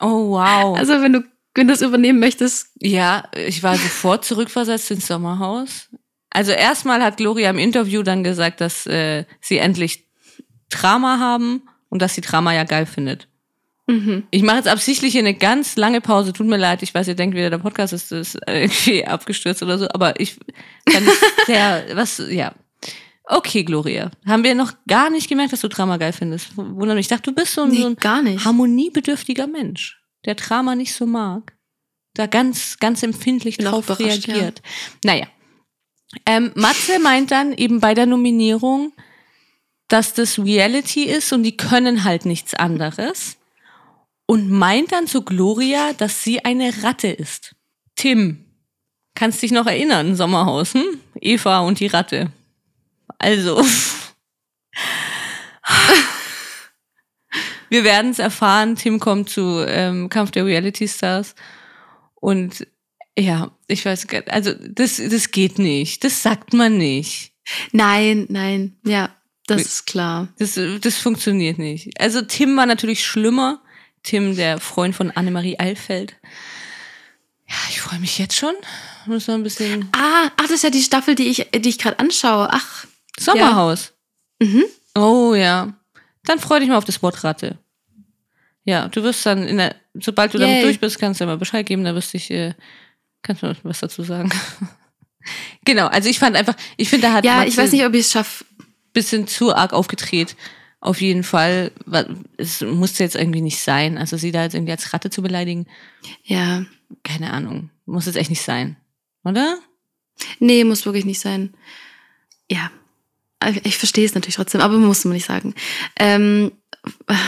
[0.00, 0.76] Oh, wow.
[0.78, 1.20] also wenn du,
[1.54, 2.68] wenn du das übernehmen möchtest.
[2.80, 5.88] ja, ich war sofort zurückversetzt ins Sommerhaus.
[6.30, 10.06] Also erstmal hat Gloria im Interview dann gesagt, dass äh, sie endlich
[10.70, 13.26] Drama haben und dass sie Drama ja geil findet.
[13.88, 14.22] Mhm.
[14.30, 16.32] Ich mache jetzt absichtlich hier eine ganz lange Pause.
[16.32, 19.78] Tut mir leid, ich weiß, ihr denkt wieder, der Podcast ist, ist irgendwie abgestürzt oder
[19.78, 20.36] so, aber ich
[20.88, 22.52] fand es sehr, was, ja.
[23.24, 24.10] Okay, Gloria.
[24.26, 26.56] Haben wir noch gar nicht gemerkt, dass du Drama geil findest.
[26.56, 27.04] Wundert mich.
[27.04, 28.44] Ich dachte, du bist so ein, Nee, so ein gar nicht.
[28.44, 31.56] harmoniebedürftiger Mensch, der Drama nicht so mag.
[32.14, 34.62] Da ganz, ganz empfindlich Bin drauf reagiert.
[35.04, 35.26] Naja.
[36.26, 38.92] Ähm, Matze meint dann eben bei der Nominierung,
[39.86, 43.36] dass das Reality ist und die können halt nichts anderes.
[44.26, 47.54] Und meint dann zu Gloria, dass sie eine Ratte ist.
[47.96, 48.44] Tim,
[49.14, 51.00] kannst dich noch erinnern, Sommerhaus, hm?
[51.20, 52.32] Eva und die Ratte.
[53.20, 53.64] Also.
[57.68, 58.74] Wir werden es erfahren.
[58.74, 61.36] Tim kommt zu ähm, Kampf der Reality Stars.
[62.14, 62.66] Und
[63.16, 66.02] ja, ich weiß, also das, das geht nicht.
[66.02, 67.32] Das sagt man nicht.
[67.72, 69.14] Nein, nein, ja,
[69.46, 70.28] das ist klar.
[70.38, 72.00] Das, das funktioniert nicht.
[72.00, 73.62] Also Tim war natürlich schlimmer.
[74.02, 76.16] Tim, der Freund von Annemarie Eilfeld.
[77.48, 78.54] Ja, ich freue mich jetzt schon.
[79.06, 81.78] Muss noch ein bisschen Ah, ach, das ist ja die Staffel, die ich, die ich
[81.78, 82.48] gerade anschaue.
[82.50, 82.86] Ach,
[83.20, 83.92] Sommerhaus.
[84.40, 84.64] mhm.
[84.94, 85.74] Oh ja.
[86.24, 87.58] Dann freu dich mal auf das Wort Ratte.
[88.64, 90.62] Ja, du wirst dann in der, sobald du damit Yay.
[90.64, 92.54] durch bist, kannst du mir Bescheid geben, da wirst ich, äh,
[93.22, 94.30] kannst du noch was dazu sagen.
[95.64, 97.94] genau, also ich fand einfach, ich finde, da hat ja, Matze ich weiß nicht, ob
[97.94, 98.44] ich es schaffe.
[98.92, 100.36] bisschen zu arg aufgedreht.
[100.80, 101.72] Auf jeden Fall.
[102.38, 103.98] Es musste jetzt irgendwie nicht sein.
[103.98, 105.66] Also sie da jetzt irgendwie als Ratte zu beleidigen,
[106.24, 106.64] Ja,
[107.02, 107.70] keine Ahnung.
[107.84, 108.76] Muss jetzt echt nicht sein.
[109.24, 109.58] Oder?
[110.38, 111.54] nee, muss wirklich nicht sein.
[112.50, 112.70] Ja,
[113.64, 115.54] ich verstehe es natürlich trotzdem, aber muss man nicht sagen.
[115.98, 116.52] Ähm,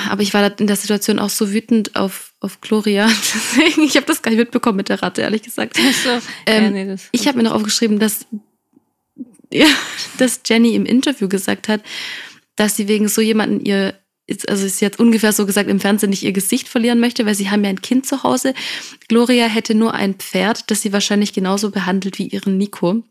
[0.09, 3.07] aber ich war in der Situation auch so wütend auf, auf Gloria.
[3.35, 5.77] Deswegen, ich habe das gar nicht mitbekommen mit der Ratte, ehrlich gesagt.
[5.77, 6.11] So,
[6.47, 8.27] Ähm, ja, nee, Ich habe mir noch aufgeschrieben, dass,
[9.53, 9.67] ja,
[10.19, 11.83] dass Jenny im Interview gesagt hat,
[12.57, 13.95] dass sie wegen so jemanden ihr,
[14.49, 17.51] also sie hat ungefähr so gesagt, im Fernsehen nicht ihr Gesicht verlieren möchte, weil sie
[17.51, 18.55] haben ja ein Kind zu Hause.
[19.09, 23.03] Gloria hätte nur ein Pferd, das sie wahrscheinlich genauso behandelt wie ihren Nico.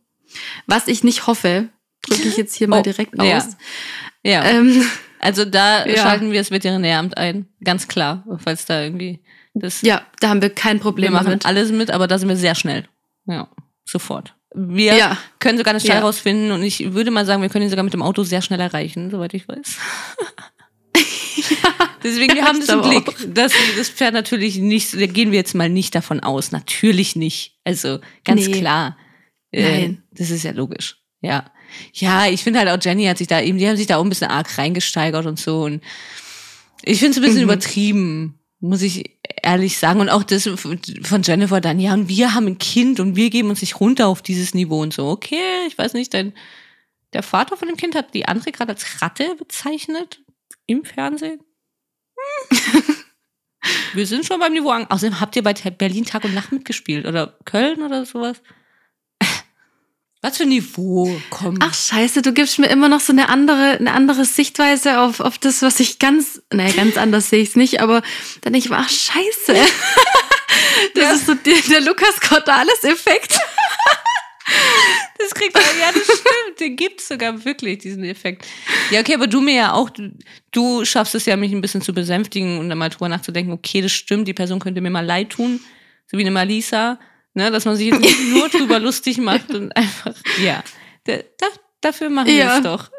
[0.66, 1.70] Was ich nicht hoffe,
[2.04, 3.38] drücke ich jetzt hier mal Oh, direkt ja.
[3.38, 3.58] aus.
[4.24, 4.44] ja.
[4.46, 4.84] Ähm,
[5.20, 5.98] also da ja.
[5.98, 7.48] schalten wir das Veterinäramt ein.
[7.64, 8.24] Ganz klar.
[8.44, 9.20] Falls da irgendwie
[9.54, 9.82] das.
[9.82, 11.46] ja, da haben wir kein wir Problem machen damit.
[11.46, 12.88] alles mit, aber da sind wir sehr schnell.
[13.26, 13.48] Ja.
[13.86, 14.36] Sofort.
[14.54, 15.18] Wir Ja.
[15.40, 16.02] können sogar eine Stall Ja.
[16.02, 18.60] rausfinden und ich würde mal sagen, wir können ihn sogar mit dem Auto sehr schnell
[18.60, 19.78] erreichen, soweit ich weiß.
[22.04, 23.34] Deswegen, wir Ja, haben das im Blick.
[23.34, 26.52] Das, das Pferd natürlich nicht, da gehen wir jetzt mal nicht davon aus.
[26.52, 27.58] Natürlich nicht.
[27.64, 28.60] Also ganz Nee.
[28.60, 28.98] klar.
[29.52, 30.04] Äh, Nein.
[30.12, 30.98] Das ist ja logisch.
[31.22, 31.52] Ja.
[31.94, 34.04] Ja, ich finde halt auch Jenny hat sich da eben, die haben sich da auch
[34.04, 35.64] ein bisschen arg reingesteigert und so.
[35.64, 35.82] Und
[36.84, 37.44] ich finde es ein bisschen Mhm.
[37.44, 40.00] übertrieben, muss ich ehrlich sagen.
[40.00, 43.50] Und auch das von Jennifer dann, ja, und wir haben ein Kind und wir geben
[43.50, 45.08] uns nicht runter auf dieses Niveau und so.
[45.08, 45.38] Okay,
[45.68, 46.34] ich weiß nicht, dein,
[47.14, 50.22] der Vater von dem Kind hat die andere gerade als Ratte bezeichnet
[50.68, 51.40] im Fernsehen.
[52.50, 52.58] Hm.
[53.94, 54.70] Wir sind schon beim Niveau.
[54.72, 58.42] an- Außerdem habt ihr bei Berlin Tag und Nacht mitgespielt oder Köln oder sowas?
[60.24, 61.20] Was für ein Niveau?
[61.32, 61.58] Komm.
[61.62, 65.40] Ach scheiße, du gibst mir immer noch so eine andere, eine andere Sichtweise auf, auf
[65.40, 68.02] das, was ich ganz, naja, ganz anders sehe ich es nicht, aber
[68.42, 69.56] dann denke ich mir, ach scheiße.
[70.96, 71.12] Das Ja.
[71.14, 73.38] ist so der, der Lukas Cordalis-Effekt.
[75.18, 75.80] gekriegt habe.
[75.80, 76.60] Ja, das stimmt.
[76.60, 78.46] Den gibt's sogar wirklich, diesen Effekt.
[78.90, 80.12] Ja, okay, aber du mir ja auch, du,
[80.52, 83.82] du schaffst es ja, mich ein bisschen zu besänftigen und dann mal drüber nachzudenken, okay,
[83.82, 85.62] das stimmt, die Person könnte mir mal leid tun,
[86.10, 87.00] so wie eine Malisa,
[87.34, 90.14] ne, dass man sich jetzt nicht nur drüber lustig macht und einfach,
[90.44, 90.64] ja,
[91.06, 91.48] da, da,
[91.82, 92.58] dafür machen wir Ja.
[92.58, 92.90] es doch.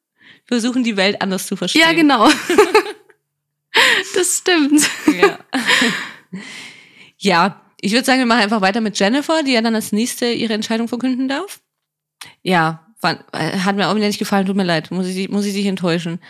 [0.44, 1.82] Versuchen die Welt anders zu verstehen.
[1.82, 2.28] Ja, genau.
[4.14, 4.88] das stimmt.
[5.20, 5.38] Ja.
[7.18, 10.26] ja, ich würde sagen, wir machen einfach weiter mit Jennifer, die ja dann als nächste
[10.26, 11.60] ihre Entscheidung verkünden darf.
[12.42, 15.54] Ja, äh, hat mir auch wieder nicht gefallen, tut mir leid, muss ich, muss ich
[15.54, 16.20] dich enttäuschen.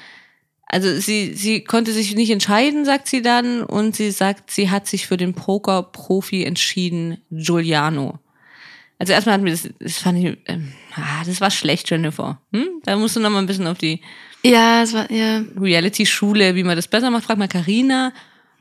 [0.66, 4.86] Also sie, sie konnte sich nicht entscheiden, sagt sie dann, und sie sagt, sie hat
[4.86, 8.18] sich für den Poker-Profi entschieden, Giuliano.
[8.98, 12.40] Also erstmal hat mir das, das fand ich, ähm, ah, das war schlecht, Jennifer.
[12.52, 12.68] Hm?
[12.84, 14.00] Da musst du noch mal ein bisschen auf die
[14.44, 15.42] Ja, es war, ja.
[15.60, 18.12] Reality-Schule, wie man das besser macht, fragt mal Carina.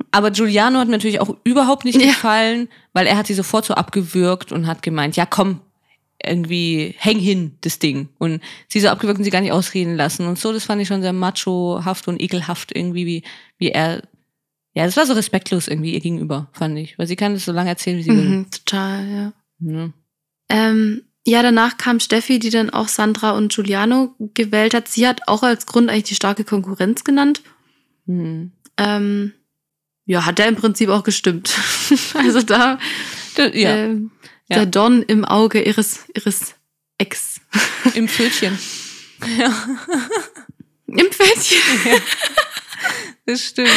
[0.09, 2.07] Aber Giuliano hat mir natürlich auch überhaupt nicht Ja.
[2.07, 5.61] gefallen, weil er hat sie sofort so abgewürgt und hat gemeint, ja komm,
[6.25, 8.09] irgendwie häng hin, das Ding.
[8.17, 10.25] Und sie so abgewürgt und sie gar nicht ausreden lassen.
[10.27, 13.23] Und so, das fand ich schon sehr machohaft und ekelhaft irgendwie, wie,
[13.57, 14.01] wie er,
[14.73, 16.97] ja, das war so respektlos irgendwie ihr gegenüber, fand ich.
[16.99, 18.29] Weil sie kann das so lange erzählen, wie sie will.
[18.29, 19.33] Mhm, total, ja.
[19.59, 19.93] Ne?
[20.49, 24.87] Ähm, ja, danach kam Steffi, die dann auch Sandra und Giuliano gewählt hat.
[24.87, 27.41] Sie hat auch als Grund eigentlich die starke Konkurrenz genannt.
[28.05, 28.51] Mhm.
[28.77, 29.33] Ähm,
[30.05, 31.53] ja, hat er im Prinzip auch gestimmt.
[32.15, 32.79] also da
[33.35, 34.11] Da- Ja, ähm,
[34.51, 34.57] Ja.
[34.57, 36.55] der Don im Auge ihres, ihres
[36.97, 37.41] Ex.
[37.95, 38.57] im Pfötchen.
[40.87, 42.01] Im Pfötchen.
[43.25, 43.69] Das stimmt.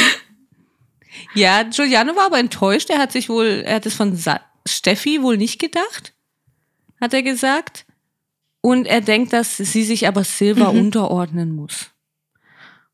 [1.35, 2.91] Ja, Giuliano war aber enttäuscht.
[2.91, 6.15] Er hat sich wohl, er hat es von Sa Steffi wohl nicht gedacht,
[7.01, 7.85] hat er gesagt.
[8.63, 10.79] Und er denkt, dass sie sich aber Silva Mhm.
[10.81, 11.91] unterordnen muss.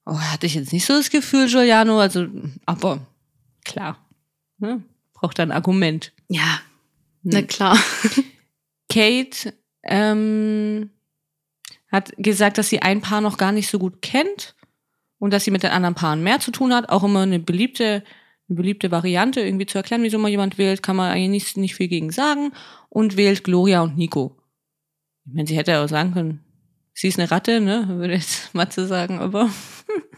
[0.04, 2.26] Oh, hatte ich jetzt nicht so das Gefühl, Giuliano, also,
[2.66, 3.06] aber
[3.64, 4.04] klar,
[4.58, 4.82] ne?
[5.14, 6.12] braucht ein Argument.
[6.28, 6.60] Ja,
[7.22, 7.76] na klar.
[8.92, 10.90] Kate ähm,
[11.90, 14.54] hat gesagt, dass sie ein Paar noch gar nicht so gut kennt
[15.18, 16.88] und dass sie mit den anderen Paaren mehr zu tun hat.
[16.88, 18.02] Auch immer eine beliebte,
[18.48, 21.74] eine beliebte Variante, irgendwie zu erklären, wieso man jemand wählt, kann man eigentlich nicht, nicht
[21.74, 22.52] viel gegen sagen.
[22.88, 24.36] Und wählt Gloria und Nico.
[25.26, 26.44] Ich meine, sie hätte ja auch sagen können,
[26.94, 27.86] sie ist eine Ratte, ne?
[27.88, 29.50] Würde jetzt Matze sagen, aber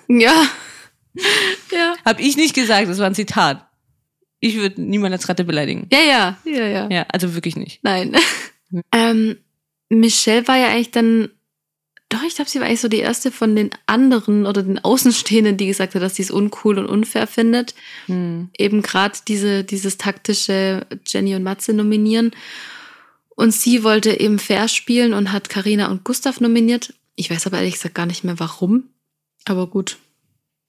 [0.09, 0.47] Ja.
[1.70, 1.95] Ja.
[2.07, 3.69] hab ich nicht gesagt, das war ein Zitat.
[4.44, 5.86] Ich würde niemand als Ratte beleidigen.
[5.93, 6.89] Ja, ja, ja, ja.
[6.90, 7.78] Ja, also wirklich nicht.
[7.85, 8.16] Nein.
[8.93, 9.36] ähm,
[9.89, 11.31] Michelle war ja eigentlich dann,
[12.09, 15.56] doch, ich glaube, sie war eigentlich so die erste von den anderen oder den Außenstehenden,
[15.59, 17.77] die gesagt hat, dass sie es uncool und unfair findet.
[18.06, 18.51] Hm.
[18.59, 22.32] Eben gerade diese, dieses taktische Jenny und Matze nominieren.
[23.36, 26.94] Und sie wollte eben fair spielen und hat Karina und Gustav nominiert.
[27.14, 28.89] Ich weiß aber ehrlich gesagt gar nicht mehr warum.
[29.44, 29.98] Aber gut.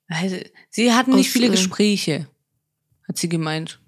[0.09, 0.37] Also,
[0.69, 2.27] sie hatten nicht Aus, viele äh, Gespräche,
[3.07, 3.79] hat sie gemeint.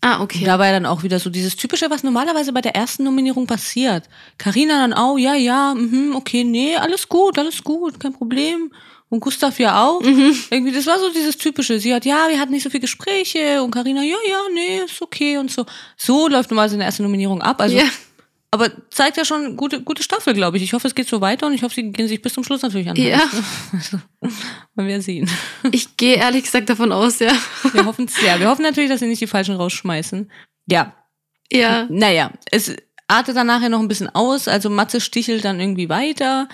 [0.00, 0.44] Ah, Und okay.
[0.44, 3.46] Da war ja dann auch wieder so dieses typische, was normalerweise bei der ersten Nominierung
[3.46, 4.04] passiert.
[4.36, 8.70] Carina dann auch, ja, ja, mhm, okay, nee, alles gut, alles gut, kein Problem.
[9.08, 10.00] Und Gustav ja auch.
[10.02, 10.36] Mhm.
[10.50, 11.78] Irgendwie, das war so dieses typische.
[11.78, 13.62] Sie hat, ja, wir hatten nicht so viele Gespräche.
[13.62, 15.64] Und Carina, ja, ja, nee, ist okay und so.
[15.96, 17.60] So läuft normalerweise eine erste Nominierung ab.
[17.60, 17.84] Also, ja.
[18.54, 20.62] Aber zeigt ja schon gute, gute Staffel, glaube ich.
[20.62, 22.62] Ich hoffe, es geht so weiter und ich hoffe, sie gehen sich bis zum Schluss
[22.62, 22.96] natürlich an.
[22.96, 23.20] Ja.
[23.72, 23.98] Also,
[24.76, 25.28] wollen wir sehen.
[25.72, 27.32] Ich gehe ehrlich gesagt davon aus, ja.
[27.72, 28.38] Wir hoffen es sehr.
[28.38, 30.30] Wir hoffen natürlich, dass sie nicht die Falschen rausschmeißen.
[30.66, 30.94] Ja,
[31.52, 31.86] Ja.
[31.90, 32.74] naja, es
[33.08, 34.46] artet dann nachher noch ein bisschen aus.
[34.48, 36.48] Also Matze stichelt dann irgendwie weiter.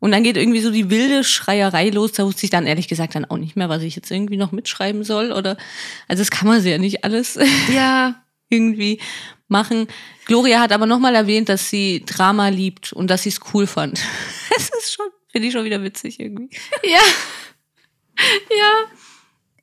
[0.00, 2.12] Und dann geht irgendwie so die wilde Schreierei los.
[2.12, 4.52] Da wusste ich dann ehrlich gesagt dann auch nicht mehr, was ich jetzt irgendwie noch
[4.52, 5.32] mitschreiben soll.
[5.32, 5.56] Oder
[6.08, 7.38] also das kann man sie ja nicht alles
[7.72, 8.16] Ja.
[8.50, 9.00] irgendwie
[9.48, 9.86] machen.
[10.26, 14.00] Gloria hat aber nochmal erwähnt, dass sie Drama liebt und dass sie es cool fand.
[14.50, 16.48] Das ist schon, finde ich schon wieder witzig irgendwie.
[16.84, 17.00] Ja.
[18.50, 18.72] Ja.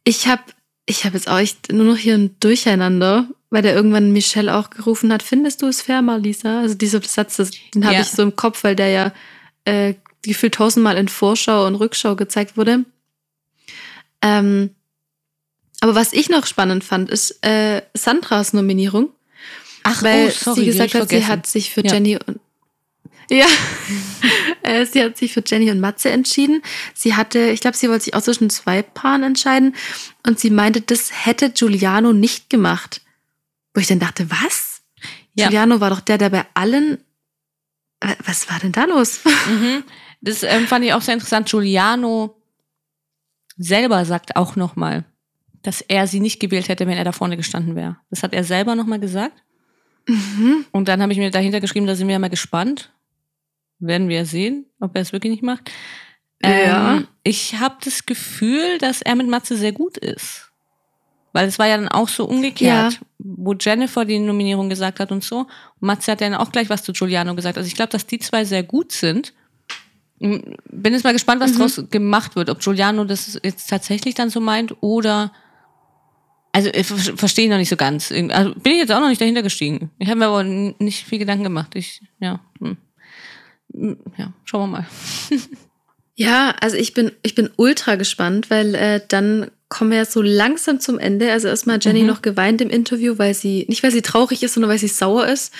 [0.03, 0.43] Ich habe
[0.85, 4.69] ich hab jetzt auch echt nur noch hier ein Durcheinander, weil der irgendwann Michelle auch
[4.71, 6.59] gerufen hat, findest du es fair, Marlisa?
[6.61, 8.01] Also dieser Satz, das, den habe Ja.
[8.01, 9.13] ich so im Kopf, weil der ja
[9.65, 9.93] äh,
[10.23, 12.83] gefühlt tausendmal in Vorschau und Rückschau gezeigt wurde.
[14.21, 14.71] Ähm,
[15.79, 19.09] aber was ich noch spannend fand, ist äh, Sandras Nominierung,
[19.83, 21.27] Ach, weil oh, sorry, sie gesagt hat, ich sie vergessen.
[21.31, 21.93] hat sich für Ja.
[21.93, 22.39] Jenny und
[23.31, 23.47] ja,
[24.63, 26.61] äh, sie hat sich für Jenny und Matze entschieden.
[26.93, 29.73] Sie hatte, ich glaube, sie wollte sich auch zwischen zwei Paaren entscheiden
[30.27, 32.99] und sie meinte, das hätte Giuliano nicht gemacht.
[33.73, 34.81] Wo ich dann dachte, was?
[35.33, 35.45] Ja.
[35.47, 36.97] Giuliano war doch der, der bei allen.
[38.25, 39.21] Was war denn da los?
[39.47, 39.83] Mhm.
[40.19, 41.49] Das ähm, fand ich auch sehr interessant.
[41.49, 42.35] Giuliano
[43.57, 45.05] selber sagt auch nochmal,
[45.63, 47.97] dass er sie nicht gewählt hätte, wenn er da vorne gestanden wäre.
[48.09, 49.41] Das hat er selber nochmal gesagt.
[50.07, 50.65] Mhm.
[50.71, 52.91] Und dann habe ich mir dahinter geschrieben, da sind wir ja mal gespannt.
[53.79, 55.71] Werden wir sehen, ob er es wirklich nicht macht.
[56.43, 56.95] Ja.
[56.97, 60.51] Ähm, ich habe das Gefühl, dass er mit Matze sehr gut ist.
[61.33, 65.23] Weil es war ja dann auch so umgekehrt, wo Jennifer die Nominierung gesagt hat und
[65.23, 65.39] so.
[65.39, 65.47] Und
[65.79, 67.57] Matze hat dann auch gleich was zu Giuliano gesagt.
[67.57, 69.33] Also ich glaube, dass die zwei sehr gut sind.
[70.19, 71.57] Bin jetzt mal gespannt, was Mhm.
[71.57, 72.49] draus gemacht wird.
[72.49, 75.31] Ob Giuliano das jetzt tatsächlich dann so meint oder.
[76.53, 78.11] Also ich ver- verstehe noch nicht so ganz.
[78.11, 79.89] Also bin ich jetzt auch noch nicht dahinter gestiegen.
[79.99, 81.71] Ich habe mir aber nicht viel Gedanken gemacht.
[81.75, 82.39] Ich, ja.
[82.59, 82.77] hm.
[83.73, 84.87] Hm, Ja, schauen wir mal.
[86.15, 90.21] Ja, also ich bin, ich bin ultra gespannt, weil äh, dann kommen wir ja so
[90.21, 91.31] langsam zum Ende.
[91.31, 94.69] Also erstmal Jenny noch geweint im Interview, weil sie, nicht weil sie traurig ist, sondern
[94.69, 95.51] weil sie sauer ist.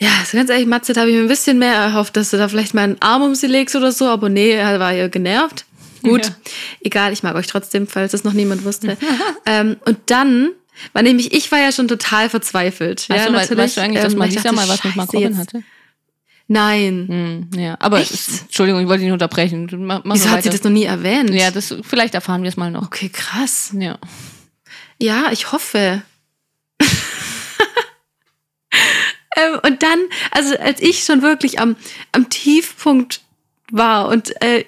[0.00, 2.36] Ja, also ganz ehrlich, Matze, da habe ich mir ein bisschen mehr erhofft, dass du
[2.36, 5.08] da vielleicht mal einen Arm um sie legst oder so, aber nee, er war ja
[5.08, 5.64] genervt.
[6.02, 6.34] Gut, Ja.
[6.80, 8.96] egal, ich mag euch trotzdem, falls es noch niemand wusste.
[9.46, 10.50] ähm, und dann
[10.92, 13.06] war nämlich, ich war ja schon total verzweifelt.
[13.08, 13.58] ja, Weißt, du, natürlich.
[13.58, 15.62] weißt du eigentlich, dass ähm, weil Malisa dachte, mal was mit jetzt- hatte?
[16.48, 17.48] Nein.
[17.52, 19.68] Hm, ja, aber es, Entschuldigung, ich wollte dich nicht unterbrechen.
[19.86, 21.30] Mach, mach Wieso hat sie das noch nie erwähnt?
[21.30, 22.82] Ja, das, vielleicht erfahren wir es mal noch.
[22.86, 23.72] Okay, krass.
[23.78, 23.98] Ja.
[25.00, 26.02] Ja, ich hoffe.
[29.36, 29.98] ähm, und dann,
[30.30, 31.76] also als ich schon wirklich am,
[32.12, 33.20] am Tiefpunkt
[33.70, 34.64] war und äh,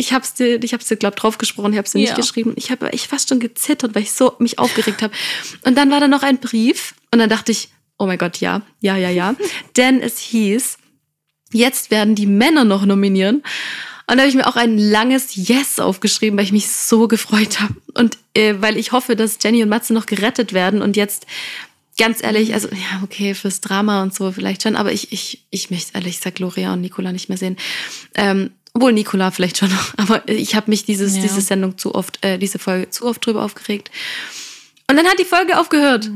[0.00, 2.04] ich hab's dir, ich hab's dir, glaub, draufgesprochen, ich hab's dir Ja.
[2.06, 2.54] nicht geschrieben.
[2.56, 5.12] Ich habe echt fast schon gezittert, weil ich so mich aufgeregt habe.
[5.64, 7.68] Und dann war da noch ein Brief und dann dachte ich,
[7.98, 9.36] oh mein Gott, ja, ja, ja, ja.
[9.76, 10.78] Denn es hieß,
[11.52, 13.42] jetzt werden die Männer noch nominieren.
[14.06, 17.60] Und da habe ich mir auch ein langes Yes aufgeschrieben, weil ich mich so gefreut
[17.60, 17.74] habe.
[17.94, 20.82] Und äh, weil ich hoffe, dass Jenny und Matze noch gerettet werden.
[20.82, 21.26] Und jetzt,
[21.98, 25.70] ganz ehrlich, also ja, okay, fürs Drama und so vielleicht schon, aber ich, ich, ich
[25.70, 27.56] möchte ehrlich gesagt Gloria und Nicola nicht mehr sehen.
[28.14, 31.22] Ähm, obwohl Nicola vielleicht schon noch, aber ich habe mich dieses, Ja.
[31.22, 33.90] diese Sendung zu oft, äh, diese Folge zu oft drüber aufgeregt.
[34.90, 36.10] Und dann hat die Folge aufgehört.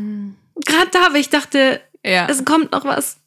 [0.66, 2.26] Gerade da, weil ich dachte, Ja.
[2.28, 3.18] es kommt noch was.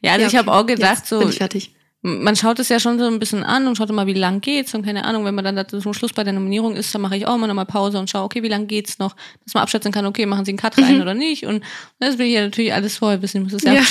[0.00, 0.58] ja, also Ja, ich habe okay.
[0.60, 1.74] auch gedacht, Jetzt so, bin ich fertig.
[2.02, 4.74] man schaut es ja schon so ein bisschen an und schaut immer, wie lang geht's
[4.74, 7.16] und keine Ahnung, wenn man dann da zum Schluss bei der Nominierung ist, dann mache
[7.16, 9.14] ich auch immer nochmal Pause und schaue, okay, wie lang geht's noch,
[9.44, 11.62] dass man abschätzen kann, okay, machen sie einen Cut rein oder nicht und
[12.00, 13.82] das will ich ja natürlich alles vorher wissen, ich muss es ja Ja.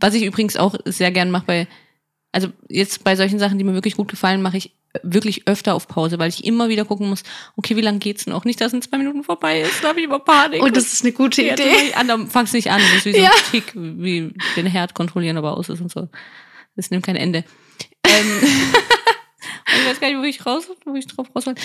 [0.00, 1.68] Was ich übrigens auch sehr gern mache bei,
[2.36, 4.72] also jetzt bei solchen Sachen, die mir wirklich gut gefallen, mache ich
[5.02, 7.22] wirklich öfter auf Pause, weil ich immer wieder gucken muss,
[7.56, 8.44] okay, wie lang geht's noch?
[8.44, 10.62] Nicht, dass in zwei Minuten vorbei ist, da habe ich immer Panik.
[10.62, 11.88] Und Oh, das ist eine gute Idee.
[11.88, 12.80] ich an, dann fang's nicht an.
[12.80, 13.30] Das ist wie so Ja.
[13.30, 16.08] ein Tick, wie den Herd kontrollieren, aber aus ist und so.
[16.76, 17.44] Das nimmt kein Ende.
[18.06, 21.60] Ähm, ich weiß gar nicht, wo ich raus, wo ich drauf raus wollte.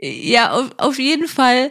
[0.00, 1.70] Ja, auf, auf jeden Fall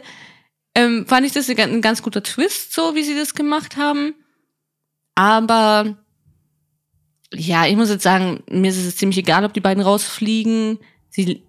[0.74, 4.14] ähm, fand ich das ein ganz guter Twist, so wie sie das gemacht haben.
[5.14, 5.96] Aber
[7.36, 10.78] ja, ich muss jetzt sagen, mir ist es ziemlich egal, ob die beiden rausfliegen.
[11.10, 11.42] Sie,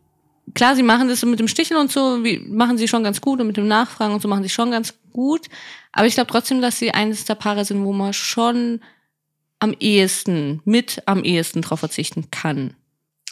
[0.53, 3.21] klar, sie machen das so mit dem Sticheln und so, wie, machen sie schon ganz
[3.21, 5.47] gut und mit dem Nachfragen und so machen sie schon ganz gut.
[5.91, 8.81] Aber ich glaube trotzdem, dass sie eines der Paare sind, wo man schon
[9.59, 12.73] am ehesten, mit am ehesten drauf verzichten kann.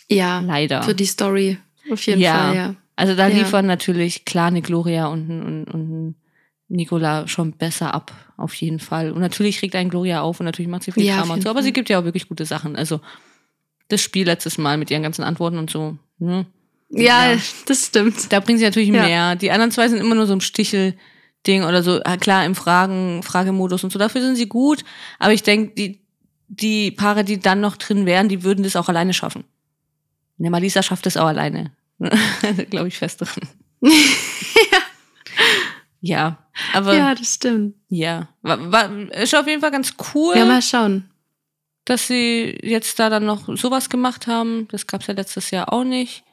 [0.10, 0.84] Ja, Leider.
[0.84, 1.58] für die Story.
[1.92, 2.34] Auf jeden Ja.
[2.38, 2.76] Fall, ja.
[2.96, 3.38] Also da Ja.
[3.38, 6.16] liefern natürlich klar eine Gloria und ein, und, und ein
[6.74, 9.12] Nicola schon besser ab, auf jeden Fall.
[9.12, 11.50] Und natürlich regt ein Gloria auf und natürlich macht sie viel Ja, Drama und so,
[11.50, 12.76] aber sie gibt ja auch wirklich gute Sachen.
[12.76, 13.00] Also
[13.90, 15.98] das Spiel letztes Mal mit ihren ganzen Antworten und so.
[16.20, 16.46] Ne?
[16.90, 17.40] Ja, Ja.
[17.68, 18.32] das stimmt.
[18.32, 19.04] Da bringt sie natürlich Ja.
[19.04, 19.36] mehr.
[19.36, 23.22] Die anderen zwei sind immer nur so im Stichel-Ding oder so, ah, klar, im Fragen,
[23.24, 24.00] Fragemodus und so.
[24.00, 24.84] Dafür sind sie gut.
[25.20, 26.00] Aber ich denke, die,
[26.48, 29.44] die Paare, die dann noch drin wären, die würden das auch alleine schaffen.
[30.38, 31.72] Ne, Malisa schafft es auch alleine.
[32.72, 33.48] Glaube ich fest dran.
[36.06, 36.38] ja,
[36.74, 37.76] aber Ja, ja, das stimmt.
[38.42, 41.10] War, war, ist auf jeden Fall ganz cool, Ja, mal schauen.
[41.86, 44.68] dass sie jetzt da dann noch sowas gemacht haben.
[44.70, 46.24] Das gab's ja letztes Jahr auch nicht.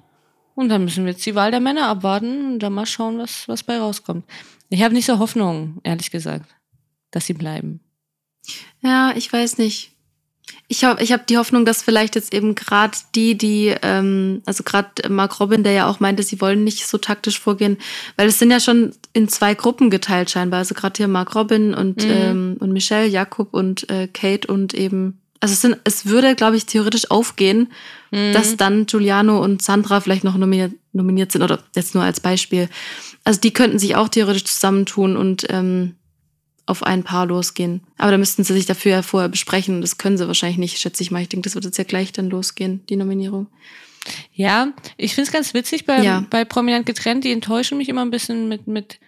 [0.56, 3.46] Und dann müssen wir jetzt die Wahl der Männer abwarten und dann mal schauen, was,
[3.48, 4.24] was bei rauskommt.
[4.68, 6.50] Ich habe nicht so Hoffnung, ehrlich gesagt,
[7.12, 7.80] dass sie bleiben.
[8.80, 9.92] Ja, ich weiß nicht.
[10.72, 14.62] Ich habe ich hab die Hoffnung, dass vielleicht jetzt eben gerade die, die, ähm, also
[14.62, 17.76] gerade Mark Robin, der ja auch meinte, sie wollen nicht so taktisch vorgehen,
[18.16, 20.58] weil es sind ja schon in zwei Gruppen geteilt scheinbar.
[20.60, 22.10] Also gerade hier Mark Robin und, Mhm.
[22.10, 26.56] ähm, und Michelle, Jakob und äh, Kate und eben, also es, sind, es würde, glaube
[26.56, 27.72] ich, theoretisch aufgehen,
[28.12, 28.32] Mhm.
[28.32, 32.68] dass dann Giuliano und Sandra vielleicht noch nominiert, nominiert sind, oder jetzt nur als Beispiel.
[33.24, 35.96] Also die könnten sich auch theoretisch zusammentun und ähm,
[36.66, 37.82] auf ein Paar losgehen.
[37.98, 39.80] Aber da müssten sie sich dafür ja vorher besprechen.
[39.80, 41.22] Das können sie wahrscheinlich nicht, schätze ich mal.
[41.22, 43.48] Ich denke, das wird jetzt ja gleich dann losgehen, die Nominierung.
[44.32, 46.24] Ja, ich find's ganz witzig bei, Ja.
[46.30, 47.24] bei Prominent getrennt.
[47.24, 48.98] Die enttäuschen mich immer ein bisschen mit, mit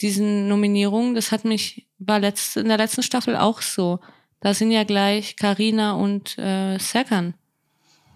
[0.00, 1.14] diesen Nominierungen.
[1.14, 4.00] Das hat mich, war letzt, in der letzten Staffel auch so.
[4.40, 7.34] Da sind ja gleich Karina und äh, Serkan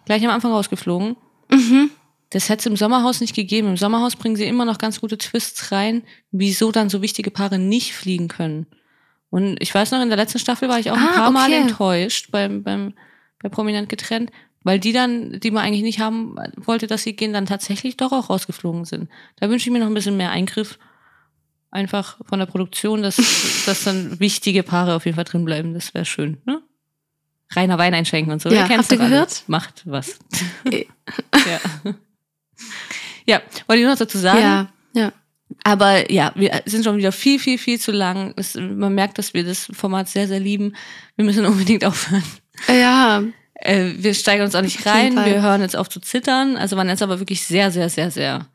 [0.05, 1.17] gleich am Anfang rausgeflogen.
[1.51, 1.91] Mhm.
[2.31, 3.69] Das hätte es im Sommerhaus nicht gegeben.
[3.69, 7.59] Im Sommerhaus bringen sie immer noch ganz gute Twists rein, wieso dann so wichtige Paare
[7.59, 8.67] nicht fliegen können.
[9.31, 11.51] Und ich weiß noch, in der letzten Staffel war ich auch ein Ah, paar Mal
[11.51, 11.61] okay.
[11.61, 12.95] enttäuscht beim, beim,
[13.43, 14.31] bei Prominent getrennt,
[14.65, 18.13] weil die dann, die man eigentlich nicht haben wollte, dass sie gehen, dann tatsächlich doch
[18.13, 19.09] auch rausgeflogen sind.
[19.37, 20.79] Da wünsche ich mir noch ein bisschen mehr Eingriff.
[21.71, 23.17] einfach von der Produktion, dass,
[23.67, 25.75] dass dann wichtige Paare auf jeden Fall drin bleiben.
[25.75, 26.63] Das wäre schön, ne?
[27.51, 28.51] Reiner Wein einschenken und so.
[28.51, 28.99] Ja, habt ihr doch alle.
[29.11, 29.45] gehört?
[29.47, 30.19] Macht was.
[30.71, 30.85] Eh.
[31.35, 31.93] ja.
[33.27, 34.41] ja, wollte ich noch dazu sagen.
[34.41, 35.13] Ja, ja.
[35.65, 38.33] Aber ja, wir sind schon wieder viel, viel, viel zu lang.
[38.37, 40.75] Es, man merkt, dass wir das Format sehr, sehr lieben.
[41.17, 42.23] Wir müssen unbedingt aufhören.
[42.69, 43.23] Ja,
[43.61, 45.17] Äh, wir steigern uns auch nicht rein.
[45.17, 46.57] Wir hören jetzt auf zu zittern.
[46.57, 48.47] Also man ist aber wirklich sehr, sehr, sehr, sehr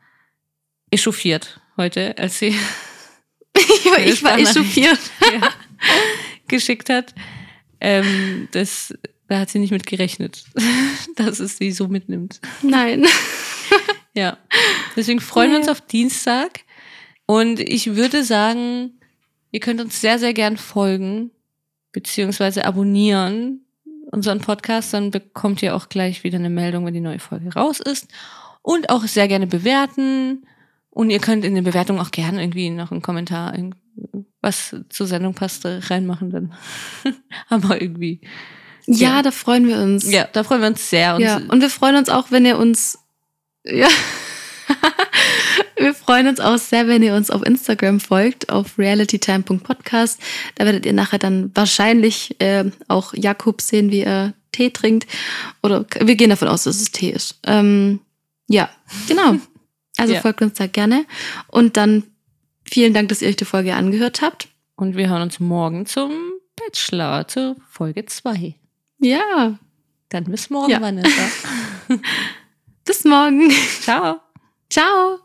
[0.90, 2.48] echauffiert heute, als sie
[3.56, 4.56] ich war, ich war Sprachnachricht.
[4.56, 4.98] echauffiert.
[5.40, 5.50] ja,
[6.48, 7.14] geschickt hat.
[7.80, 8.94] Ähm, das,
[9.28, 10.44] da hat sie nicht mit gerechnet,
[11.16, 12.40] dass es sie so mitnimmt.
[12.62, 13.06] Nein.
[14.14, 14.38] Ja.
[14.96, 16.60] Deswegen freuen wir uns auf Dienstag.
[17.26, 18.98] Und ich würde sagen,
[19.50, 21.30] ihr könnt uns sehr, sehr gern folgen,
[21.92, 23.60] beziehungsweise abonnieren
[24.10, 24.92] unseren Podcast.
[24.94, 28.08] Dann bekommt ihr auch gleich wieder eine Meldung, wenn die neue Folge raus ist.
[28.62, 30.46] Und auch sehr gerne bewerten.
[30.90, 33.54] Und ihr könnt in den Bewertungen auch gerne irgendwie noch einen Kommentar,
[34.40, 36.30] was zur Sendung passt, äh, reinmachen.
[36.30, 36.54] Dann
[37.50, 38.20] haben wir irgendwie.
[38.86, 39.22] Ja, Ja.
[39.22, 40.10] da freuen wir uns.
[40.10, 41.14] Ja, da freuen wir uns sehr.
[41.16, 41.36] Und ja.
[41.48, 42.98] Und wir freuen uns auch, wenn ihr uns.
[43.64, 43.88] Ja.
[45.76, 50.20] wir freuen uns auch sehr, wenn ihr uns auf Instagram folgt, auf realitytime.podcast.
[50.54, 55.06] Da werdet ihr nachher dann wahrscheinlich äh, auch Jakob sehen, wie er Tee trinkt.
[55.62, 57.38] Oder wir gehen davon aus, dass es Tee ist.
[57.46, 58.00] Ähm,
[58.48, 58.68] ja,
[59.08, 59.36] genau.
[59.96, 60.20] Also Ja.
[60.20, 61.06] folgt uns da gerne.
[61.46, 62.02] Und dann
[62.68, 64.48] vielen Dank, dass ihr euch die Folge angehört habt.
[64.74, 66.10] Und wir hören uns morgen zum
[66.56, 68.56] Bachelor, zur Folge 2.
[68.98, 69.56] Ja,
[70.08, 70.80] Dann bis morgen, Ja.
[70.80, 71.28] Vanessa.
[72.84, 73.52] bis morgen.
[73.82, 74.20] Ciao.
[74.68, 75.23] Ciao.